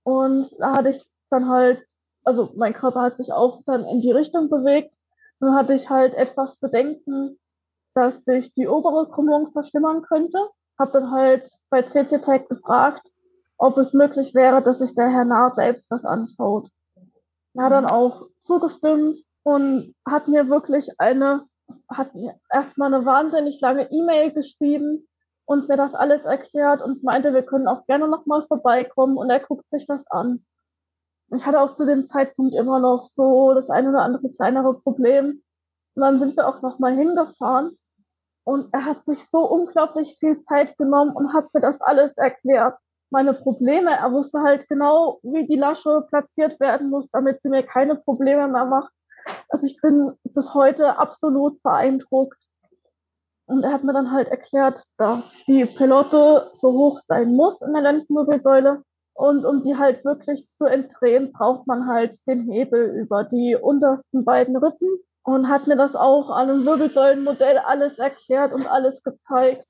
Und 0.03 0.55
da 0.59 0.75
hatte 0.75 0.89
ich 0.89 1.05
dann 1.29 1.49
halt, 1.49 1.85
also 2.23 2.51
mein 2.55 2.73
Körper 2.73 3.01
hat 3.01 3.15
sich 3.15 3.33
auch 3.33 3.61
dann 3.65 3.85
in 3.85 4.01
die 4.01 4.11
Richtung 4.11 4.49
bewegt. 4.49 4.93
Dann 5.39 5.53
hatte 5.53 5.73
ich 5.73 5.89
halt 5.89 6.15
etwas 6.15 6.55
Bedenken, 6.57 7.37
dass 7.93 8.25
sich 8.25 8.51
die 8.53 8.67
obere 8.67 9.09
Krümmung 9.09 9.51
verschlimmern 9.51 10.01
könnte. 10.01 10.37
Hab 10.77 10.91
dann 10.91 11.11
halt 11.11 11.49
bei 11.69 11.81
CC-Tech 11.81 12.47
gefragt, 12.47 13.01
ob 13.57 13.77
es 13.77 13.93
möglich 13.93 14.33
wäre, 14.33 14.61
dass 14.61 14.79
sich 14.79 14.93
der 14.95 15.09
Herr 15.09 15.25
Nah 15.25 15.51
selbst 15.51 15.91
das 15.91 16.05
anschaut. 16.05 16.69
Er 17.55 17.63
hat 17.63 17.71
dann 17.71 17.85
auch 17.85 18.27
zugestimmt 18.41 19.17
und 19.43 19.95
hat 20.05 20.27
mir 20.27 20.49
wirklich 20.49 20.99
eine, 20.99 21.47
hat 21.89 22.13
mir 22.13 22.37
erstmal 22.51 22.93
eine 22.93 23.05
wahnsinnig 23.05 23.61
lange 23.61 23.89
E-Mail 23.91 24.31
geschrieben 24.33 25.07
und 25.45 25.69
mir 25.69 25.77
das 25.77 25.95
alles 25.95 26.25
erklärt 26.25 26.81
und 26.81 27.03
meinte, 27.03 27.33
wir 27.33 27.43
können 27.43 27.67
auch 27.67 27.85
gerne 27.85 28.07
nochmal 28.07 28.43
vorbeikommen 28.43 29.17
und 29.17 29.29
er 29.29 29.39
guckt 29.39 29.69
sich 29.69 29.87
das 29.87 30.05
an. 30.07 30.43
Ich 31.33 31.45
hatte 31.45 31.61
auch 31.61 31.73
zu 31.73 31.85
dem 31.85 32.05
Zeitpunkt 32.05 32.55
immer 32.55 32.79
noch 32.79 33.05
so 33.05 33.53
das 33.53 33.69
eine 33.69 33.89
oder 33.89 34.01
andere 34.01 34.29
kleinere 34.29 34.79
Problem. 34.81 35.41
Und 35.95 36.01
dann 36.01 36.19
sind 36.19 36.35
wir 36.35 36.47
auch 36.47 36.61
nochmal 36.61 36.93
hingefahren. 36.93 37.77
Und 38.43 38.71
er 38.73 38.85
hat 38.85 39.03
sich 39.05 39.27
so 39.27 39.49
unglaublich 39.49 40.17
viel 40.19 40.39
Zeit 40.39 40.77
genommen 40.77 41.15
und 41.15 41.33
hat 41.33 41.51
mir 41.53 41.61
das 41.61 41.81
alles 41.81 42.17
erklärt. 42.17 42.77
Meine 43.15 43.33
Probleme. 43.33 43.91
Er 43.91 44.11
wusste 44.11 44.41
halt 44.41 44.67
genau, 44.67 45.19
wie 45.23 45.47
die 45.47 45.55
Lasche 45.55 46.05
platziert 46.09 46.59
werden 46.59 46.89
muss, 46.89 47.09
damit 47.11 47.41
sie 47.41 47.47
mir 47.47 47.63
keine 47.63 47.95
Probleme 47.95 48.45
mehr 48.49 48.65
macht. 48.65 48.91
Also 49.47 49.67
ich 49.67 49.79
bin 49.81 50.11
bis 50.25 50.53
heute 50.53 50.99
absolut 50.99 51.63
beeindruckt. 51.63 52.37
Und 53.45 53.63
er 53.63 53.71
hat 53.71 53.85
mir 53.85 53.93
dann 53.93 54.11
halt 54.11 54.27
erklärt, 54.27 54.83
dass 54.97 55.31
die 55.47 55.63
Pelote 55.65 56.51
so 56.55 56.73
hoch 56.73 56.99
sein 56.99 57.33
muss 57.33 57.61
in 57.61 57.71
der 57.71 57.83
Lendenwirbelsäule, 57.83 58.83
und 59.13 59.45
um 59.45 59.63
die 59.63 59.77
halt 59.77 60.03
wirklich 60.03 60.49
zu 60.49 60.65
entdrehen, 60.65 61.31
braucht 61.31 61.67
man 61.67 61.87
halt 61.87 62.17
den 62.27 62.51
Hebel 62.51 62.97
über 62.97 63.23
die 63.23 63.55
untersten 63.55 64.25
beiden 64.25 64.57
Rippen 64.57 64.89
und 65.23 65.47
hat 65.47 65.67
mir 65.67 65.77
das 65.77 65.95
auch 65.95 66.29
an 66.31 66.49
einem 66.49 66.65
Wirbelsäulenmodell 66.65 67.59
alles 67.59 67.97
erklärt 67.97 68.51
und 68.51 68.67
alles 68.67 69.03
gezeigt. 69.03 69.67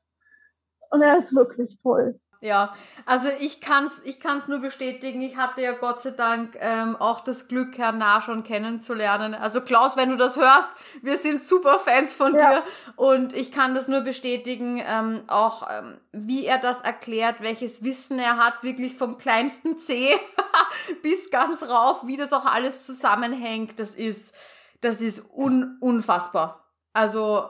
Und 0.90 1.04
er 1.04 1.20
ist 1.20 1.36
wirklich 1.36 1.78
toll. 1.84 2.20
Ja, 2.46 2.76
also 3.08 3.28
ich 3.40 3.60
kann's, 3.60 4.02
ich 4.04 4.20
kann's 4.20 4.48
nur 4.48 4.60
bestätigen. 4.60 5.20
Ich 5.24 5.36
hatte 5.36 5.62
ja 5.62 5.72
Gott 5.72 6.00
sei 6.00 6.12
Dank 6.12 6.56
ähm, 6.60 6.96
auch 6.96 7.22
das 7.22 7.48
Glück, 7.48 7.76
Herrn 7.80 7.98
Nah 7.98 8.22
schon 8.22 8.44
kennenzulernen. 8.44 9.34
Also 9.34 9.62
Klaus, 9.62 9.98
wenn 9.98 10.12
du 10.12 10.16
das 10.16 10.38
hörst, 10.38 10.70
wir 11.02 11.18
sind 11.18 11.44
super 11.44 11.80
Fans 11.80 12.14
von 12.14 12.36
ja. 12.36 12.52
dir 12.52 12.64
und 12.98 13.34
ich 13.34 13.52
kann 13.52 13.74
das 13.74 13.88
nur 13.88 14.02
bestätigen, 14.02 14.80
ähm, 14.86 15.24
auch 15.26 15.68
ähm, 15.72 15.98
wie 16.12 16.46
er 16.46 16.60
das 16.60 16.82
erklärt, 16.82 17.42
welches 17.42 17.84
Wissen 17.84 18.20
er 18.20 18.38
hat, 18.38 18.62
wirklich 18.62 18.96
vom 18.96 19.18
kleinsten 19.18 19.80
C 19.80 20.16
bis 21.02 21.32
ganz 21.32 21.64
rauf, 21.64 22.06
wie 22.06 22.16
das 22.16 22.32
auch 22.32 22.46
alles 22.46 22.86
zusammenhängt. 22.86 23.80
Das 23.80 23.96
ist, 23.96 24.36
das 24.82 25.02
ist 25.02 25.24
un, 25.36 25.78
unfassbar. 25.80 26.64
Also 26.94 27.50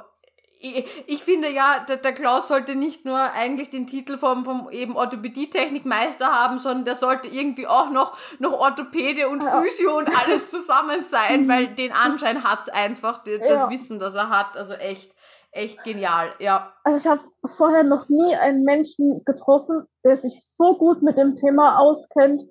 ich, 1.08 1.24
finde 1.24 1.50
ja, 1.50 1.86
der, 1.88 1.98
der, 1.98 2.14
Klaus 2.14 2.48
sollte 2.48 2.76
nicht 2.76 3.06
nur 3.06 3.18
eigentlich 3.18 3.70
den 3.70 3.88
Titel 3.88 4.18
vom, 4.18 4.46
vom 4.46 4.70
eben 4.72 4.96
Orthopädietechnikmeister 4.96 6.28
haben, 6.28 6.60
sondern 6.60 6.86
der 6.86 6.96
sollte 6.96 7.28
irgendwie 7.28 7.68
auch 7.68 7.90
noch, 7.90 8.18
noch 8.40 8.54
Orthopäde 8.54 9.28
und 9.28 9.44
Physio 9.44 9.98
und 9.98 10.10
alles 10.10 10.50
zusammen 10.52 11.04
sein, 11.04 11.48
weil 11.48 11.68
den 11.68 11.92
Anschein 11.92 12.44
hat's 12.44 12.70
einfach, 12.70 13.24
das 13.24 13.40
ja. 13.48 13.70
Wissen, 13.70 14.00
das 14.00 14.16
er 14.16 14.30
hat. 14.30 14.58
Also 14.58 14.74
echt, 14.74 15.16
echt 15.52 15.84
genial, 15.84 16.34
ja. 16.40 16.74
Also 16.84 16.98
ich 16.98 17.08
habe 17.08 17.22
vorher 17.58 17.84
noch 17.84 18.10
nie 18.10 18.36
einen 18.36 18.64
Menschen 18.64 19.24
getroffen, 19.26 19.86
der 20.04 20.18
sich 20.18 20.44
so 20.44 20.76
gut 20.78 21.02
mit 21.02 21.18
dem 21.18 21.36
Thema 21.36 21.80
auskennt 21.80 22.44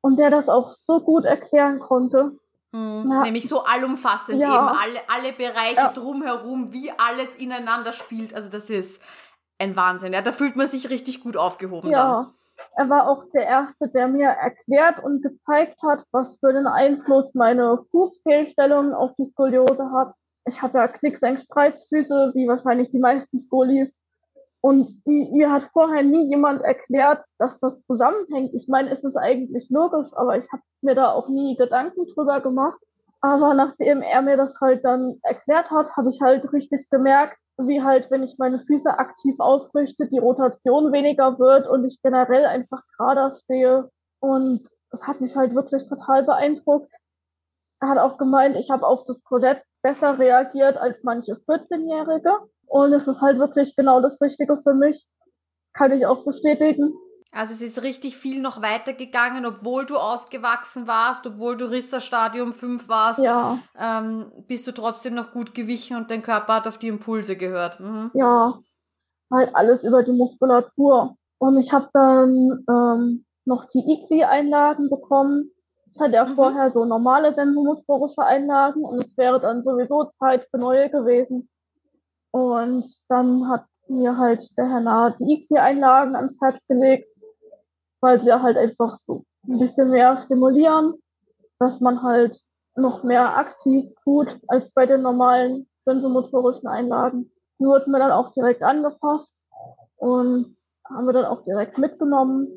und 0.00 0.18
der 0.18 0.30
das 0.30 0.48
auch 0.48 0.72
so 0.72 1.00
gut 1.00 1.24
erklären 1.24 1.80
konnte. 1.80 2.32
Mhm. 2.72 3.10
Ja. 3.10 3.22
Nämlich 3.22 3.48
so 3.48 3.64
allumfassend 3.64 4.40
ja. 4.40 4.48
eben, 4.48 4.78
alle, 4.78 5.00
alle 5.08 5.32
Bereiche 5.32 5.76
ja. 5.76 5.92
drumherum, 5.92 6.72
wie 6.72 6.90
alles 6.90 7.36
ineinander 7.36 7.92
spielt. 7.92 8.34
Also 8.34 8.48
das 8.48 8.68
ist 8.68 9.00
ein 9.58 9.76
Wahnsinn. 9.76 10.12
Ja, 10.12 10.22
da 10.22 10.32
fühlt 10.32 10.56
man 10.56 10.66
sich 10.66 10.90
richtig 10.90 11.20
gut 11.20 11.36
aufgehoben. 11.36 11.90
Ja, 11.90 12.22
dann. 12.22 12.34
er 12.76 12.90
war 12.90 13.08
auch 13.08 13.24
der 13.32 13.46
Erste, 13.46 13.88
der 13.88 14.08
mir 14.08 14.28
erklärt 14.28 15.02
und 15.02 15.22
gezeigt 15.22 15.82
hat, 15.82 16.04
was 16.12 16.38
für 16.38 16.52
den 16.52 16.66
Einfluss 16.66 17.34
meine 17.34 17.84
Fußfehlstellung 17.90 18.92
auf 18.92 19.12
die 19.18 19.24
Skoliose 19.24 19.90
hat. 19.92 20.14
Ich 20.46 20.62
habe 20.62 20.78
ja 20.78 20.88
Knicksenk-Spreizfüße, 20.88 22.32
wie 22.34 22.48
wahrscheinlich 22.48 22.90
die 22.90 23.00
meisten 23.00 23.38
Skolis. 23.38 24.00
Und 24.60 25.00
mir 25.06 25.52
hat 25.52 25.62
vorher 25.72 26.02
nie 26.02 26.28
jemand 26.28 26.62
erklärt, 26.62 27.24
dass 27.38 27.60
das 27.60 27.86
zusammenhängt. 27.86 28.54
Ich 28.54 28.66
meine, 28.66 28.90
es 28.90 29.04
ist 29.04 29.16
eigentlich 29.16 29.70
logisch, 29.70 30.08
aber 30.14 30.36
ich 30.36 30.50
habe 30.50 30.62
mir 30.80 30.94
da 30.94 31.12
auch 31.12 31.28
nie 31.28 31.56
Gedanken 31.56 32.06
drüber 32.06 32.40
gemacht. 32.40 32.78
Aber 33.20 33.54
nachdem 33.54 34.02
er 34.02 34.22
mir 34.22 34.36
das 34.36 34.54
halt 34.60 34.84
dann 34.84 35.18
erklärt 35.22 35.70
hat, 35.70 35.96
habe 35.96 36.08
ich 36.10 36.20
halt 36.20 36.52
richtig 36.52 36.88
gemerkt, 36.90 37.38
wie 37.56 37.82
halt, 37.82 38.10
wenn 38.10 38.22
ich 38.22 38.38
meine 38.38 38.58
Füße 38.58 38.98
aktiv 38.98 39.34
aufrichte, 39.38 40.08
die 40.08 40.18
Rotation 40.18 40.92
weniger 40.92 41.38
wird 41.38 41.68
und 41.68 41.84
ich 41.84 42.00
generell 42.02 42.44
einfach 42.44 42.82
gerader 42.96 43.32
stehe. 43.32 43.90
Und 44.20 44.68
das 44.90 45.06
hat 45.06 45.20
mich 45.20 45.36
halt 45.36 45.54
wirklich 45.54 45.86
total 45.88 46.22
beeindruckt. 46.22 46.92
Er 47.80 47.88
hat 47.88 47.98
auch 47.98 48.18
gemeint, 48.18 48.56
ich 48.56 48.70
habe 48.70 48.86
auf 48.86 49.04
das 49.04 49.22
Korsett 49.24 49.62
besser 49.82 50.18
reagiert 50.18 50.76
als 50.76 51.02
manche 51.02 51.34
14-Jährige. 51.34 52.30
Und 52.66 52.92
es 52.92 53.08
ist 53.08 53.20
halt 53.20 53.38
wirklich 53.38 53.74
genau 53.76 54.00
das 54.00 54.20
Richtige 54.20 54.60
für 54.62 54.74
mich. 54.74 55.06
Das 55.64 55.72
kann 55.72 55.92
ich 55.92 56.06
auch 56.06 56.24
bestätigen. 56.24 56.92
Also 57.30 57.52
es 57.52 57.60
ist 57.60 57.82
richtig 57.82 58.16
viel 58.16 58.40
noch 58.40 58.62
weitergegangen, 58.62 59.44
obwohl 59.44 59.84
du 59.84 59.96
ausgewachsen 59.96 60.86
warst, 60.86 61.26
obwohl 61.26 61.56
du 61.56 61.66
Risserstadium 61.66 62.52
5 62.52 62.88
warst, 62.88 63.20
ja. 63.20 63.58
ähm, 63.78 64.32
bist 64.46 64.66
du 64.66 64.72
trotzdem 64.72 65.14
noch 65.14 65.32
gut 65.32 65.54
gewichen 65.54 65.96
und 65.96 66.10
dein 66.10 66.22
Körper 66.22 66.54
hat 66.54 66.66
auf 66.66 66.78
die 66.78 66.88
Impulse 66.88 67.36
gehört. 67.36 67.80
Mhm. 67.80 68.10
Ja, 68.14 68.58
halt 69.30 69.54
alles 69.54 69.84
über 69.84 70.02
die 70.02 70.12
Muskulatur. 70.12 71.16
Und 71.38 71.58
ich 71.58 71.72
habe 71.72 71.88
dann 71.92 72.64
ähm, 72.68 73.24
noch 73.44 73.66
die 73.66 73.84
ICLI-Einlagen 73.86 74.88
bekommen. 74.88 75.50
Ich 75.92 76.00
hatte 76.00 76.14
ja 76.14 76.24
mhm. 76.24 76.34
vorher 76.34 76.70
so 76.70 76.84
normale 76.84 77.34
sensomotorische 77.34 78.22
Einlagen 78.22 78.84
und 78.84 79.00
es 79.00 79.16
wäre 79.16 79.40
dann 79.40 79.62
sowieso 79.62 80.04
Zeit 80.04 80.46
für 80.50 80.58
neue 80.58 80.90
gewesen. 80.90 81.48
Und 82.30 82.84
dann 83.08 83.48
hat 83.48 83.64
mir 83.88 84.16
halt 84.18 84.56
der 84.56 84.68
Herr 84.68 84.80
Nahe 84.80 85.16
die 85.18 85.34
IQ-Einlagen 85.34 86.14
ans 86.14 86.38
Herz 86.40 86.66
gelegt, 86.66 87.10
weil 88.00 88.20
sie 88.20 88.32
halt 88.32 88.56
einfach 88.56 88.96
so 88.96 89.24
ein 89.46 89.58
bisschen 89.58 89.90
mehr 89.90 90.16
stimulieren, 90.16 90.94
dass 91.58 91.80
man 91.80 92.02
halt 92.02 92.40
noch 92.76 93.02
mehr 93.02 93.36
aktiv 93.36 93.90
tut 94.04 94.38
als 94.48 94.70
bei 94.72 94.86
den 94.86 95.02
normalen 95.02 95.68
sensomotorischen 95.84 96.68
Einlagen. 96.68 97.32
Die 97.58 97.64
wurden 97.64 97.90
mir 97.90 97.98
dann 97.98 98.12
auch 98.12 98.30
direkt 98.32 98.62
angepasst 98.62 99.34
und 99.96 100.56
haben 100.84 101.06
wir 101.06 101.12
dann 101.12 101.24
auch 101.24 101.42
direkt 101.42 101.78
mitgenommen. 101.78 102.48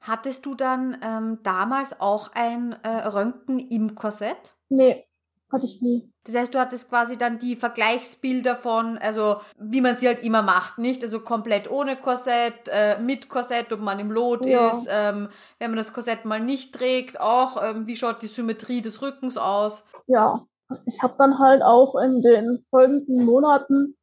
Hattest 0.00 0.46
du 0.46 0.54
dann 0.54 0.98
ähm, 1.02 1.38
damals 1.42 2.00
auch 2.00 2.30
ein 2.34 2.76
äh, 2.82 2.88
Röntgen 2.88 3.58
im 3.58 3.94
Korsett? 3.94 4.54
Nee, 4.68 5.06
hatte 5.50 5.64
ich 5.64 5.80
nie. 5.80 6.12
Das 6.24 6.34
heißt, 6.34 6.54
du 6.54 6.58
hattest 6.58 6.88
quasi 6.88 7.16
dann 7.16 7.38
die 7.38 7.54
Vergleichsbilder 7.54 8.56
von, 8.56 8.98
also 8.98 9.36
wie 9.58 9.80
man 9.80 9.96
sie 9.96 10.08
halt 10.08 10.22
immer 10.22 10.42
macht, 10.42 10.78
nicht? 10.78 11.02
Also 11.04 11.20
komplett 11.20 11.70
ohne 11.70 11.96
Korsett, 11.96 12.68
äh, 12.68 12.98
mit 13.00 13.28
Korsett, 13.28 13.72
ob 13.72 13.80
man 13.80 14.00
im 14.00 14.10
Lot 14.10 14.44
ja. 14.44 14.70
ist, 14.70 14.88
ähm, 14.90 15.28
wenn 15.58 15.70
man 15.70 15.78
das 15.78 15.92
Korsett 15.92 16.24
mal 16.24 16.40
nicht 16.40 16.74
trägt, 16.74 17.20
auch 17.20 17.62
ähm, 17.62 17.86
wie 17.86 17.96
schaut 17.96 18.22
die 18.22 18.26
Symmetrie 18.26 18.82
des 18.82 19.02
Rückens 19.02 19.36
aus? 19.36 19.84
Ja, 20.06 20.40
ich 20.86 21.00
habe 21.02 21.14
dann 21.18 21.38
halt 21.38 21.62
auch 21.62 21.94
in 21.94 22.22
den 22.22 22.64
folgenden 22.70 23.24
Monaten 23.24 23.96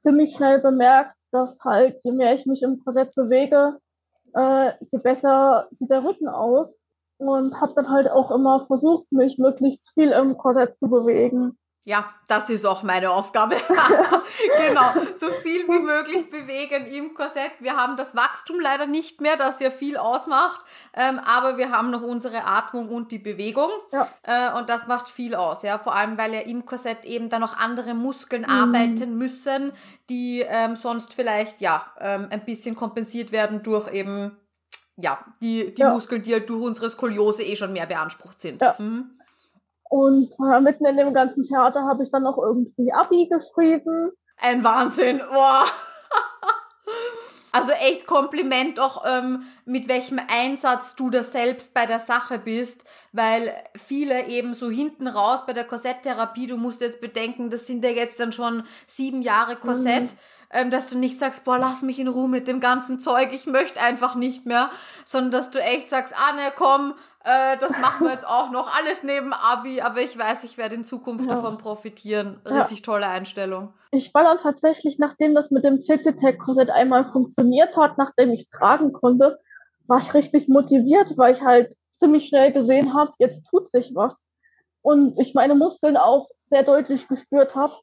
ziemlich 0.00 0.34
schnell 0.34 0.60
bemerkt, 0.60 1.14
dass 1.30 1.60
halt, 1.60 2.00
je 2.02 2.12
mehr 2.12 2.34
ich 2.34 2.46
mich 2.46 2.62
im 2.62 2.82
Korsett 2.82 3.14
bewege, 3.14 3.78
äh, 4.34 4.72
je 4.90 4.98
besser 4.98 5.68
sieht 5.70 5.90
der 5.90 6.04
Rücken 6.04 6.28
aus 6.28 6.84
und 7.18 7.60
habe 7.60 7.74
dann 7.74 7.90
halt 7.90 8.10
auch 8.10 8.30
immer 8.30 8.60
versucht, 8.66 9.10
mich 9.12 9.38
möglichst 9.38 9.90
viel 9.90 10.10
im 10.10 10.36
Korsett 10.36 10.78
zu 10.78 10.88
bewegen. 10.88 11.58
Ja, 11.86 12.12
das 12.28 12.50
ist 12.50 12.66
auch 12.66 12.82
meine 12.82 13.10
Aufgabe. 13.10 13.56
genau, 14.58 14.92
so 15.16 15.28
viel 15.28 15.66
wie 15.66 15.78
möglich 15.78 16.28
bewegen 16.28 16.84
im 16.86 17.14
Korsett. 17.14 17.52
Wir 17.60 17.74
haben 17.74 17.96
das 17.96 18.14
Wachstum 18.14 18.60
leider 18.60 18.86
nicht 18.86 19.22
mehr, 19.22 19.38
das 19.38 19.60
ja 19.60 19.70
viel 19.70 19.96
ausmacht, 19.96 20.60
ähm, 20.92 21.18
aber 21.20 21.56
wir 21.56 21.72
haben 21.72 21.90
noch 21.90 22.02
unsere 22.02 22.44
Atmung 22.44 22.90
und 22.90 23.12
die 23.12 23.18
Bewegung 23.18 23.70
ja. 23.92 24.08
äh, 24.24 24.58
und 24.58 24.68
das 24.68 24.88
macht 24.88 25.08
viel 25.08 25.34
aus, 25.34 25.62
ja, 25.62 25.78
vor 25.78 25.94
allem 25.94 26.18
weil 26.18 26.34
ja 26.34 26.40
im 26.40 26.66
Korsett 26.66 27.06
eben 27.06 27.30
dann 27.30 27.40
noch 27.40 27.56
andere 27.56 27.94
Muskeln 27.94 28.42
mhm. 28.42 28.50
arbeiten 28.50 29.16
müssen, 29.16 29.72
die 30.10 30.44
ähm, 30.46 30.76
sonst 30.76 31.14
vielleicht 31.14 31.62
ja 31.62 31.86
ähm, 31.98 32.26
ein 32.28 32.44
bisschen 32.44 32.76
kompensiert 32.76 33.32
werden 33.32 33.62
durch 33.62 33.90
eben 33.90 34.36
ja 34.96 35.24
die 35.40 35.74
die 35.74 35.80
ja. 35.80 35.94
Muskeln, 35.94 36.22
die 36.22 36.34
halt 36.34 36.50
durch 36.50 36.62
unsere 36.62 36.90
Skoliose 36.90 37.42
eh 37.42 37.56
schon 37.56 37.72
mehr 37.72 37.86
beansprucht 37.86 38.38
sind. 38.38 38.60
Ja. 38.60 38.74
Mhm. 38.76 39.16
Und 39.90 40.30
äh, 40.38 40.60
mitten 40.60 40.84
in 40.86 40.96
dem 40.96 41.12
ganzen 41.12 41.42
Theater 41.42 41.82
habe 41.82 42.04
ich 42.04 42.10
dann 42.12 42.22
noch 42.22 42.38
irgendwie 42.38 42.92
Abi 42.92 43.26
geschrieben. 43.26 44.12
Ein 44.40 44.64
Wahnsinn. 44.64 45.20
Boah. 45.30 45.64
Also 47.52 47.72
echt 47.72 48.06
Kompliment 48.06 48.78
auch, 48.78 49.04
ähm, 49.04 49.42
mit 49.64 49.88
welchem 49.88 50.20
Einsatz 50.28 50.94
du 50.94 51.10
da 51.10 51.24
selbst 51.24 51.74
bei 51.74 51.84
der 51.84 51.98
Sache 51.98 52.38
bist, 52.38 52.84
weil 53.10 53.52
viele 53.74 54.26
eben 54.26 54.54
so 54.54 54.70
hinten 54.70 55.08
raus 55.08 55.44
bei 55.46 55.52
der 55.52 55.64
Korsetttherapie, 55.64 56.46
du 56.46 56.56
musst 56.56 56.80
jetzt 56.80 57.00
bedenken, 57.00 57.50
das 57.50 57.66
sind 57.66 57.84
ja 57.84 57.90
jetzt 57.90 58.20
dann 58.20 58.30
schon 58.30 58.62
sieben 58.86 59.20
Jahre 59.20 59.56
Korsett. 59.56 60.12
Mhm 60.12 60.18
ähm, 60.50 60.70
dass 60.70 60.88
du 60.88 60.98
nicht 60.98 61.18
sagst, 61.18 61.44
boah, 61.44 61.58
lass 61.58 61.82
mich 61.82 61.98
in 61.98 62.08
Ruhe 62.08 62.28
mit 62.28 62.48
dem 62.48 62.60
ganzen 62.60 62.98
Zeug, 62.98 63.30
ich 63.32 63.46
möchte 63.46 63.80
einfach 63.80 64.16
nicht 64.16 64.46
mehr, 64.46 64.70
sondern 65.04 65.30
dass 65.30 65.50
du 65.50 65.60
echt 65.60 65.88
sagst, 65.88 66.12
ah 66.16 66.32
ne, 66.34 66.52
komm, 66.56 66.94
äh, 67.24 67.58
das 67.58 67.78
machen 67.78 68.06
wir 68.06 68.12
jetzt 68.12 68.26
auch 68.26 68.50
noch, 68.50 68.74
alles 68.76 69.02
neben 69.02 69.32
Abi, 69.32 69.80
aber 69.80 70.00
ich 70.00 70.18
weiß, 70.18 70.44
ich 70.44 70.56
werde 70.56 70.74
in 70.76 70.84
Zukunft 70.84 71.26
ja. 71.26 71.34
davon 71.34 71.58
profitieren. 71.58 72.40
Richtig 72.46 72.78
ja. 72.78 72.84
tolle 72.84 73.08
Einstellung. 73.08 73.74
Ich 73.90 74.14
war 74.14 74.22
dann 74.22 74.38
tatsächlich, 74.38 74.98
nachdem 74.98 75.34
das 75.34 75.50
mit 75.50 75.64
dem 75.64 75.80
CC-Tech-Korsett 75.80 76.70
einmal 76.70 77.04
funktioniert 77.04 77.76
hat, 77.76 77.98
nachdem 77.98 78.32
ich 78.32 78.42
es 78.42 78.48
tragen 78.48 78.92
konnte, 78.92 79.38
war 79.86 79.98
ich 79.98 80.14
richtig 80.14 80.48
motiviert, 80.48 81.18
weil 81.18 81.34
ich 81.34 81.42
halt 81.42 81.76
ziemlich 81.90 82.26
schnell 82.26 82.52
gesehen 82.52 82.94
habe, 82.94 83.12
jetzt 83.18 83.44
tut 83.50 83.68
sich 83.68 83.92
was. 83.94 84.28
Und 84.82 85.18
ich 85.18 85.34
meine 85.34 85.54
Muskeln 85.54 85.96
auch 85.96 86.28
sehr 86.46 86.62
deutlich 86.62 87.06
gespürt 87.06 87.54
habe. 87.54 87.74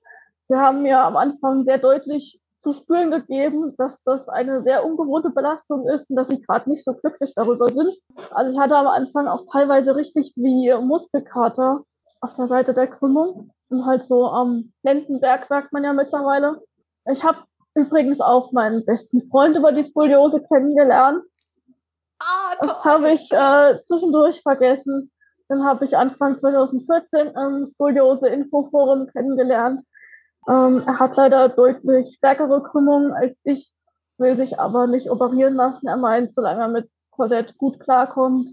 Sie 0.41 0.55
haben 0.55 0.81
mir 0.81 0.99
am 0.99 1.15
Anfang 1.15 1.63
sehr 1.63 1.77
deutlich 1.77 2.39
zu 2.68 2.74
spüren 2.74 3.11
gegeben, 3.11 3.74
dass 3.78 4.03
das 4.03 4.28
eine 4.28 4.59
sehr 4.59 4.86
ungewohnte 4.86 5.30
Belastung 5.30 5.88
ist 5.88 6.09
und 6.09 6.18
dass 6.18 6.28
sie 6.28 6.41
gerade 6.41 6.70
nicht 6.70 6.84
so 6.84 6.93
glücklich 6.95 7.34
darüber 7.34 7.72
sind. 7.72 7.95
Also 8.32 8.51
ich 8.51 8.59
hatte 8.59 8.76
am 8.76 8.88
Anfang 8.88 9.28
auch 9.28 9.45
teilweise 9.49 9.95
richtig 9.95 10.34
wie 10.36 10.74
Muskelkater 10.74 11.84
auf 12.20 12.34
der 12.34 12.47
Seite 12.47 12.74
der 12.74 12.88
Krümmung 12.88 13.51
und 13.70 13.86
halt 13.86 14.03
so 14.03 14.28
am 14.28 14.74
Lendenberg 14.84 15.45
sagt 15.45 15.72
man 15.72 15.86
ja 15.86 15.93
mittlerweile. 15.93 16.61
Ich 17.09 17.24
habe 17.24 17.39
übrigens 17.74 18.20
auch 18.20 18.51
meinen 18.51 18.84
besten 18.84 19.22
Freund 19.30 19.55
über 19.55 19.72
die 19.72 19.84
Skoliose 19.84 20.43
kennengelernt. 20.43 21.24
Ah, 22.20 22.55
toll. 22.59 22.68
Das 22.68 22.84
habe 22.84 23.11
ich 23.11 23.32
äh, 23.32 23.82
zwischendurch 23.82 24.41
vergessen. 24.41 25.09
Dann 25.47 25.63
habe 25.63 25.86
ich 25.86 25.95
Anfang 25.95 26.38
2014 26.38 27.28
im 27.28 27.65
Skoliose-Infoforum 27.65 29.07
kennengelernt 29.07 29.86
ähm, 30.49 30.81
er 30.85 30.99
hat 30.99 31.15
leider 31.15 31.49
deutlich 31.49 32.15
stärkere 32.15 32.63
Krümmungen 32.63 33.13
als 33.13 33.39
ich, 33.43 33.71
will 34.17 34.35
sich 34.35 34.59
aber 34.59 34.87
nicht 34.87 35.09
operieren 35.09 35.55
lassen. 35.55 35.87
Er 35.87 35.97
meint, 35.97 36.33
solange 36.33 36.61
er 36.61 36.67
mit 36.67 36.89
Korsett 37.11 37.57
gut 37.57 37.79
klarkommt, 37.79 38.49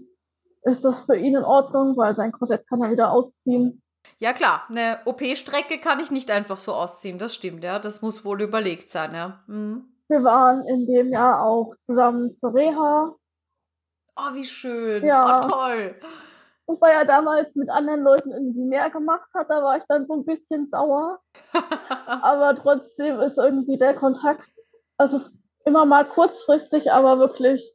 ist 0.63 0.83
das 0.83 1.01
für 1.01 1.15
ihn 1.15 1.35
in 1.35 1.43
Ordnung, 1.43 1.95
weil 1.97 2.15
sein 2.15 2.31
Korsett 2.31 2.67
kann 2.67 2.83
er 2.83 2.91
wieder 2.91 3.11
ausziehen. 3.11 3.81
Ja 4.17 4.33
klar, 4.33 4.63
eine 4.69 4.99
OP-Strecke 5.05 5.79
kann 5.79 5.99
ich 5.99 6.11
nicht 6.11 6.31
einfach 6.31 6.59
so 6.59 6.73
ausziehen, 6.73 7.17
das 7.17 7.33
stimmt, 7.33 7.63
ja. 7.63 7.79
Das 7.79 8.01
muss 8.01 8.23
wohl 8.25 8.41
überlegt 8.41 8.91
sein, 8.91 9.13
ja. 9.13 9.43
Mhm. 9.47 9.85
Wir 10.07 10.23
waren 10.23 10.65
in 10.65 10.85
dem 10.85 11.09
Jahr 11.09 11.41
auch 11.43 11.75
zusammen 11.77 12.33
zur 12.33 12.53
Reha. 12.53 13.15
Oh, 14.15 14.33
wie 14.33 14.43
schön. 14.43 15.03
Ja. 15.03 15.41
Oh, 15.43 15.49
toll. 15.49 15.95
Und 16.65 16.81
weil 16.81 16.93
er 16.93 17.05
damals 17.05 17.55
mit 17.55 17.69
anderen 17.69 18.01
Leuten 18.01 18.31
irgendwie 18.31 18.63
mehr 18.63 18.89
gemacht 18.89 19.29
hat, 19.33 19.49
da 19.49 19.61
war 19.61 19.77
ich 19.77 19.83
dann 19.87 20.07
so 20.07 20.13
ein 20.13 20.25
bisschen 20.25 20.67
sauer. 20.71 21.19
aber 22.21 22.55
trotzdem 22.55 23.19
ist 23.19 23.37
irgendwie 23.37 23.77
der 23.77 23.93
Kontakt, 23.93 24.49
also 24.97 25.21
immer 25.65 25.85
mal 25.85 26.05
kurzfristig, 26.05 26.91
aber 26.91 27.19
wirklich 27.19 27.71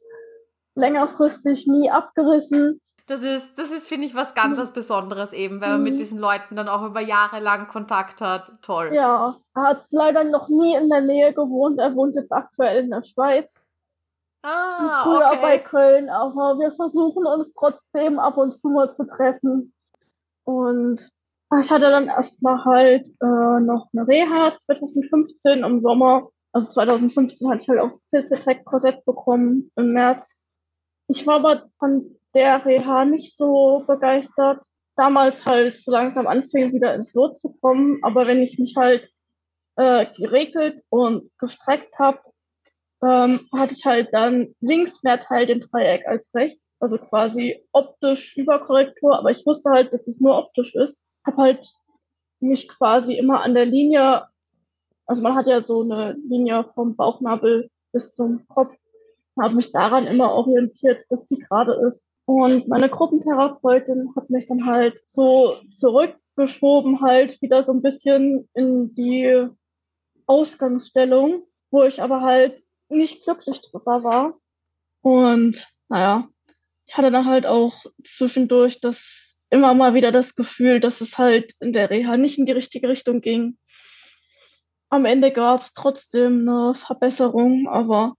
längerfristig 0.75 1.67
nie 1.67 1.89
abgerissen. 1.89 2.81
Das 3.07 3.21
ist, 3.23 3.49
das 3.57 3.71
ist, 3.71 3.87
finde 3.87 4.07
ich, 4.07 4.15
was 4.15 4.35
ganz 4.35 4.57
was 4.57 4.71
Besonderes 4.71 5.33
eben, 5.33 5.59
wenn 5.59 5.71
man 5.71 5.83
mit 5.83 5.95
mhm. 5.95 5.97
diesen 5.97 6.19
Leuten 6.19 6.55
dann 6.55 6.69
auch 6.69 6.83
über 6.83 7.01
Jahre 7.01 7.39
lang 7.39 7.67
Kontakt 7.67 8.21
hat. 8.21 8.51
Toll. 8.61 8.91
Ja, 8.93 9.35
er 9.53 9.61
hat 9.61 9.85
leider 9.89 10.23
noch 10.23 10.47
nie 10.47 10.75
in 10.75 10.89
der 10.89 11.01
Nähe 11.01 11.33
gewohnt. 11.33 11.79
Er 11.79 11.93
wohnt 11.93 12.15
jetzt 12.15 12.31
aktuell 12.31 12.83
in 12.83 12.89
der 12.89 13.03
Schweiz. 13.03 13.49
Ah, 14.43 15.03
früher 15.03 15.27
okay. 15.27 15.39
bei 15.41 15.57
Köln, 15.59 16.09
aber 16.09 16.59
wir 16.59 16.71
versuchen 16.71 17.25
uns 17.25 17.53
trotzdem 17.53 18.17
ab 18.17 18.37
und 18.37 18.51
zu 18.51 18.69
mal 18.69 18.89
zu 18.89 19.05
treffen. 19.05 19.73
Und 20.45 21.09
ich 21.59 21.69
hatte 21.69 21.91
dann 21.91 22.07
erstmal 22.07 22.63
halt 22.65 23.07
äh, 23.07 23.59
noch 23.59 23.89
eine 23.93 24.07
Reha 24.07 24.55
2015 24.57 25.63
im 25.63 25.81
Sommer. 25.81 26.29
Also 26.53 26.69
2015 26.69 27.49
hatte 27.49 27.61
ich 27.61 27.69
halt 27.69 27.79
auch 27.79 27.91
das 27.91 28.07
CC-Tech-Korsett 28.09 29.05
bekommen 29.05 29.71
im 29.75 29.93
März. 29.93 30.41
Ich 31.07 31.27
war 31.27 31.35
aber 31.35 31.69
von 31.77 32.17
der 32.33 32.65
Reha 32.65 33.05
nicht 33.05 33.35
so 33.35 33.83
begeistert. 33.85 34.63
Damals 34.95 35.45
halt 35.45 35.79
so 35.79 35.91
langsam 35.91 36.27
anfing, 36.27 36.73
wieder 36.73 36.95
ins 36.95 37.13
Lot 37.13 37.37
zu 37.37 37.53
kommen. 37.61 37.99
Aber 38.01 38.27
wenn 38.27 38.41
ich 38.41 38.57
mich 38.57 38.75
halt 38.77 39.09
äh, 39.75 40.05
geregelt 40.17 40.83
und 40.89 41.29
gestreckt 41.37 41.97
habe, 41.99 42.19
ähm, 43.03 43.39
hatte 43.51 43.73
ich 43.73 43.85
halt 43.85 44.09
dann 44.11 44.55
links 44.59 45.03
mehr 45.03 45.19
Teil 45.19 45.47
den 45.47 45.61
Dreieck 45.61 46.07
als 46.07 46.33
rechts, 46.35 46.77
also 46.79 46.97
quasi 46.97 47.63
optisch 47.71 48.37
Überkorrektur, 48.37 49.17
aber 49.17 49.31
ich 49.31 49.45
wusste 49.45 49.71
halt, 49.71 49.91
dass 49.91 50.07
es 50.07 50.21
nur 50.21 50.37
optisch 50.37 50.75
ist. 50.75 51.03
Hab 51.25 51.37
halt 51.37 51.67
mich 52.39 52.67
quasi 52.67 53.15
immer 53.15 53.41
an 53.41 53.55
der 53.55 53.65
Linie, 53.65 54.23
also 55.05 55.21
man 55.23 55.35
hat 55.35 55.47
ja 55.47 55.61
so 55.61 55.81
eine 55.81 56.15
Linie 56.27 56.63
vom 56.75 56.95
Bauchnabel 56.95 57.69
bis 57.91 58.13
zum 58.13 58.47
Kopf, 58.47 58.75
habe 59.39 59.55
mich 59.55 59.71
daran 59.71 60.07
immer 60.07 60.31
orientiert, 60.33 61.03
dass 61.09 61.27
die 61.27 61.37
gerade 61.37 61.73
ist. 61.87 62.09
Und 62.25 62.67
meine 62.67 62.89
Gruppentherapeutin 62.89 64.13
hat 64.15 64.29
mich 64.29 64.47
dann 64.47 64.65
halt 64.65 65.01
so 65.07 65.55
zurückgeschoben, 65.71 67.01
halt 67.01 67.41
wieder 67.41 67.63
so 67.63 67.71
ein 67.73 67.81
bisschen 67.81 68.47
in 68.53 68.93
die 68.93 69.47
Ausgangsstellung, 70.27 71.43
wo 71.71 71.83
ich 71.83 72.01
aber 72.01 72.21
halt 72.21 72.61
nicht 72.91 73.23
glücklich 73.23 73.61
drüber 73.61 74.03
war. 74.03 74.39
Und 75.01 75.67
naja, 75.89 76.27
ich 76.85 76.97
hatte 76.97 77.11
dann 77.11 77.25
halt 77.25 77.45
auch 77.45 77.85
zwischendurch 78.03 78.81
das 78.81 79.43
immer 79.49 79.73
mal 79.73 79.93
wieder 79.93 80.11
das 80.11 80.35
Gefühl, 80.35 80.79
dass 80.79 81.01
es 81.01 81.17
halt 81.17 81.53
in 81.59 81.73
der 81.73 81.89
Reha 81.89 82.17
nicht 82.17 82.37
in 82.37 82.45
die 82.45 82.51
richtige 82.51 82.87
Richtung 82.87 83.21
ging. 83.21 83.57
Am 84.89 85.05
Ende 85.05 85.31
gab 85.31 85.61
es 85.61 85.73
trotzdem 85.73 86.47
eine 86.47 86.73
Verbesserung, 86.73 87.67
aber 87.69 88.15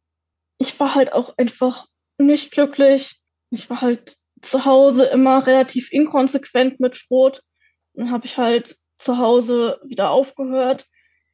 ich 0.59 0.79
war 0.81 0.95
halt 0.95 1.13
auch 1.13 1.37
einfach 1.37 1.87
nicht 2.19 2.51
glücklich. 2.53 3.21
Ich 3.51 3.69
war 3.69 3.81
halt 3.81 4.17
zu 4.41 4.65
Hause 4.65 5.05
immer 5.05 5.47
relativ 5.47 5.93
inkonsequent 5.93 6.81
mit 6.81 6.97
Schrot. 6.97 7.43
Dann 7.95 8.11
habe 8.11 8.27
ich 8.27 8.39
halt 8.39 8.77
zu 8.99 9.19
Hause 9.19 9.81
wieder 9.85 10.11
aufgehört 10.11 10.87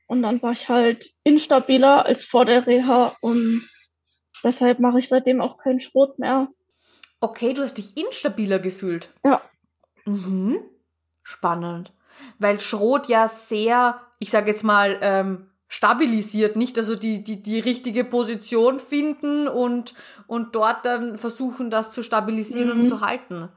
und 0.08 0.22
dann 0.22 0.42
war 0.42 0.52
ich 0.52 0.68
halt 0.68 1.12
instabiler 1.22 2.04
als 2.04 2.24
vor 2.24 2.44
der 2.44 2.66
Reha 2.66 3.16
und 3.20 3.62
deshalb 4.42 4.80
mache 4.80 4.98
ich 4.98 5.08
seitdem 5.08 5.40
auch 5.40 5.58
keinen 5.58 5.80
Schrot 5.80 6.18
mehr. 6.18 6.48
Okay, 7.20 7.54
du 7.54 7.62
hast 7.62 7.78
dich 7.78 7.96
instabiler 7.96 8.58
gefühlt. 8.58 9.12
Ja. 9.24 9.40
Mhm. 10.04 10.60
Spannend. 11.22 11.92
Weil 12.38 12.58
Schrot 12.58 13.08
ja 13.08 13.28
sehr, 13.28 14.00
ich 14.18 14.30
sage 14.30 14.50
jetzt 14.50 14.64
mal, 14.64 14.98
ähm, 15.02 15.50
stabilisiert, 15.68 16.56
nicht 16.56 16.78
also 16.78 16.96
die, 16.96 17.22
die, 17.22 17.42
die 17.42 17.60
richtige 17.60 18.04
Position 18.04 18.80
finden 18.80 19.46
und, 19.46 19.94
und 20.26 20.54
dort 20.54 20.84
dann 20.84 21.18
versuchen, 21.18 21.70
das 21.70 21.92
zu 21.92 22.02
stabilisieren 22.02 22.74
mhm. 22.74 22.80
und 22.80 22.88
zu 22.88 23.00
halten. 23.00 23.50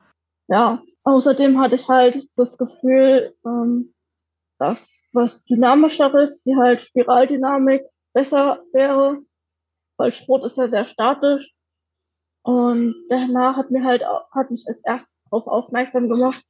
Ja, 0.47 0.81
Außerdem 1.03 1.59
hatte 1.59 1.75
ich 1.75 1.87
halt 1.87 2.29
das 2.35 2.57
Gefühl, 2.57 3.33
ähm, 3.45 3.93
dass 4.61 5.03
was 5.11 5.43
dynamischeres, 5.45 6.45
wie 6.45 6.55
halt 6.55 6.81
Spiraldynamik, 6.81 7.83
besser 8.13 8.63
wäre, 8.73 9.19
weil 9.97 10.11
Sport 10.11 10.45
ist 10.45 10.57
ja 10.57 10.67
sehr 10.67 10.85
statisch. 10.85 11.55
Und 12.43 12.93
danach 13.09 13.57
hat 13.57 13.71
mir 13.71 13.83
halt, 13.83 14.03
hat 14.31 14.51
mich 14.51 14.67
als 14.67 14.83
erstes 14.85 15.23
darauf 15.23 15.47
aufmerksam 15.47 16.09
gemacht, 16.09 16.43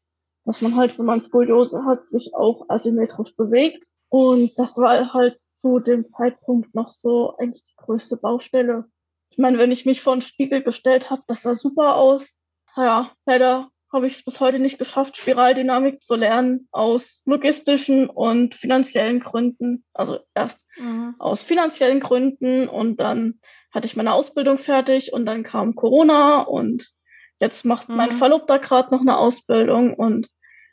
dass 0.43 0.61
man 0.61 0.75
halt, 0.75 0.99
wenn 0.99 1.05
man 1.05 1.21
Skoliose 1.21 1.85
hat, 1.85 2.09
sich 2.09 2.35
auch 2.35 2.65
asymmetrisch 2.67 3.35
bewegt. 3.37 3.87
Und 4.09 4.51
das 4.57 4.77
war 4.77 5.13
halt 5.13 5.41
zu 5.41 5.79
dem 5.79 6.09
Zeitpunkt 6.09 6.75
noch 6.75 6.91
so 6.91 7.37
eigentlich 7.37 7.63
die 7.63 7.75
größte 7.77 8.17
Baustelle. 8.17 8.85
Ich 9.29 9.37
meine, 9.37 9.57
wenn 9.57 9.71
ich 9.71 9.85
mich 9.85 10.01
vor 10.01 10.15
den 10.15 10.21
Spiegel 10.21 10.63
gestellt 10.63 11.09
habe, 11.09 11.23
das 11.27 11.43
sah 11.43 11.55
super 11.55 11.95
aus. 11.95 12.41
Ja, 12.75 13.11
leider 13.25 13.70
habe 13.91 14.07
ich 14.07 14.13
es 14.13 14.23
bis 14.23 14.39
heute 14.39 14.59
nicht 14.59 14.79
geschafft, 14.79 15.17
Spiraldynamik 15.17 16.01
zu 16.01 16.15
lernen 16.15 16.67
aus 16.71 17.21
logistischen 17.25 18.09
und 18.09 18.55
finanziellen 18.55 19.19
Gründen. 19.19 19.83
Also 19.93 20.19
erst 20.33 20.65
mhm. 20.77 21.15
aus 21.19 21.41
finanziellen 21.41 21.99
Gründen 21.99 22.69
und 22.69 23.01
dann 23.01 23.39
hatte 23.73 23.87
ich 23.87 23.95
meine 23.95 24.13
Ausbildung 24.13 24.57
fertig 24.57 25.13
und 25.13 25.25
dann 25.25 25.43
kam 25.43 25.75
Corona 25.75 26.41
und 26.41 26.91
jetzt 27.39 27.65
macht 27.65 27.89
mhm. 27.89 27.97
mein 27.97 28.11
Verlobter 28.13 28.59
gerade 28.59 28.91
noch 28.91 29.01
eine 29.01 29.17
Ausbildung 29.17 29.93
und 29.93 30.27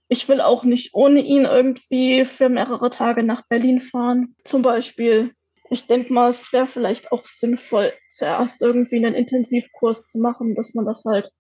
ich 0.09 0.29
will 0.29 0.41
auch 0.41 0.65
nicht 0.65 0.95
ohne 0.95 1.21
ihn 1.21 1.45
irgendwie 1.45 2.25
für 2.25 2.49
mehrere 2.49 2.91
Tage 2.91 3.23
nach 3.23 3.43
Berlin 3.49 3.81
fahren. 3.81 4.37
Zum 4.45 4.63
Beispiel, 4.63 5.33
ich 5.71 5.87
denke 5.87 6.13
mal, 6.13 6.31
es 6.31 6.53
wäre 6.53 6.67
vielleicht 6.67 7.13
auch 7.13 7.27
sinnvoll, 7.27 7.93
zuerst 8.09 8.63
irgendwie 8.63 8.97
einen 8.97 9.15
Intensivkurs 9.15 10.07
zu 10.09 10.19
machen, 10.19 10.55
dass 10.55 10.73
man 10.75 10.87
das 10.87 11.05
halt 11.05 11.31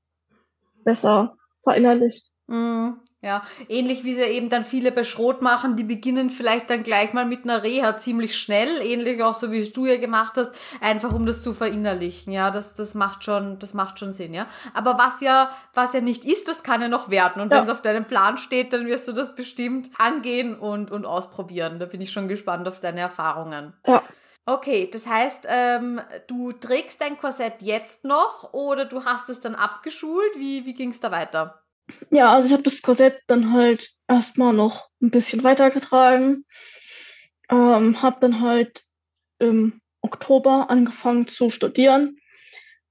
besser 0.84 1.37
verinnerlicht. 1.68 2.30
Mm, 2.46 2.92
ja, 3.20 3.42
ähnlich 3.68 4.04
wie 4.04 4.14
sie 4.14 4.22
eben 4.22 4.48
dann 4.48 4.64
viele 4.64 4.92
bei 4.92 5.02
Schrot 5.02 5.42
machen, 5.42 5.74
die 5.76 5.84
beginnen 5.84 6.30
vielleicht 6.30 6.70
dann 6.70 6.84
gleich 6.84 7.12
mal 7.12 7.26
mit 7.26 7.44
einer 7.44 7.64
Reha 7.64 7.98
ziemlich 7.98 8.36
schnell, 8.36 8.80
ähnlich 8.80 9.22
auch 9.22 9.34
so 9.34 9.50
wie 9.50 9.58
es 9.58 9.72
du 9.72 9.86
ja 9.86 9.96
gemacht 9.96 10.34
hast, 10.36 10.52
einfach 10.80 11.12
um 11.12 11.26
das 11.26 11.42
zu 11.42 11.52
verinnerlichen. 11.52 12.32
Ja, 12.32 12.50
das, 12.50 12.74
das 12.74 12.94
macht 12.94 13.24
schon, 13.24 13.58
das 13.58 13.74
macht 13.74 13.98
schon 13.98 14.12
Sinn, 14.12 14.34
ja. 14.34 14.46
Aber 14.72 14.98
was 14.98 15.20
ja, 15.20 15.50
was 15.74 15.94
ja 15.94 16.00
nicht 16.00 16.24
ist, 16.24 16.46
das 16.46 16.62
kann 16.62 16.80
ja 16.80 16.88
noch 16.88 17.10
werden. 17.10 17.42
Und 17.42 17.50
ja. 17.50 17.58
wenn 17.58 17.64
es 17.64 17.70
auf 17.70 17.82
deinem 17.82 18.04
Plan 18.04 18.38
steht, 18.38 18.72
dann 18.72 18.86
wirst 18.86 19.08
du 19.08 19.12
das 19.12 19.34
bestimmt 19.34 19.90
angehen 19.98 20.56
und, 20.56 20.92
und 20.92 21.04
ausprobieren. 21.04 21.80
Da 21.80 21.86
bin 21.86 22.00
ich 22.00 22.12
schon 22.12 22.28
gespannt 22.28 22.68
auf 22.68 22.78
deine 22.78 23.00
Erfahrungen. 23.00 23.74
Ja. 23.84 24.02
Okay, 24.48 24.88
das 24.90 25.06
heißt, 25.06 25.46
ähm, 25.46 26.00
du 26.26 26.52
trägst 26.52 27.02
dein 27.02 27.18
Korsett 27.18 27.60
jetzt 27.60 28.04
noch 28.04 28.54
oder 28.54 28.86
du 28.86 29.04
hast 29.04 29.28
es 29.28 29.42
dann 29.42 29.54
abgeschult? 29.54 30.38
Wie, 30.38 30.64
wie 30.64 30.72
ging 30.72 30.88
es 30.88 31.00
da 31.00 31.10
weiter? 31.10 31.62
Ja, 32.10 32.32
also 32.32 32.46
ich 32.46 32.54
habe 32.54 32.62
das 32.62 32.80
Korsett 32.80 33.20
dann 33.26 33.52
halt 33.52 33.92
erstmal 34.08 34.54
noch 34.54 34.88
ein 35.02 35.10
bisschen 35.10 35.44
weitergetragen. 35.44 36.46
Ähm, 37.50 38.00
habe 38.00 38.20
dann 38.20 38.40
halt 38.40 38.80
im 39.38 39.82
Oktober 40.00 40.70
angefangen 40.70 41.26
zu 41.26 41.50
studieren. 41.50 42.16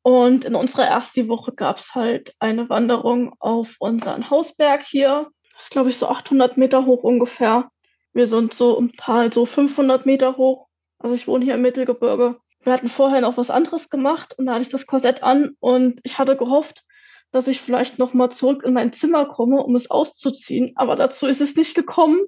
Und 0.03 0.45
in 0.45 0.53
unserer 0.53 0.86
ersten 0.86 1.28
Woche 1.28 1.53
gab 1.53 1.80
es 1.80 1.95
halt 1.95 2.36
eine 2.38 2.70
Wanderung 2.70 3.34
auf 3.39 3.78
unseren 3.80 4.30
Hausberg 4.30 4.84
hier. 4.84 5.32
Das 5.55 5.64
ist, 5.64 5.72
glaube 5.72 5.89
ich, 5.89 5.97
so 5.97 6.08
800 6.08 6.55
Meter 6.55 6.86
hoch 6.86 7.01
ungefähr. 7.01 7.72
Wir 8.14 8.28
sind 8.28 8.53
so 8.53 8.78
im 8.78 8.95
Tal 8.95 9.34
so 9.34 9.47
500 9.47 10.05
Meter 10.05 10.38
hoch 10.38 10.66
also 11.00 11.16
ich 11.16 11.28
wohne 11.28 11.45
hier 11.45 11.56
im 11.56 11.62
Mittelgebirge. 11.62 12.38
Wir 12.62 12.74
hatten 12.74 12.89
vorher 12.89 13.22
noch 13.22 13.38
was 13.38 13.50
anderes 13.50 13.89
gemacht 13.89 14.38
und 14.38 14.45
da 14.45 14.54
hatte 14.54 14.64
ich 14.64 14.70
das 14.70 14.88
Korsett 14.88 15.24
an 15.24 15.56
und 15.60 16.00
ich 16.04 16.18
hatte 16.18 16.36
gehofft, 16.36 16.84
dass 17.32 17.48
ich 17.48 17.62
vielleicht 17.62 18.00
noch 18.00 18.14
mal 18.14 18.30
zurück 18.30 18.64
in 18.64 18.74
mein 18.74 18.93
Zimmer 18.93 19.26
komme, 19.26 19.62
um 19.64 19.76
es 19.76 19.91
auszuziehen. 19.91 20.74
Aber 20.76 20.95
dazu 20.95 21.28
ist 21.28 21.41
es 21.41 21.56
nicht 21.56 21.76
gekommen. 21.76 22.20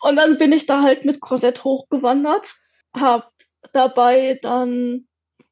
Und 0.00 0.16
dann 0.16 0.38
bin 0.38 0.52
ich 0.52 0.66
da 0.66 0.82
halt 0.82 1.04
mit 1.04 1.20
Korsett 1.20 1.64
hochgewandert, 1.64 2.54
habe 2.94 3.24
dabei 3.72 4.38
dann 4.42 5.08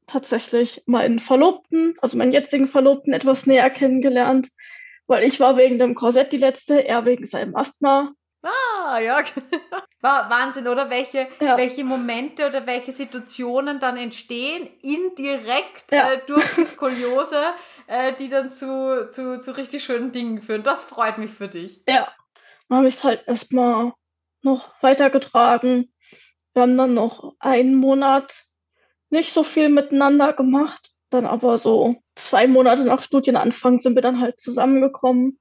tatsächlich 0.06 0.82
meinen 0.86 1.18
Verlobten, 1.18 1.94
also 2.00 2.16
meinen 2.16 2.32
jetzigen 2.32 2.68
Verlobten, 2.68 3.12
etwas 3.12 3.46
näher 3.46 3.70
kennengelernt, 3.70 4.50
weil 5.06 5.24
ich 5.24 5.40
war 5.40 5.56
wegen 5.56 5.78
dem 5.78 5.94
Korsett 5.94 6.32
die 6.32 6.38
letzte, 6.38 6.86
er 6.86 7.04
wegen 7.04 7.26
seinem 7.26 7.56
Asthma. 7.56 8.12
Ah, 8.86 9.00
ja. 9.00 9.18
War 10.00 10.30
Wahnsinn, 10.30 10.68
oder? 10.68 10.88
Welche, 10.90 11.26
ja. 11.40 11.56
welche 11.56 11.82
Momente 11.82 12.46
oder 12.46 12.66
welche 12.66 12.92
Situationen 12.92 13.80
dann 13.80 13.96
entstehen, 13.96 14.68
indirekt 14.82 15.90
ja. 15.90 16.12
äh, 16.12 16.20
durch 16.26 16.44
die 16.56 16.64
Skoliose, 16.64 17.36
äh, 17.88 18.12
die 18.12 18.28
dann 18.28 18.52
zu, 18.52 19.10
zu, 19.10 19.40
zu 19.40 19.56
richtig 19.56 19.82
schönen 19.82 20.12
Dingen 20.12 20.40
führen. 20.40 20.62
Das 20.62 20.84
freut 20.84 21.18
mich 21.18 21.32
für 21.32 21.48
dich. 21.48 21.82
Ja. 21.88 22.12
Dann 22.68 22.78
habe 22.78 22.88
ich 22.88 22.94
es 22.94 23.04
halt 23.04 23.26
erstmal 23.26 23.92
noch 24.42 24.72
weitergetragen. 24.82 25.92
Wir 26.52 26.62
haben 26.62 26.76
dann 26.76 26.94
noch 26.94 27.34
einen 27.40 27.74
Monat 27.74 28.44
nicht 29.10 29.32
so 29.32 29.42
viel 29.42 29.68
miteinander 29.68 30.32
gemacht. 30.32 30.92
Dann 31.10 31.26
aber 31.26 31.58
so 31.58 31.96
zwei 32.14 32.46
Monate 32.46 32.84
nach 32.84 33.02
Studienanfang 33.02 33.80
sind 33.80 33.96
wir 33.96 34.02
dann 34.02 34.20
halt 34.20 34.38
zusammengekommen. 34.38 35.40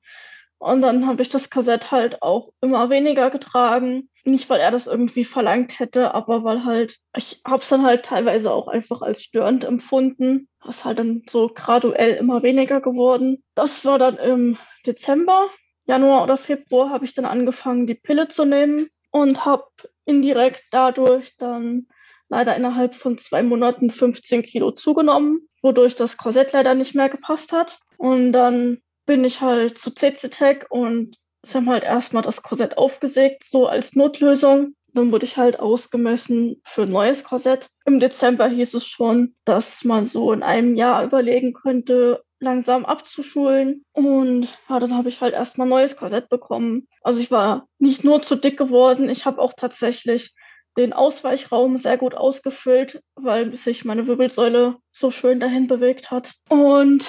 Und 0.65 0.81
dann 0.81 1.05
habe 1.05 1.21
ich 1.21 1.29
das 1.29 1.51
Korsett 1.51 1.91
halt 1.91 2.23
auch 2.23 2.49
immer 2.59 2.89
weniger 2.89 3.29
getragen. 3.29 4.09
Nicht, 4.23 4.49
weil 4.49 4.59
er 4.59 4.71
das 4.71 4.87
irgendwie 4.87 5.23
verlangt 5.23 5.77
hätte, 5.79 6.15
aber 6.15 6.43
weil 6.43 6.65
halt, 6.65 6.97
ich 7.15 7.39
habe 7.45 7.61
es 7.61 7.69
dann 7.69 7.83
halt 7.83 8.03
teilweise 8.03 8.51
auch 8.51 8.67
einfach 8.67 9.03
als 9.03 9.21
störend 9.21 9.63
empfunden. 9.63 10.47
Das 10.65 10.83
halt 10.83 10.97
dann 10.97 11.21
so 11.29 11.51
graduell 11.53 12.15
immer 12.15 12.41
weniger 12.41 12.81
geworden. 12.81 13.43
Das 13.53 13.85
war 13.85 13.99
dann 13.99 14.17
im 14.17 14.57
Dezember, 14.87 15.51
Januar 15.85 16.23
oder 16.23 16.35
Februar 16.35 16.89
habe 16.89 17.05
ich 17.05 17.13
dann 17.13 17.25
angefangen, 17.25 17.85
die 17.85 17.93
Pille 17.93 18.27
zu 18.27 18.43
nehmen 18.43 18.87
und 19.11 19.45
habe 19.45 19.67
indirekt 20.05 20.63
dadurch 20.71 21.37
dann 21.37 21.85
leider 22.27 22.55
innerhalb 22.55 22.95
von 22.95 23.19
zwei 23.19 23.43
Monaten 23.43 23.91
15 23.91 24.41
Kilo 24.41 24.71
zugenommen, 24.71 25.47
wodurch 25.61 25.95
das 25.95 26.17
Korsett 26.17 26.53
leider 26.53 26.73
nicht 26.73 26.95
mehr 26.95 27.09
gepasst 27.09 27.51
hat. 27.51 27.77
Und 27.97 28.31
dann 28.31 28.81
bin 29.05 29.23
ich 29.23 29.41
halt 29.41 29.77
zu 29.77 29.91
CC 29.91 30.29
Tech 30.29 30.65
und 30.69 31.17
sie 31.43 31.57
haben 31.57 31.69
halt 31.69 31.83
erstmal 31.83 32.23
das 32.23 32.41
Korsett 32.41 32.77
aufgesägt, 32.77 33.43
so 33.43 33.67
als 33.67 33.95
Notlösung. 33.95 34.75
Dann 34.93 35.11
wurde 35.11 35.25
ich 35.25 35.37
halt 35.37 35.59
ausgemessen 35.59 36.61
für 36.63 36.83
ein 36.83 36.91
neues 36.91 37.23
Korsett. 37.23 37.69
Im 37.85 37.99
Dezember 37.99 38.47
hieß 38.47 38.73
es 38.75 38.87
schon, 38.87 39.35
dass 39.43 39.83
man 39.83 40.07
so 40.07 40.31
in 40.31 40.41
einem 40.41 40.75
Jahr 40.75 41.03
überlegen 41.03 41.53
könnte, 41.53 42.23
langsam 42.39 42.85
abzuschulen. 42.85 43.83
Und 43.91 44.47
ja, 44.69 44.79
dann 44.79 44.95
habe 44.95 45.09
ich 45.09 45.19
halt 45.19 45.33
erstmal 45.33 45.67
ein 45.67 45.71
neues 45.71 45.97
Korsett 45.97 46.29
bekommen. 46.29 46.87
Also 47.01 47.19
ich 47.19 47.29
war 47.29 47.67
nicht 47.77 48.03
nur 48.05 48.21
zu 48.21 48.35
dick 48.35 48.57
geworden, 48.57 49.09
ich 49.09 49.25
habe 49.25 49.41
auch 49.41 49.53
tatsächlich 49.53 50.33
den 50.77 50.93
Ausweichraum 50.93 51.77
sehr 51.77 51.97
gut 51.97 52.15
ausgefüllt, 52.15 53.01
weil 53.15 53.55
sich 53.55 53.85
meine 53.85 54.07
Wirbelsäule 54.07 54.77
so 54.91 55.11
schön 55.11 55.39
dahin 55.39 55.67
bewegt 55.67 56.11
hat. 56.11 56.33
Und 56.49 57.05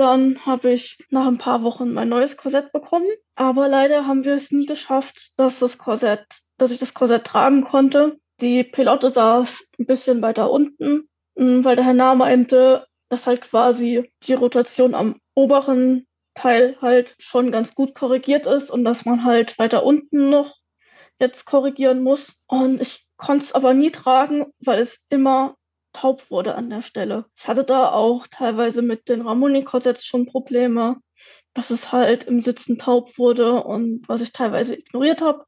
dann 0.00 0.46
habe 0.46 0.72
ich 0.72 0.98
nach 1.10 1.26
ein 1.26 1.36
paar 1.36 1.62
Wochen 1.62 1.92
mein 1.92 2.08
neues 2.08 2.38
Korsett 2.38 2.72
bekommen. 2.72 3.08
Aber 3.34 3.68
leider 3.68 4.06
haben 4.06 4.24
wir 4.24 4.34
es 4.34 4.50
nie 4.50 4.66
geschafft, 4.66 5.32
dass 5.36 5.58
das 5.58 5.76
Korsett, 5.76 6.24
dass 6.56 6.70
ich 6.70 6.78
das 6.78 6.94
Korsett 6.94 7.24
tragen 7.24 7.64
konnte. 7.64 8.18
Die 8.40 8.64
Pilote 8.64 9.10
saß 9.10 9.72
ein 9.78 9.86
bisschen 9.86 10.22
weiter 10.22 10.50
unten, 10.50 11.08
hm, 11.36 11.64
weil 11.64 11.76
der 11.76 11.84
Herr 11.84 11.94
Nah 11.94 12.14
meinte, 12.14 12.86
dass 13.10 13.26
halt 13.26 13.42
quasi 13.42 14.10
die 14.22 14.34
Rotation 14.34 14.94
am 14.94 15.20
oberen 15.34 16.06
Teil 16.34 16.78
halt 16.80 17.14
schon 17.18 17.52
ganz 17.52 17.74
gut 17.74 17.94
korrigiert 17.94 18.46
ist 18.46 18.70
und 18.70 18.84
dass 18.84 19.04
man 19.04 19.24
halt 19.24 19.58
weiter 19.58 19.84
unten 19.84 20.30
noch 20.30 20.56
jetzt 21.18 21.44
korrigieren 21.44 22.02
muss. 22.02 22.40
Und 22.46 22.80
ich 22.80 23.06
konnte 23.18 23.44
es 23.44 23.52
aber 23.52 23.74
nie 23.74 23.90
tragen, 23.90 24.46
weil 24.60 24.80
es 24.80 25.06
immer 25.10 25.56
taub 25.92 26.30
wurde 26.30 26.54
an 26.54 26.70
der 26.70 26.82
Stelle. 26.82 27.26
Ich 27.36 27.48
hatte 27.48 27.64
da 27.64 27.90
auch 27.90 28.26
teilweise 28.26 28.82
mit 28.82 29.08
den 29.08 29.22
Ramoni-Korsetts 29.22 30.04
schon 30.04 30.26
Probleme, 30.26 30.96
dass 31.54 31.70
es 31.70 31.92
halt 31.92 32.24
im 32.24 32.40
Sitzen 32.42 32.78
taub 32.78 33.18
wurde 33.18 33.62
und 33.62 34.08
was 34.08 34.20
ich 34.20 34.32
teilweise 34.32 34.76
ignoriert 34.78 35.20
habe, 35.20 35.44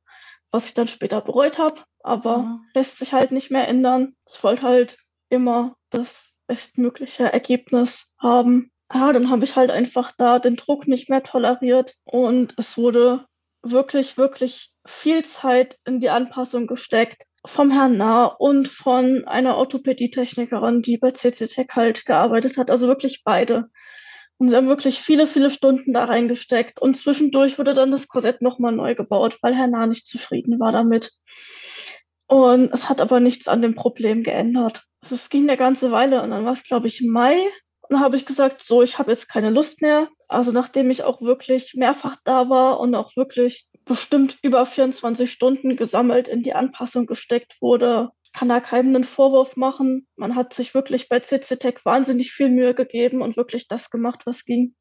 was 0.50 0.66
ich 0.66 0.74
dann 0.74 0.88
später 0.88 1.20
bereut 1.20 1.58
habe, 1.58 1.82
aber 2.02 2.38
mhm. 2.38 2.60
lässt 2.74 2.98
sich 2.98 3.12
halt 3.12 3.32
nicht 3.32 3.50
mehr 3.50 3.68
ändern. 3.68 4.16
Ich 4.28 4.42
wollte 4.42 4.62
halt 4.62 4.98
immer 5.28 5.76
das 5.90 6.34
bestmögliche 6.46 7.32
Ergebnis 7.32 8.14
haben. 8.18 8.70
Ja, 8.92 9.12
dann 9.12 9.30
habe 9.30 9.44
ich 9.44 9.56
halt 9.56 9.70
einfach 9.70 10.12
da 10.18 10.38
den 10.38 10.56
Druck 10.56 10.86
nicht 10.86 11.08
mehr 11.08 11.22
toleriert 11.22 11.94
und 12.04 12.54
es 12.58 12.76
wurde 12.76 13.24
wirklich, 13.62 14.18
wirklich 14.18 14.72
viel 14.84 15.24
Zeit 15.24 15.78
in 15.86 16.00
die 16.00 16.10
Anpassung 16.10 16.66
gesteckt 16.66 17.26
vom 17.44 17.70
Herrn 17.70 17.96
Nah 17.96 18.26
und 18.26 18.68
von 18.68 19.24
einer 19.26 19.56
Orthopädietechnikerin, 19.56 20.82
die 20.82 20.98
bei 20.98 21.10
CC 21.10 21.46
Tech 21.46 21.68
halt 21.72 22.06
gearbeitet 22.06 22.56
hat. 22.56 22.70
Also 22.70 22.86
wirklich 22.88 23.22
beide. 23.24 23.68
Und 24.38 24.48
sie 24.48 24.56
haben 24.56 24.68
wirklich 24.68 25.00
viele, 25.00 25.26
viele 25.26 25.50
Stunden 25.50 25.92
da 25.92 26.04
reingesteckt. 26.04 26.80
Und 26.80 26.96
zwischendurch 26.96 27.58
wurde 27.58 27.74
dann 27.74 27.90
das 27.90 28.08
Korsett 28.08 28.42
nochmal 28.42 28.72
neu 28.72 28.94
gebaut, 28.94 29.38
weil 29.42 29.54
Herr 29.54 29.68
Nah 29.68 29.86
nicht 29.86 30.06
zufrieden 30.06 30.58
war 30.58 30.72
damit. 30.72 31.12
Und 32.26 32.72
es 32.72 32.88
hat 32.88 33.00
aber 33.00 33.20
nichts 33.20 33.46
an 33.46 33.62
dem 33.62 33.74
Problem 33.74 34.22
geändert. 34.22 34.84
Also 35.00 35.16
es 35.16 35.28
ging 35.28 35.48
eine 35.48 35.58
ganze 35.58 35.90
Weile 35.90 36.22
und 36.22 36.30
dann 36.30 36.44
war 36.44 36.52
es, 36.52 36.64
glaube 36.64 36.86
ich, 36.86 37.02
Mai. 37.02 37.36
Dann 37.92 38.00
habe 38.00 38.16
ich 38.16 38.26
gesagt, 38.26 38.62
so, 38.62 38.82
ich 38.82 38.98
habe 38.98 39.10
jetzt 39.10 39.28
keine 39.28 39.50
Lust 39.50 39.82
mehr. 39.82 40.08
Also 40.28 40.50
nachdem 40.52 40.90
ich 40.90 41.04
auch 41.04 41.20
wirklich 41.20 41.74
mehrfach 41.74 42.16
da 42.24 42.48
war 42.48 42.80
und 42.80 42.94
auch 42.94 43.16
wirklich 43.16 43.68
bestimmt 43.84 44.38
über 44.42 44.64
24 44.64 45.30
Stunden 45.30 45.76
gesammelt 45.76 46.28
in 46.28 46.42
die 46.42 46.54
Anpassung 46.54 47.06
gesteckt 47.06 47.60
wurde, 47.60 48.10
kann 48.32 48.48
da 48.48 48.60
keinem 48.60 48.94
einen 48.94 49.04
Vorwurf 49.04 49.56
machen. 49.56 50.06
Man 50.16 50.34
hat 50.34 50.54
sich 50.54 50.74
wirklich 50.74 51.08
bei 51.08 51.20
CCTech 51.20 51.84
wahnsinnig 51.84 52.32
viel 52.32 52.48
Mühe 52.48 52.72
gegeben 52.74 53.20
und 53.20 53.36
wirklich 53.36 53.68
das 53.68 53.90
gemacht, 53.90 54.22
was 54.24 54.44
ging. 54.44 54.74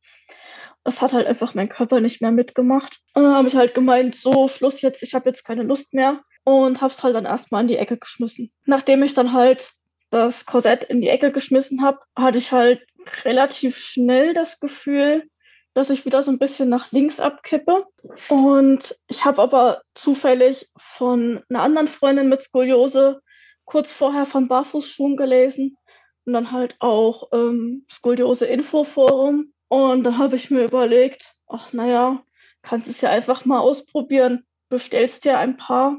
Das 0.83 1.01
hat 1.01 1.11
halt 1.11 1.27
einfach 1.27 1.53
mein 1.53 1.67
Körper 1.67 1.99
nicht 1.99 2.21
mehr 2.21 2.31
mitgemacht. 2.31 2.99
Und 3.13 3.23
dann 3.23 3.35
habe 3.35 3.49
ich 3.49 3.55
halt 3.55 3.73
gemeint, 3.73 4.15
so, 4.15 4.47
Schluss 4.47 4.81
jetzt, 4.81 5.03
ich 5.03 5.13
habe 5.13 5.29
jetzt 5.29 5.43
keine 5.43 5.63
Lust 5.63 5.93
mehr 5.93 6.21
und 6.45 6.81
habe 6.81 6.93
es 6.93 7.03
halt 7.03 7.15
dann 7.15 7.25
erstmal 7.25 7.63
in 7.63 7.67
die 7.67 7.77
Ecke 7.77 7.97
geschmissen. 7.97 8.51
Nachdem 8.65 9.03
ich 9.03 9.13
dann 9.13 9.33
halt 9.33 9.69
das 10.11 10.45
Korsett 10.45 10.83
in 10.83 11.01
die 11.01 11.09
Ecke 11.09 11.31
geschmissen 11.31 11.81
habe, 11.81 11.99
hatte 12.15 12.37
ich 12.37 12.51
halt 12.51 12.81
relativ 13.23 13.77
schnell 13.77 14.33
das 14.33 14.59
Gefühl, 14.59 15.29
dass 15.73 15.89
ich 15.89 16.05
wieder 16.05 16.21
so 16.23 16.31
ein 16.31 16.39
bisschen 16.39 16.69
nach 16.69 16.91
links 16.91 17.19
abkippe. 17.19 17.85
Und 18.29 18.95
ich 19.07 19.25
habe 19.25 19.41
aber 19.41 19.81
zufällig 19.93 20.69
von 20.77 21.43
einer 21.49 21.61
anderen 21.61 21.87
Freundin 21.87 22.29
mit 22.29 22.41
Skoliose 22.41 23.21
kurz 23.65 23.93
vorher 23.93 24.25
von 24.25 24.47
Barfußschuhen 24.47 25.15
gelesen 25.15 25.77
und 26.25 26.33
dann 26.33 26.51
halt 26.51 26.75
auch 26.79 27.29
ähm, 27.31 27.85
Skoliose 27.89 28.45
Info 28.45 28.83
Forum. 28.83 29.53
Und 29.69 30.03
da 30.03 30.17
habe 30.17 30.35
ich 30.35 30.51
mir 30.51 30.65
überlegt, 30.65 31.35
ach 31.47 31.71
naja, 31.71 32.21
kannst 32.61 32.89
es 32.89 33.01
ja 33.01 33.09
einfach 33.09 33.45
mal 33.45 33.59
ausprobieren. 33.59 34.45
Bestellst 34.69 35.23
dir 35.23 35.37
ein 35.37 35.57
paar. 35.57 35.97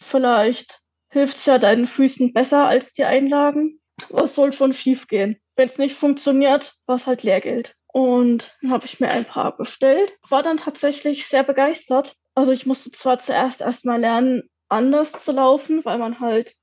Vielleicht 0.00 0.80
hilft 1.10 1.36
es 1.36 1.46
ja 1.46 1.58
deinen 1.58 1.86
Füßen 1.86 2.32
besser 2.32 2.66
als 2.66 2.92
die 2.92 3.04
Einlagen. 3.04 3.80
Was 4.08 4.34
soll 4.34 4.52
schon 4.52 4.72
schief 4.72 5.08
gehen? 5.08 5.40
Wenn 5.60 5.68
es 5.68 5.76
nicht 5.76 5.94
funktioniert, 5.94 6.72
war 6.86 6.96
es 6.96 7.06
halt 7.06 7.22
Lehrgeld. 7.22 7.74
Und 7.86 8.56
dann 8.62 8.70
habe 8.70 8.86
ich 8.86 8.98
mir 8.98 9.10
ein 9.10 9.26
paar 9.26 9.54
bestellt. 9.54 10.16
War 10.30 10.42
dann 10.42 10.56
tatsächlich 10.56 11.26
sehr 11.26 11.42
begeistert. 11.42 12.16
Also 12.34 12.50
ich 12.52 12.64
musste 12.64 12.90
zwar 12.92 13.18
zuerst 13.18 13.60
erstmal 13.60 14.00
lernen, 14.00 14.48
anders 14.70 15.12
zu 15.12 15.32
laufen, 15.32 15.84
weil 15.84 15.98
man 15.98 16.18
halt 16.18 16.54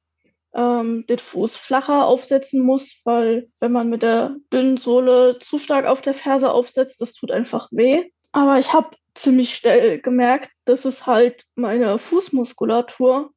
ähm, 0.55 1.05
den 1.05 1.19
Fuß 1.19 1.57
flacher 1.57 2.07
aufsetzen 2.07 2.63
muss, 2.63 3.01
weil 3.03 3.51
wenn 3.59 3.71
man 3.71 3.87
mit 3.87 4.01
der 4.01 4.35
dünnen 4.51 4.77
Sohle 4.77 5.37
zu 5.37 5.59
stark 5.59 5.85
auf 5.85 6.01
der 6.01 6.15
Ferse 6.15 6.51
aufsetzt, 6.51 6.99
das 6.99 7.13
tut 7.13 7.29
einfach 7.29 7.69
weh. 7.69 8.09
Aber 8.31 8.57
ich 8.57 8.73
habe 8.73 8.97
ziemlich 9.13 9.55
schnell 9.55 10.01
gemerkt, 10.01 10.49
dass 10.65 10.85
es 10.85 11.05
halt 11.05 11.45
meine 11.53 11.99
Fußmuskulatur 11.99 13.29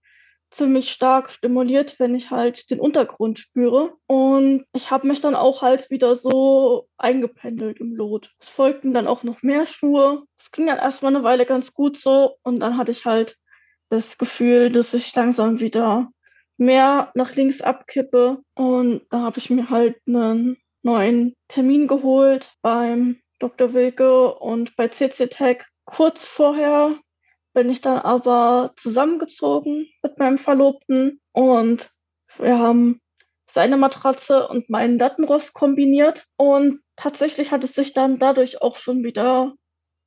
ziemlich 0.51 0.91
stark 0.91 1.31
stimuliert, 1.31 1.99
wenn 2.01 2.15
ich 2.15 2.31
halt 2.31 2.71
den 2.71 2.81
Untergrund 2.81 3.39
spüre. 3.39 3.95
Und 4.07 4.65
ich 4.73 4.91
habe 4.91 5.07
mich 5.07 5.21
dann 5.21 5.35
auch 5.35 5.63
halt 5.63 5.91
wieder 5.91 6.17
so 6.17 6.89
eingependelt 6.99 7.79
im 7.79 7.95
Lot. 7.95 8.33
Es 8.39 8.49
folgten 8.49 8.93
dann 8.93 9.07
auch 9.07 9.23
noch 9.23 9.43
mehr 9.43 9.67
Schuhe. 9.67 10.25
Es 10.39 10.51
ging 10.51 10.67
dann 10.67 10.79
erstmal 10.79 11.15
eine 11.15 11.25
Weile 11.25 11.47
ganz 11.47 11.73
gut 11.73 11.97
so 11.97 12.37
und 12.43 12.61
dann 12.61 12.77
hatte 12.77 12.93
ich 12.93 13.05
halt 13.05 13.37
das 13.91 14.19
Gefühl, 14.19 14.71
dass 14.71 14.95
ich 14.95 15.15
langsam 15.15 15.61
wieder 15.61 16.09
mehr 16.57 17.11
nach 17.15 17.35
links 17.35 17.63
abkippe. 17.63 18.39
Und 18.55 19.03
da 19.11 19.23
habe 19.23 19.39
ich 19.39 19.51
mir 19.51 19.71
halt 19.71 19.97
einen 20.07 20.57
neuen 20.83 21.35
Termin 21.49 21.89
geholt 21.89 22.53
beim 22.63 23.21
Dr. 23.39 23.73
Wilke 23.73 24.35
und 24.35 24.77
bei 24.77 24.89
CC 24.89 25.29
Tech. 25.29 25.65
Kurz 25.85 26.27
vorher 26.27 26.99
bin 27.53 27.69
ich 27.69 27.81
dann 27.81 27.99
aber 27.99 28.73
zusammengezogen 28.77 29.89
mit 30.03 30.19
meinem 30.19 30.39
Verlobten 30.39 31.21
und 31.33 31.91
wir 32.39 32.59
haben 32.59 33.01
seine 33.51 33.77
Matratze 33.77 34.47
und 34.49 34.71
meinen 34.71 34.99
Dattenrost 34.99 35.55
kombiniert 35.55 36.27
und 36.37 36.81
tatsächlich 36.97 37.51
hat 37.51 37.65
es 37.65 37.75
sich 37.75 37.93
dann 37.93 38.19
dadurch 38.19 38.63
auch 38.63 38.77
schon 38.77 39.03
wieder 39.03 39.55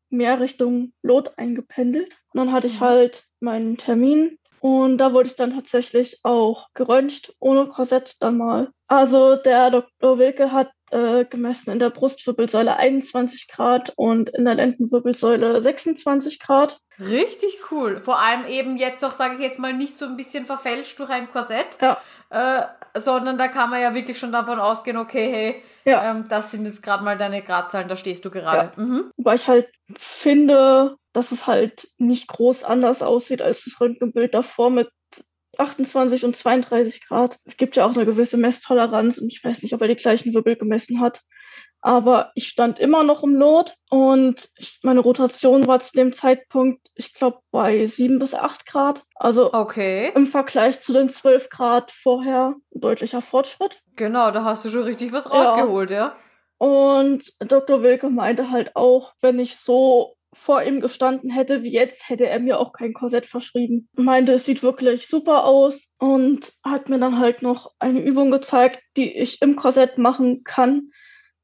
mehr 0.10 0.40
Richtung 0.40 0.94
Lot 1.02 1.38
eingependelt. 1.38 2.16
Und 2.32 2.38
dann 2.38 2.52
hatte 2.54 2.68
ich 2.68 2.80
mhm. 2.80 2.86
halt 2.86 3.24
meinen 3.42 3.78
Termin 3.78 4.38
und 4.64 4.98
da 4.98 5.12
wurde 5.12 5.28
ich 5.28 5.36
dann 5.36 5.54
tatsächlich 5.54 6.22
auch 6.24 6.70
geröntgt, 6.74 7.36
ohne 7.42 7.68
Korsett 7.68 8.16
dann 8.22 8.38
mal. 8.38 8.72
Also 8.88 9.36
der 9.36 9.70
Dr. 9.70 10.20
Wilke 10.20 10.54
hat 10.54 10.72
äh, 10.92 11.26
gemessen 11.26 11.72
in 11.72 11.80
der 11.80 11.90
Brustwirbelsäule 11.90 12.78
21 12.78 13.50
Grad 13.50 13.92
und 13.98 14.30
in 14.30 14.46
der 14.46 14.56
Lendenwirbelsäule 14.56 15.60
26 15.60 16.40
Grad. 16.40 16.80
Richtig 16.98 17.60
cool. 17.72 18.00
Vor 18.00 18.22
allem 18.22 18.46
eben 18.46 18.78
jetzt 18.78 19.04
auch, 19.04 19.12
sage 19.12 19.36
ich 19.36 19.42
jetzt 19.42 19.60
mal, 19.60 19.74
nicht 19.74 19.98
so 19.98 20.06
ein 20.06 20.16
bisschen 20.16 20.46
verfälscht 20.46 20.98
durch 20.98 21.10
ein 21.10 21.30
Korsett, 21.30 21.78
ja. 21.82 21.98
äh, 22.30 22.66
sondern 22.98 23.38
da 23.38 23.50
kann 23.50 23.70
man 23.70 23.82
ja 23.82 23.94
wirklich 23.94 24.18
schon 24.18 24.32
davon 24.32 24.62
ausgehen, 24.62 24.96
okay, 24.96 25.30
hey, 25.30 25.64
ja. 25.84 26.10
ähm, 26.10 26.30
das 26.30 26.52
sind 26.52 26.66
jetzt 26.66 26.82
gerade 26.82 27.04
mal 27.04 27.18
deine 27.18 27.42
Gradzahlen, 27.42 27.90
da 27.90 27.98
stehst 27.98 28.24
du 28.24 28.32
gerade. 28.32 28.72
Ja. 28.78 28.82
Mhm. 28.82 29.12
Wobei 29.18 29.36
ich 29.36 29.46
halt 29.46 29.68
finde, 29.98 30.96
dass 31.14 31.32
es 31.32 31.48
halt 31.48 31.88
nicht 31.98 32.28
groß 32.28 32.64
anders 32.64 33.02
aussieht 33.02 33.42
als 33.42 33.64
das 33.64 33.80
Röntgenbild 33.80 34.34
davor 34.34 34.70
mit 34.70 34.90
28 35.58 36.26
und 36.26 36.36
32 36.36 37.08
Grad. 37.08 37.38
Es 37.46 37.58
gibt 37.58 37.76
ja 37.76 37.86
auch 37.86 37.96
eine 37.96 38.06
gewisse 38.06 38.38
Messtoleranz 38.38 39.20
und 39.20 39.32
ich 39.32 39.44
weiß 39.44 39.64
nicht, 39.64 39.74
ob 39.74 39.82
er 39.82 39.88
die 39.88 39.96
gleichen 39.96 40.34
Wirbel 40.34 40.56
gemessen 40.56 41.00
hat. 41.00 41.22
Aber 41.82 42.32
ich 42.34 42.48
stand 42.48 42.80
immer 42.80 43.04
noch 43.04 43.24
im 43.24 43.36
Lot 43.36 43.76
und 43.90 44.48
ich, 44.58 44.80
meine 44.84 45.02
Rotation 45.02 45.68
war 45.68 45.82
zu 45.82 45.92
dem 45.98 46.14
Zeitpunkt, 46.14 46.80
ich 46.96 47.14
glaube, 47.14 47.40
bei 47.52 47.86
7 47.86 48.20
bis 48.20 48.34
8 48.34 48.66
Grad. 48.66 49.04
Also 49.16 49.54
okay. 49.54 50.12
im 50.16 50.26
Vergleich 50.26 50.80
zu 50.80 50.94
den 50.94 51.10
12 51.10 51.50
Grad 51.50 51.92
vorher 51.92 52.56
ein 52.74 52.80
deutlicher 52.80 53.22
Fortschritt. 53.22 53.82
Genau, 53.98 54.32
da 54.32 54.46
hast 54.46 54.64
du 54.64 54.70
schon 54.70 54.84
richtig 54.84 55.12
was 55.12 55.30
rausgeholt, 55.30 55.92
ja. 55.92 55.98
ja? 55.98 56.16
Und 56.58 57.34
Dr. 57.40 57.84
Wilke 57.84 58.10
meinte 58.10 58.50
halt 58.50 58.78
auch, 58.78 59.12
wenn 59.20 59.38
ich 59.38 59.58
so 59.58 60.16
vor 60.34 60.64
ihm 60.64 60.80
gestanden 60.80 61.30
hätte 61.30 61.64
wie 61.64 61.72
jetzt, 61.72 62.10
hätte 62.10 62.28
er 62.28 62.40
mir 62.40 62.60
auch 62.60 62.74
kein 62.74 62.94
Korsett 62.94 63.26
verschrieben. 63.26 63.88
Meinte, 63.96 64.34
es 64.34 64.46
sieht 64.46 64.64
wirklich 64.64 65.08
super 65.08 65.46
aus 65.46 65.94
und 66.00 66.52
hat 66.64 66.90
mir 66.90 67.00
dann 67.00 67.20
halt 67.20 67.42
noch 67.42 67.72
eine 67.80 68.02
Übung 68.02 68.32
gezeigt, 68.32 68.82
die 68.98 69.12
ich 69.16 69.42
im 69.42 69.56
Korsett 69.56 69.98
machen 69.98 70.44
kann, 70.44 70.90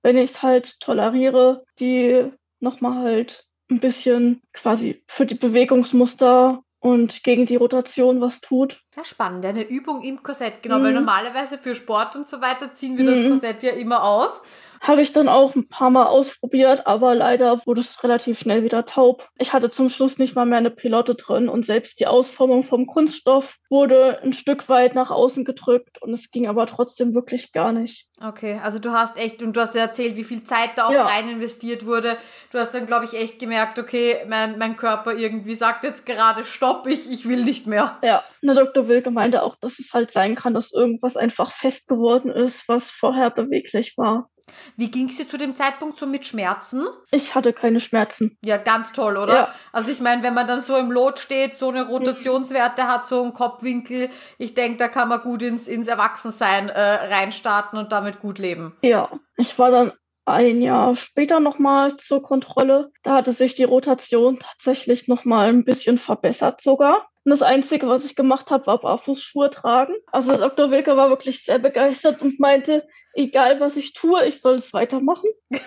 wenn 0.02 0.18
ich 0.18 0.32
es 0.32 0.44
halt 0.44 0.80
toleriere, 0.80 1.64
die 1.80 2.32
nochmal 2.60 3.04
halt 3.04 3.46
ein 3.70 3.80
bisschen 3.80 4.42
quasi 4.54 5.04
für 5.08 5.26
die 5.26 5.36
Bewegungsmuster 5.36 6.64
und 6.80 7.24
gegen 7.24 7.46
die 7.46 7.58
Rotation 7.58 8.22
was 8.22 8.42
tut. 8.42 8.82
Ja, 8.96 9.04
spannend. 9.04 9.46
Eine 9.46 9.64
Übung 9.64 10.02
im 10.02 10.24
Korsett, 10.24 10.64
genau, 10.64 10.80
mhm. 10.80 10.84
weil 10.84 10.94
normalerweise 10.94 11.58
für 11.58 11.76
Sport 11.76 12.16
und 12.16 12.28
so 12.28 12.42
weiter 12.42 12.74
ziehen 12.74 12.98
wir 12.98 13.04
mhm. 13.04 13.08
das 13.08 13.30
Korsett 13.30 13.64
ja 13.64 13.72
immer 13.72 14.04
aus. 14.04 14.42
Habe 14.82 15.02
ich 15.02 15.14
dann 15.14 15.28
auch 15.28 15.56
ein 15.56 15.68
paar 15.68 15.90
Mal 15.90 16.06
ausprobiert, 16.06 16.88
aber 16.88 17.16
leider 17.16 17.66
wurde 17.66 17.82
es 17.82 18.04
relativ 18.04 18.40
schnell 18.40 18.64
wieder 18.64 18.86
taub. 18.86 19.28
Ich 19.38 19.54
hatte 19.54 19.70
zum 19.70 19.90
Schluss 19.90 20.18
nicht 20.18 20.36
mal 20.36 20.46
mehr 20.46 20.58
eine 20.58 20.72
Pilotte 20.72 21.16
drin 21.16 21.50
und 21.50 21.66
selbst 21.66 22.00
die 22.00 22.08
Ausformung 22.08 22.64
vom 22.64 22.88
Kunststoff 22.88 23.58
wurde 23.70 24.20
ein 24.24 24.34
Stück 24.34 24.70
weit 24.70 24.96
nach 24.96 25.12
außen 25.12 25.46
gedrückt 25.46 26.02
und 26.02 26.12
es 26.12 26.32
ging 26.32 26.48
aber 26.48 26.66
trotzdem 26.66 27.14
wirklich 27.14 27.52
gar 27.52 27.72
nicht. 27.72 28.08
Okay, 28.22 28.60
also 28.62 28.80
du 28.80 28.92
hast 28.92 29.18
echt, 29.18 29.42
und 29.42 29.56
du 29.56 29.62
hast 29.62 29.76
ja 29.76 29.82
erzählt, 29.82 30.18
wie 30.18 30.24
viel 30.24 30.44
Zeit 30.44 30.72
da 30.76 30.88
auch 30.88 30.92
ja. 30.92 31.06
rein 31.06 31.30
investiert 31.30 31.86
wurde. 31.86 32.18
Du 32.52 32.60
hast 32.60 32.74
dann, 32.74 32.86
glaube 32.86 33.06
ich, 33.06 33.14
echt 33.14 33.40
gemerkt, 33.40 33.80
okay, 33.80 34.18
mein, 34.28 34.58
mein 34.58 34.76
Körper 34.76 35.14
irgendwie 35.14 35.56
sagt 35.56 35.84
jetzt 35.84 36.06
gerade 36.06 36.44
Stopp, 36.44 36.88
ich, 36.88 37.10
ich 37.10 37.28
will 37.28 37.44
nicht 37.44 37.68
mehr. 37.68 37.98
Ja, 38.04 38.24
der 38.42 38.56
Dr. 38.56 38.88
Wilke 38.88 39.12
meinte 39.12 39.44
auch, 39.44 39.56
dass 39.56 39.80
es 39.80 39.94
halt 39.94 40.12
sein 40.12 40.36
kann, 40.36 40.54
dass 40.54 40.74
irgendwas 40.74 41.16
einfach 41.16 41.52
fest 41.52 41.88
geworden 41.88 42.30
ist, 42.30 42.68
was 42.68 42.92
vorher 42.92 43.30
beweglich 43.30 43.98
war. 43.98 44.30
Wie 44.78 44.92
ging 44.92 45.10
es 45.10 45.18
dir 45.18 45.28
zu 45.28 45.38
dem 45.38 45.56
Zeitpunkt 45.56 45.98
so 45.98 46.06
mit 46.06 46.26
Schmerzen? 46.26 46.86
Ich 47.12 47.36
hatte 47.36 47.54
keine 47.54 47.80
Schmerzen. 47.80 48.38
Ja, 48.42 48.58
ganz 48.58 48.94
toll, 48.94 49.18
oder? 49.18 49.34
Ja. 49.34 49.56
Also 49.72 49.92
ich 49.92 50.00
meine, 50.00 50.24
wenn 50.24 50.34
man 50.34 50.48
dann 50.48 50.62
so 50.62 50.76
im 50.78 50.92
Lot 50.92 51.20
steht, 51.20 51.56
so 51.56 51.70
eine 51.70 51.88
Rotationswerte 51.88 52.88
hat, 52.88 53.08
so 53.08 53.22
einen 53.22 53.34
Kopfwinkel, 53.34 54.10
ich 54.38 54.54
denke, 54.54 54.78
da 54.78 54.88
kann 54.88 55.10
man 55.10 55.22
gut 55.22 55.44
ins, 55.44 55.68
ins 55.68 55.88
Erwachsensein 55.88 56.70
äh, 56.70 56.80
reinstarten 56.80 57.78
und 57.78 57.92
damit 57.92 58.20
gut 58.20 58.40
leben. 58.40 58.76
Ja, 58.82 59.10
ich 59.38 59.58
war 59.60 59.72
dann 59.72 59.92
ein 60.30 60.62
Jahr 60.62 60.96
später 60.96 61.40
nochmal 61.40 61.98
zur 61.98 62.22
Kontrolle. 62.22 62.92
Da 63.04 63.16
hatte 63.16 63.34
sich 63.34 63.56
die 63.56 63.64
Rotation 63.64 64.40
tatsächlich 64.40 65.08
nochmal 65.08 65.50
ein 65.50 65.66
bisschen 65.66 65.98
verbessert 65.98 66.62
sogar. 66.62 67.10
Und 67.26 67.32
das 67.32 67.42
Einzige, 67.42 67.88
was 67.88 68.06
ich 68.06 68.16
gemacht 68.16 68.50
habe, 68.50 68.68
war 68.68 68.80
Barfußschuhe 68.80 69.50
tragen. 69.50 69.94
Also 70.12 70.38
Dr. 70.38 70.72
Wilke 70.72 70.96
war 70.96 71.10
wirklich 71.10 71.44
sehr 71.44 71.60
begeistert 71.60 72.22
und 72.22 72.40
meinte, 72.40 72.88
egal 73.14 73.60
was 73.60 73.78
ich 73.78 73.94
tue, 73.94 74.26
ich 74.26 74.42
soll 74.42 74.56
es 74.56 74.74
weitermachen. 74.74 75.30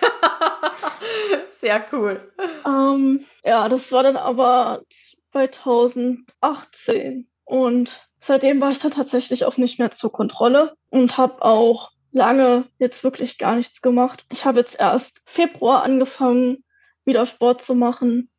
Sehr 1.59 1.85
cool. 1.91 2.31
Ähm, 2.65 3.25
ja, 3.43 3.69
das 3.69 3.91
war 3.91 4.03
dann 4.03 4.17
aber 4.17 4.83
2018 5.31 7.27
und 7.45 8.07
seitdem 8.19 8.61
war 8.61 8.71
ich 8.71 8.79
dann 8.79 8.91
tatsächlich 8.91 9.45
auch 9.45 9.57
nicht 9.57 9.79
mehr 9.79 9.91
zur 9.91 10.11
Kontrolle 10.11 10.75
und 10.89 11.17
habe 11.17 11.41
auch 11.43 11.91
lange 12.11 12.65
jetzt 12.77 13.03
wirklich 13.03 13.37
gar 13.37 13.55
nichts 13.55 13.81
gemacht. 13.81 14.25
Ich 14.31 14.45
habe 14.45 14.59
jetzt 14.59 14.79
erst 14.79 15.23
Februar 15.25 15.83
angefangen, 15.83 16.63
wieder 17.05 17.25
Sport 17.25 17.61
zu 17.61 17.75
machen, 17.75 18.29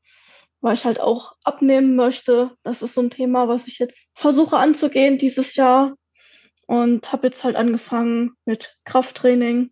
weil 0.61 0.75
ich 0.75 0.85
halt 0.85 1.01
auch 1.01 1.35
abnehmen 1.45 1.97
möchte. 1.97 2.53
Das 2.63 2.83
ist 2.83 2.95
so 2.95 3.03
ein 3.03 3.11
Thema, 3.11 3.49
was 3.49 3.67
ich 3.67 3.79
jetzt 3.79 4.19
versuche 4.19 4.57
anzugehen 4.57 5.19
dieses 5.19 5.57
Jahr 5.57 5.95
und 6.67 7.13
habe 7.13 7.27
jetzt 7.27 7.45
halt 7.45 7.57
angefangen 7.57 8.37
mit 8.45 8.77
Krafttraining, 8.85 9.71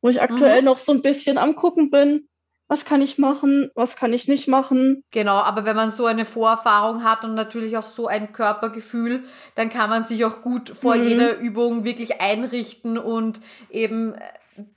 wo 0.00 0.08
ich 0.08 0.20
aktuell 0.20 0.60
mhm. 0.60 0.66
noch 0.66 0.78
so 0.78 0.92
ein 0.92 1.02
bisschen 1.02 1.38
am 1.38 1.56
gucken 1.56 1.90
bin, 1.90 2.28
was 2.68 2.86
kann 2.86 3.02
ich 3.02 3.18
machen, 3.18 3.70
was 3.74 3.96
kann 3.96 4.14
ich 4.14 4.28
nicht 4.28 4.48
machen. 4.48 5.04
Genau, 5.10 5.36
aber 5.36 5.66
wenn 5.66 5.76
man 5.76 5.90
so 5.90 6.06
eine 6.06 6.24
Vorerfahrung 6.24 7.04
hat 7.04 7.22
und 7.22 7.34
natürlich 7.34 7.76
auch 7.76 7.86
so 7.86 8.06
ein 8.06 8.32
Körpergefühl, 8.32 9.24
dann 9.56 9.68
kann 9.68 9.90
man 9.90 10.06
sich 10.06 10.24
auch 10.24 10.40
gut 10.40 10.70
vor 10.70 10.96
mhm. 10.96 11.08
jeder 11.08 11.38
Übung 11.38 11.84
wirklich 11.84 12.20
einrichten 12.22 12.96
und 12.96 13.40
eben 13.68 14.14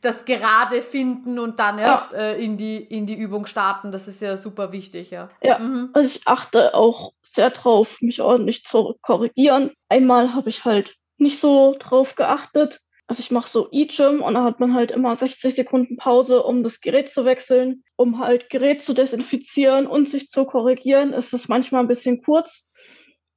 das 0.01 0.26
Gerade 0.26 0.82
finden 0.82 1.39
und 1.39 1.59
dann 1.59 1.80
erst 1.80 2.11
ja. 2.11 2.18
äh, 2.18 2.43
in, 2.43 2.57
die, 2.57 2.78
in 2.78 3.05
die 3.05 3.18
Übung 3.18 3.45
starten. 3.45 3.91
Das 3.91 4.07
ist 4.07 4.22
ja 4.22 4.38
super 4.38 4.72
wichtig, 4.72 5.11
ja. 5.11 5.30
Ja, 5.41 5.59
mhm. 5.59 5.89
also 5.93 6.05
ich 6.05 6.28
achte 6.28 6.74
auch 6.74 7.13
sehr 7.24 7.49
drauf, 7.49 8.01
mich 8.01 8.22
ordentlich 8.22 8.63
zu 8.63 8.95
korrigieren. 9.01 9.72
Einmal 9.89 10.34
habe 10.34 10.49
ich 10.49 10.66
halt 10.66 10.95
nicht 11.18 11.39
so 11.39 11.76
drauf 11.80 12.16
geachtet. 12.16 12.82
Also 13.07 13.20
ich 13.20 13.30
mache 13.30 13.49
so 13.49 13.68
E-Gym 13.72 14.22
und 14.22 14.34
da 14.34 14.43
hat 14.43 14.59
man 14.59 14.74
halt 14.74 14.91
immer 14.91 15.16
60 15.16 15.53
Sekunden 15.53 15.97
Pause, 15.97 16.41
um 16.41 16.63
das 16.63 16.82
Gerät 16.82 17.09
zu 17.09 17.24
wechseln, 17.24 17.84
um 17.95 18.20
halt 18.20 18.49
Gerät 18.49 18.82
zu 18.82 18.93
desinfizieren 18.93 19.86
und 19.86 20.09
sich 20.09 20.28
zu 20.28 20.45
korrigieren. 20.45 21.13
Es 21.13 21.32
ist 21.32 21.47
manchmal 21.47 21.82
ein 21.82 21.88
bisschen 21.88 22.24
kurz. 22.24 22.70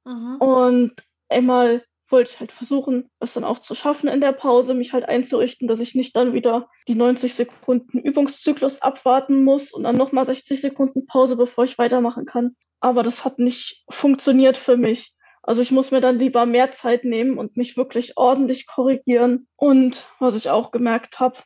Mhm. 0.05 0.37
Und 0.37 0.93
einmal 1.29 1.83
wollte 2.11 2.31
ich 2.31 2.39
halt 2.39 2.51
versuchen, 2.51 3.09
es 3.19 3.33
dann 3.33 3.43
auch 3.43 3.59
zu 3.59 3.75
schaffen 3.75 4.09
in 4.09 4.21
der 4.21 4.31
Pause, 4.31 4.73
mich 4.73 4.93
halt 4.93 5.05
einzurichten, 5.05 5.67
dass 5.67 5.79
ich 5.79 5.93
nicht 5.93 6.15
dann 6.15 6.33
wieder 6.33 6.67
die 6.87 6.95
90 6.95 7.35
Sekunden 7.35 7.99
Übungszyklus 7.99 8.81
abwarten 8.81 9.43
muss 9.43 9.71
und 9.71 9.83
dann 9.83 9.97
nochmal 9.97 10.25
60 10.25 10.59
Sekunden 10.59 11.05
Pause, 11.05 11.35
bevor 11.35 11.65
ich 11.65 11.77
weitermachen 11.77 12.25
kann. 12.25 12.55
Aber 12.79 13.03
das 13.03 13.25
hat 13.25 13.39
nicht 13.39 13.83
funktioniert 13.89 14.57
für 14.57 14.77
mich. 14.77 15.13
Also 15.43 15.61
ich 15.61 15.71
muss 15.71 15.91
mir 15.91 16.01
dann 16.01 16.19
lieber 16.19 16.45
mehr 16.45 16.71
Zeit 16.71 17.03
nehmen 17.05 17.37
und 17.37 17.57
mich 17.57 17.77
wirklich 17.77 18.17
ordentlich 18.17 18.67
korrigieren. 18.67 19.47
Und 19.55 20.05
was 20.19 20.35
ich 20.35 20.49
auch 20.49 20.71
gemerkt 20.71 21.19
habe, 21.19 21.39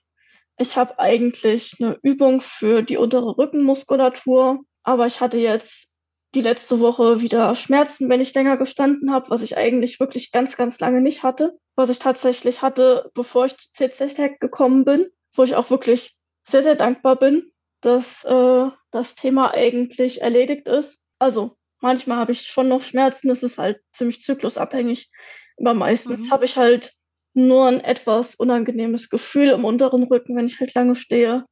ich 0.58 0.78
habe 0.78 1.00
eigentlich 1.00 1.76
eine 1.80 1.98
Übung 2.04 2.42
für 2.42 2.82
die 2.84 2.98
untere 2.98 3.38
Rückenmuskulatur, 3.38 4.60
aber 4.84 5.08
ich 5.08 5.20
hatte 5.20 5.38
jetzt 5.38 5.94
die 6.36 6.42
letzte 6.42 6.80
Woche 6.80 7.22
wieder 7.22 7.56
Schmerzen, 7.56 8.10
wenn 8.10 8.22
ich 8.22 8.34
länger 8.34 8.58
gestanden 8.58 9.12
habe, 9.12 9.30
was 9.30 9.42
ich 9.42 9.58
eigentlich 9.58 10.00
wirklich 10.00 10.32
ganz, 10.32 10.58
ganz 10.58 10.80
lange 10.80 11.02
nicht 11.02 11.24
hatte. 11.24 11.58
Was 11.76 11.90
ich 11.90 12.00
tatsächlich 12.00 12.62
hatte, 12.62 13.12
bevor 13.14 13.46
ich 13.46 13.58
zu 13.58 13.72
CZ 13.72 14.40
gekommen 14.40 14.86
bin, 14.86 15.08
wo 15.34 15.44
ich 15.44 15.56
auch 15.56 15.70
wirklich 15.70 16.18
sehr, 16.44 16.64
sehr 16.64 16.76
dankbar 16.76 17.18
bin, 17.18 17.52
dass 17.82 18.24
äh, 18.26 18.70
das 18.92 19.16
Thema 19.16 19.54
eigentlich 19.54 20.22
erledigt 20.22 20.68
ist. 20.68 21.04
Also 21.20 21.56
manchmal 21.84 22.18
habe 22.18 22.32
ich 22.32 22.48
schon 22.48 22.70
noch 22.70 22.82
Schmerzen, 22.82 23.30
es 23.30 23.44
ist 23.44 23.60
halt 23.60 23.80
ziemlich 23.92 24.22
zyklusabhängig. 24.22 25.12
Aber 25.60 25.74
meistens 25.76 26.28
mhm. 26.28 26.32
habe 26.32 26.46
ich 26.46 26.58
halt 26.58 26.94
nur 27.36 27.68
ein 27.68 27.82
etwas 27.82 28.36
unangenehmes 28.36 29.10
Gefühl 29.10 29.50
im 29.50 29.66
unteren 29.66 30.04
Rücken, 30.04 30.36
wenn 30.36 30.48
ich 30.48 30.60
halt 30.60 30.74
lange 30.74 30.96
stehe, 30.96 31.46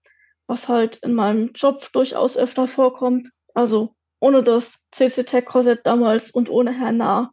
was 0.47 0.69
halt 0.69 0.97
in 1.03 1.13
meinem 1.13 1.51
Job 1.53 1.87
durchaus 1.91 2.37
öfter 2.37 2.67
vorkommt. 2.67 3.29
Also 3.53 3.93
ohne 4.19 4.41
das 4.41 4.87
CC-Tech-Korsett 4.91 5.85
damals 5.85 6.31
und 6.31 6.49
ohne 6.49 6.71
Herrn 6.71 6.97
Nah 6.97 7.31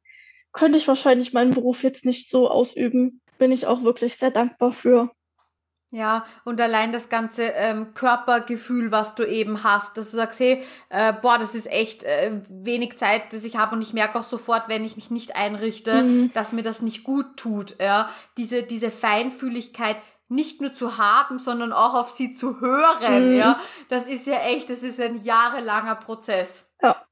könnte 0.53 0.79
ich 0.79 0.89
wahrscheinlich 0.89 1.33
meinen 1.33 1.53
Beruf 1.53 1.83
jetzt 1.83 2.05
nicht 2.05 2.29
so 2.29 2.51
ausüben. 2.51 3.21
Bin 3.39 3.53
ich 3.53 3.67
auch 3.67 3.83
wirklich 3.83 4.17
sehr 4.17 4.31
dankbar 4.31 4.73
für. 4.73 5.11
Ja, 5.91 6.27
und 6.45 6.61
allein 6.61 6.93
das 6.93 7.09
ganze 7.09 7.45
ähm, 7.45 7.95
Körpergefühl, 7.95 8.93
was 8.93 9.15
du 9.15 9.25
eben 9.25 9.65
hast, 9.65 9.97
dass 9.97 10.11
du 10.11 10.19
sagst, 10.19 10.39
hey, 10.39 10.63
äh, 10.91 11.15
boah, 11.15 11.39
das 11.39 11.55
ist 11.55 11.67
echt 11.71 12.03
äh, 12.03 12.43
wenig 12.51 12.99
Zeit, 12.99 13.33
das 13.33 13.45
ich 13.45 13.57
habe 13.57 13.75
und 13.75 13.81
ich 13.81 13.95
merke 13.95 14.19
auch 14.19 14.25
sofort, 14.25 14.69
wenn 14.69 14.85
ich 14.85 14.97
mich 14.97 15.11
nicht 15.11 15.35
einrichte, 15.35 16.03
mhm. 16.03 16.33
dass 16.35 16.53
mir 16.53 16.63
das 16.63 16.83
nicht 16.83 17.05
gut 17.05 17.39
tut. 17.39 17.77
Ja, 17.81 18.11
diese 18.37 18.65
diese 18.65 18.91
Feinfühligkeit, 18.91 19.97
nicht 20.29 20.61
nur 20.61 20.75
zu 20.75 20.99
haben, 20.99 21.39
sondern 21.39 21.73
auch 21.73 21.95
auf 21.95 22.11
sie 22.11 22.35
zu 22.35 22.61
hören, 22.61 23.31
mhm. 23.31 23.39
ja. 23.39 23.61
Das 23.89 24.07
ist 24.07 24.27
ja 24.27 24.41
echt, 24.41 24.69
das 24.69 24.83
ist 24.83 25.01
ein 25.01 25.23
jahrelanger 25.23 25.95
Prozess. 25.95 26.71
Ja. 26.83 27.03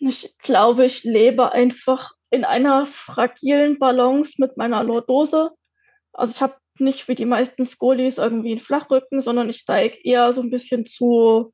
Ich 0.00 0.36
glaube, 0.38 0.84
ich 0.84 1.04
lebe 1.04 1.52
einfach 1.52 2.14
in 2.30 2.44
einer 2.44 2.86
fragilen 2.86 3.78
Balance 3.78 4.34
mit 4.38 4.56
meiner 4.56 4.82
Lordose. 4.82 5.52
Also 6.12 6.32
ich 6.32 6.42
habe 6.42 6.59
nicht 6.80 7.08
wie 7.08 7.14
die 7.14 7.26
meisten 7.26 7.64
Skolis 7.64 8.18
irgendwie 8.18 8.52
einen 8.52 8.60
Flachrücken, 8.60 9.20
sondern 9.20 9.48
ich 9.48 9.58
steige 9.58 9.98
eher 10.02 10.32
so 10.32 10.42
ein 10.42 10.50
bisschen 10.50 10.86
zu 10.86 11.52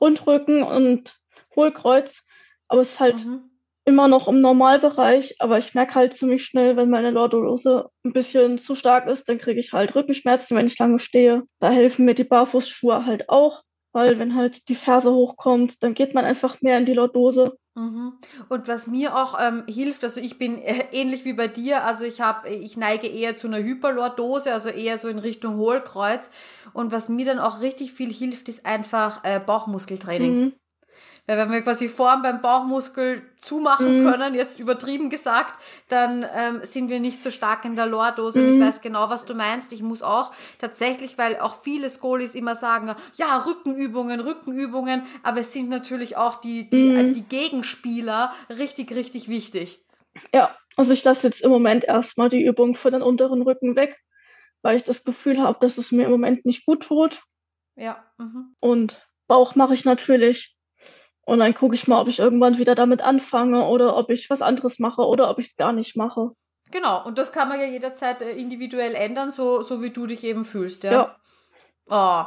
Rundrücken 0.00 0.62
und 0.62 1.14
Hohlkreuz. 1.54 2.26
Aber 2.68 2.80
es 2.80 2.92
ist 2.92 3.00
halt 3.00 3.24
mhm 3.24 3.50
immer 3.86 4.08
noch 4.08 4.26
im 4.26 4.40
Normalbereich, 4.40 5.36
aber 5.38 5.58
ich 5.58 5.74
merke 5.74 5.94
halt 5.94 6.12
ziemlich 6.12 6.44
schnell, 6.44 6.76
wenn 6.76 6.90
meine 6.90 7.12
Lordolose 7.12 7.88
ein 8.04 8.12
bisschen 8.12 8.58
zu 8.58 8.74
stark 8.74 9.06
ist, 9.08 9.28
dann 9.28 9.38
kriege 9.38 9.60
ich 9.60 9.72
halt 9.72 9.94
Rückenschmerzen, 9.94 10.56
wenn 10.56 10.66
ich 10.66 10.78
lange 10.78 10.98
stehe. 10.98 11.44
Da 11.60 11.70
helfen 11.70 12.04
mir 12.04 12.14
die 12.14 12.24
Barfußschuhe 12.24 13.06
halt 13.06 13.28
auch, 13.28 13.62
weil 13.92 14.18
wenn 14.18 14.34
halt 14.34 14.68
die 14.68 14.74
Ferse 14.74 15.12
hochkommt, 15.12 15.84
dann 15.84 15.94
geht 15.94 16.14
man 16.14 16.24
einfach 16.24 16.60
mehr 16.60 16.78
in 16.78 16.84
die 16.84 16.94
Lordose. 16.94 17.56
Mhm. 17.76 18.14
Und 18.48 18.68
was 18.68 18.86
mir 18.86 19.14
auch 19.14 19.38
ähm, 19.38 19.64
hilft, 19.68 20.02
also 20.02 20.18
ich 20.18 20.38
bin 20.38 20.58
äh, 20.58 20.86
ähnlich 20.92 21.26
wie 21.26 21.34
bei 21.34 21.46
dir, 21.46 21.84
also 21.84 22.04
ich 22.04 22.22
habe, 22.22 22.48
ich 22.48 22.78
neige 22.78 23.06
eher 23.06 23.36
zu 23.36 23.48
einer 23.48 23.58
Hyperlordose, 23.58 24.50
also 24.50 24.70
eher 24.70 24.96
so 24.98 25.08
in 25.08 25.18
Richtung 25.18 25.56
Hohlkreuz. 25.58 26.30
Und 26.72 26.90
was 26.90 27.10
mir 27.10 27.26
dann 27.26 27.38
auch 27.38 27.60
richtig 27.60 27.92
viel 27.92 28.10
hilft, 28.10 28.48
ist 28.48 28.64
einfach 28.64 29.22
äh, 29.24 29.40
Bauchmuskeltraining. 29.40 30.40
Mhm. 30.40 30.52
Weil 31.26 31.38
wenn 31.38 31.50
wir 31.50 31.62
quasi 31.62 31.88
Form 31.88 32.22
beim 32.22 32.40
Bauchmuskel 32.40 33.22
zumachen 33.36 34.00
mhm. 34.00 34.08
können, 34.08 34.34
jetzt 34.34 34.60
übertrieben 34.60 35.10
gesagt, 35.10 35.60
dann 35.88 36.24
ähm, 36.34 36.60
sind 36.62 36.88
wir 36.88 37.00
nicht 37.00 37.20
so 37.20 37.30
stark 37.30 37.64
in 37.64 37.74
der 37.74 37.86
Lordose. 37.86 38.40
Mhm. 38.40 38.46
Und 38.46 38.54
ich 38.54 38.60
weiß 38.60 38.80
genau, 38.80 39.10
was 39.10 39.24
du 39.24 39.34
meinst. 39.34 39.72
Ich 39.72 39.82
muss 39.82 40.02
auch 40.02 40.32
tatsächlich, 40.58 41.18
weil 41.18 41.38
auch 41.40 41.62
viele 41.62 41.90
Skolis 41.90 42.34
immer 42.34 42.54
sagen, 42.54 42.94
ja, 43.16 43.38
Rückenübungen, 43.38 44.20
Rückenübungen, 44.20 45.02
aber 45.24 45.40
es 45.40 45.52
sind 45.52 45.68
natürlich 45.68 46.16
auch 46.16 46.36
die, 46.36 46.70
die, 46.70 46.76
mhm. 46.76 47.12
die 47.12 47.24
Gegenspieler 47.24 48.32
richtig, 48.48 48.92
richtig 48.92 49.28
wichtig. 49.28 49.84
Ja, 50.32 50.56
also 50.76 50.92
ich 50.92 51.02
lasse 51.02 51.26
jetzt 51.26 51.42
im 51.42 51.50
Moment 51.50 51.84
erstmal 51.84 52.28
die 52.28 52.44
Übung 52.44 52.74
für 52.74 52.90
den 52.90 53.02
unteren 53.02 53.42
Rücken 53.42 53.74
weg, 53.74 53.98
weil 54.62 54.76
ich 54.76 54.84
das 54.84 55.04
Gefühl 55.04 55.40
habe, 55.40 55.58
dass 55.60 55.76
es 55.76 55.90
mir 55.90 56.04
im 56.04 56.10
Moment 56.10 56.46
nicht 56.46 56.66
gut 56.66 56.84
tut. 56.84 57.22
Ja. 57.74 58.04
Mhm. 58.18 58.54
Und 58.60 59.06
Bauch 59.26 59.56
mache 59.56 59.74
ich 59.74 59.84
natürlich. 59.84 60.55
Und 61.26 61.40
dann 61.40 61.54
gucke 61.54 61.74
ich 61.74 61.88
mal, 61.88 62.00
ob 62.00 62.08
ich 62.08 62.20
irgendwann 62.20 62.56
wieder 62.56 62.76
damit 62.76 63.02
anfange 63.02 63.66
oder 63.66 63.96
ob 63.96 64.10
ich 64.10 64.30
was 64.30 64.42
anderes 64.42 64.78
mache 64.78 65.02
oder 65.02 65.28
ob 65.28 65.40
ich 65.40 65.48
es 65.48 65.56
gar 65.56 65.72
nicht 65.72 65.96
mache. 65.96 66.30
Genau, 66.70 67.04
und 67.04 67.18
das 67.18 67.32
kann 67.32 67.48
man 67.48 67.60
ja 67.60 67.66
jederzeit 67.66 68.22
äh, 68.22 68.30
individuell 68.30 68.94
ändern, 68.94 69.32
so, 69.32 69.62
so 69.62 69.82
wie 69.82 69.90
du 69.90 70.06
dich 70.06 70.24
eben 70.24 70.44
fühlst, 70.44 70.84
ja. 70.84 70.92
Ja. 70.92 71.16
Oh, 71.88 72.24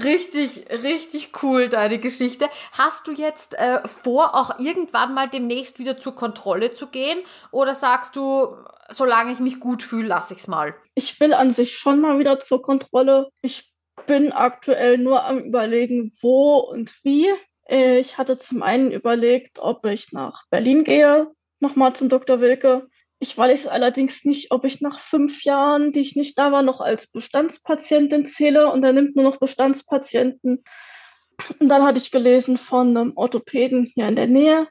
richtig, 0.00 0.64
richtig 0.70 1.42
cool, 1.42 1.68
deine 1.68 1.98
Geschichte. 1.98 2.46
Hast 2.72 3.06
du 3.06 3.12
jetzt 3.12 3.54
äh, 3.58 3.86
vor, 3.86 4.34
auch 4.34 4.58
irgendwann 4.58 5.12
mal 5.12 5.28
demnächst 5.28 5.78
wieder 5.78 5.98
zur 5.98 6.14
Kontrolle 6.14 6.72
zu 6.72 6.86
gehen? 6.86 7.20
Oder 7.50 7.74
sagst 7.74 8.16
du, 8.16 8.56
solange 8.88 9.32
ich 9.32 9.38
mich 9.38 9.60
gut 9.60 9.82
fühle, 9.82 10.08
lasse 10.08 10.32
ich's 10.32 10.46
mal? 10.46 10.74
Ich 10.94 11.20
will 11.20 11.34
an 11.34 11.50
sich 11.50 11.76
schon 11.76 12.00
mal 12.00 12.18
wieder 12.18 12.40
zur 12.40 12.62
Kontrolle. 12.62 13.28
Ich 13.42 13.72
bin 14.06 14.32
aktuell 14.32 14.96
nur 14.96 15.24
am 15.24 15.38
überlegen, 15.38 16.10
wo 16.22 16.56
und 16.58 16.92
wie. 17.02 17.30
Ich 17.74 18.18
hatte 18.18 18.36
zum 18.36 18.62
einen 18.62 18.90
überlegt, 18.90 19.58
ob 19.58 19.86
ich 19.86 20.12
nach 20.12 20.44
Berlin 20.50 20.84
gehe, 20.84 21.28
nochmal 21.58 21.94
zum 21.94 22.10
Dr. 22.10 22.38
Wilke. 22.38 22.86
Ich 23.18 23.38
weiß 23.38 23.66
allerdings 23.66 24.26
nicht, 24.26 24.50
ob 24.50 24.66
ich 24.66 24.82
nach 24.82 25.00
fünf 25.00 25.42
Jahren, 25.42 25.90
die 25.90 26.00
ich 26.00 26.14
nicht 26.14 26.38
da 26.38 26.52
war, 26.52 26.62
noch 26.62 26.82
als 26.82 27.06
Bestandspatientin 27.06 28.26
zähle 28.26 28.70
und 28.70 28.84
er 28.84 28.92
nimmt 28.92 29.16
nur 29.16 29.24
noch 29.24 29.38
Bestandspatienten. 29.38 30.62
Und 31.60 31.68
dann 31.70 31.82
hatte 31.82 31.96
ich 31.96 32.10
gelesen 32.10 32.58
von 32.58 32.94
einem 32.94 33.16
Orthopäden 33.16 33.90
hier 33.94 34.06
in 34.06 34.16
der 34.16 34.26
Nähe, 34.26 34.68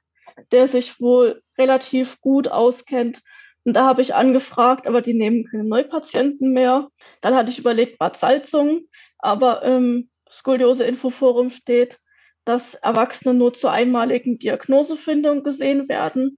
der 0.52 0.68
sich 0.68 1.02
wohl 1.02 1.42
relativ 1.58 2.22
gut 2.22 2.50
auskennt. 2.50 3.24
Und 3.64 3.74
da 3.74 3.86
habe 3.86 4.04
ich 4.04 4.14
angefragt, 4.14 4.86
aber 4.86 5.02
die 5.02 5.16
nehmen 5.16 5.48
keine 5.50 5.64
Neupatienten 5.64 6.54
mehr. 6.54 6.88
Dann 7.22 7.34
hatte 7.34 7.50
ich 7.50 7.58
überlegt, 7.58 7.98
Bad 7.98 8.16
Salzung, 8.16 8.82
aber 9.18 9.64
im 9.64 10.12
Skoliose-Infoforum 10.32 11.50
steht, 11.50 11.98
dass 12.46 12.76
Erwachsene 12.76 13.34
nur 13.34 13.54
zur 13.54 13.72
einmaligen 13.72 14.40
Diagnosefindung 14.40 15.44
gesehen 15.44 15.88
werden. 15.90 16.38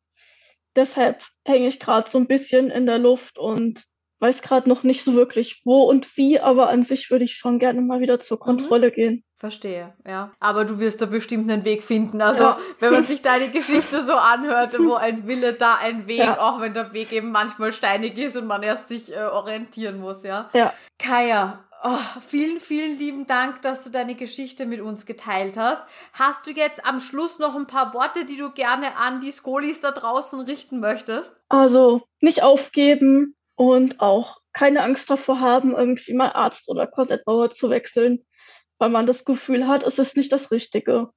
Deshalb 0.76 1.24
hänge 1.45 1.68
ich 1.68 1.80
gerade 1.80 2.10
so 2.10 2.18
ein 2.18 2.28
bisschen 2.28 2.72
in 2.72 2.86
der 2.86 2.97
Luft 2.97 3.38
und 3.38 3.84
weiß 4.24 4.41
gerade 4.41 4.70
noch 4.70 4.84
nicht 4.84 5.04
so 5.04 5.14
wirklich 5.16 5.62
wo 5.66 5.84
und 5.84 6.16
wie, 6.18 6.39
aber 6.39 6.70
an 6.70 6.84
sich 6.84 7.12
würde 7.12 7.26
ich 7.26 7.36
schon 7.36 7.60
gerne 7.60 7.82
mal 7.82 7.99
wieder 7.99 8.20
zur 8.20 8.38
mhm. 8.38 8.41
Kontrolle 8.41 8.88
mhm. 8.88 8.93
gehen. 8.93 9.24
Verstehe, 9.38 9.93
ja. 10.08 10.32
Aber 10.39 10.64
du 10.64 10.80
wirst 10.80 11.01
da 11.01 11.06
bestimmt 11.06 11.51
einen 11.51 11.66
Weg 11.66 11.84
finden. 11.84 12.22
Also, 12.22 12.43
ja. 12.43 12.58
wenn 12.80 12.93
man 12.93 13.06
sich 13.06 13.22
deine 13.22 13.49
Geschichte 13.49 14.01
so 14.01 14.14
anhört, 14.14 14.80
wo 14.80 14.93
ein 14.93 15.28
Wille, 15.28 15.51
da 15.51 15.76
ein 15.76 16.08
Weg, 16.08 16.20
ja. 16.20 16.39
auch 16.39 16.62
wenn 16.62 16.74
der 16.74 16.93
Weg 16.93 17.12
eben 17.12 17.32
manchmal 17.32 17.74
steinig 17.74 18.18
ist 18.18 18.38
und 18.38 18.47
man 18.47 18.64
erst 18.64 18.88
sich 18.88 19.14
äh, 19.14 19.24
orientieren 19.24 19.99
muss, 19.99 20.24
ja. 20.24 20.49
Ja. 20.54 20.74
Kaya, 20.97 21.66
Oh, 21.86 21.98
vielen, 22.26 22.62
vielen 22.62 22.98
lieben 22.98 23.28
Dank, 23.28 23.62
dass 23.62 23.84
du 23.84 23.90
deine 23.90 24.16
Geschichte 24.16 24.66
mit 24.66 24.80
uns 24.80 25.06
geteilt 25.06 25.58
hast. 25.58 25.84
Hast 26.14 26.48
du 26.48 26.52
jetzt 26.52 26.86
am 26.86 27.02
Schluss 27.02 27.40
noch 27.40 27.58
ein 27.58 27.68
paar 27.68 27.94
Worte, 27.94 28.24
die 28.24 28.38
du 28.38 28.52
gerne 28.52 28.96
an 28.96 29.20
die 29.20 29.34
Skolis 29.34 29.82
da 29.82 29.92
draußen 29.92 30.40
richten 30.40 30.80
möchtest? 30.80 31.36
Also 31.50 32.04
nicht 32.22 32.42
aufgeben 32.42 33.36
und 33.56 34.00
auch 34.00 34.38
keine 34.54 34.82
Angst 34.82 35.10
davor 35.10 35.42
haben, 35.42 35.76
irgendwie 35.76 36.14
mal 36.14 36.32
Arzt 36.32 36.70
oder 36.70 36.88
Korsettbauer 36.88 37.50
zu 37.50 37.70
wechseln, 37.70 38.26
weil 38.78 38.90
man 38.90 39.06
das 39.06 39.26
Gefühl 39.26 39.68
hat, 39.68 39.84
es 39.84 40.00
ist 40.00 40.16
nicht 40.16 40.32
das 40.32 40.52
Richtige. 40.52 41.10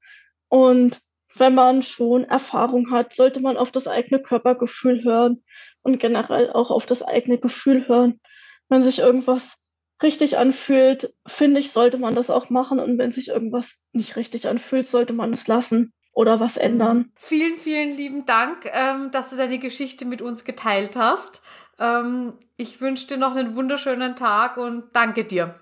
Und 0.48 1.00
wenn 1.32 1.54
man 1.54 1.82
schon 1.82 2.24
Erfahrung 2.24 2.90
hat, 2.90 3.14
sollte 3.14 3.38
man 3.38 3.56
auf 3.56 3.70
das 3.70 3.86
eigene 3.86 4.20
Körpergefühl 4.20 5.04
hören 5.04 5.44
und 5.82 6.00
generell 6.00 6.50
auch 6.50 6.72
auf 6.72 6.86
das 6.86 7.02
eigene 7.02 7.38
Gefühl 7.38 7.86
hören. 7.86 8.20
Wenn 8.68 8.82
sich 8.82 8.98
irgendwas 8.98 9.65
richtig 10.02 10.38
anfühlt, 10.38 11.14
finde 11.26 11.60
ich, 11.60 11.72
sollte 11.72 11.98
man 11.98 12.14
das 12.14 12.30
auch 12.30 12.50
machen. 12.50 12.78
Und 12.78 12.98
wenn 12.98 13.10
sich 13.10 13.28
irgendwas 13.28 13.84
nicht 13.92 14.16
richtig 14.16 14.48
anfühlt, 14.48 14.86
sollte 14.86 15.12
man 15.12 15.32
es 15.32 15.48
lassen 15.48 15.92
oder 16.12 16.40
was 16.40 16.56
ändern. 16.56 17.12
Vielen, 17.16 17.58
vielen 17.58 17.96
lieben 17.96 18.26
Dank, 18.26 18.70
ähm, 18.72 19.10
dass 19.10 19.30
du 19.30 19.36
deine 19.36 19.58
Geschichte 19.58 20.04
mit 20.04 20.22
uns 20.22 20.44
geteilt 20.44 20.94
hast. 20.96 21.42
Ähm, 21.78 22.38
ich 22.56 22.80
wünsche 22.80 23.06
dir 23.06 23.18
noch 23.18 23.36
einen 23.36 23.54
wunderschönen 23.54 24.16
Tag 24.16 24.56
und 24.56 24.84
danke 24.94 25.24
dir. 25.24 25.60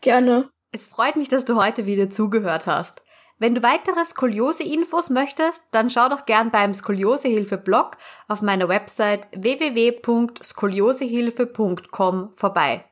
Gerne. 0.00 0.48
Es 0.72 0.86
freut 0.86 1.16
mich, 1.16 1.28
dass 1.28 1.44
du 1.44 1.56
heute 1.56 1.84
wieder 1.86 2.08
zugehört 2.10 2.66
hast. 2.66 3.02
Wenn 3.38 3.54
du 3.54 3.62
weitere 3.62 4.02
Skoliose-Infos 4.02 5.10
möchtest, 5.10 5.64
dann 5.72 5.90
schau 5.90 6.08
doch 6.08 6.24
gern 6.24 6.50
beim 6.50 6.72
Skoliosehilfe-Blog 6.72 7.98
auf 8.28 8.40
meiner 8.40 8.70
Website 8.70 9.28
www.skoliosehilfe.com 9.36 12.32
vorbei. 12.34 12.86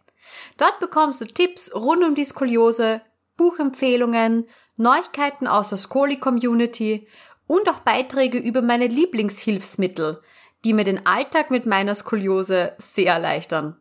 Dort 0.57 0.79
bekommst 0.81 1.21
du 1.21 1.27
Tipps 1.27 1.75
rund 1.75 2.05
um 2.05 2.15
die 2.15 2.25
Skoliose, 2.25 3.01
Buchempfehlungen, 3.37 4.49
Neuigkeiten 4.77 5.47
aus 5.47 5.69
der 5.69 5.79
Skoli-Community 5.79 7.09
und 7.47 7.69
auch 7.69 7.81
Beiträge 7.81 8.39
über 8.39 8.63
meine 8.63 8.87
Lieblingshilfsmittel, 8.87 10.21
die 10.65 10.73
mir 10.73 10.85
den 10.85 11.07
Alltag 11.07 11.51
mit 11.51 11.67
meiner 11.67 11.95
Skoliose 11.95 12.73
sehr 12.79 13.13
erleichtern. 13.13 13.77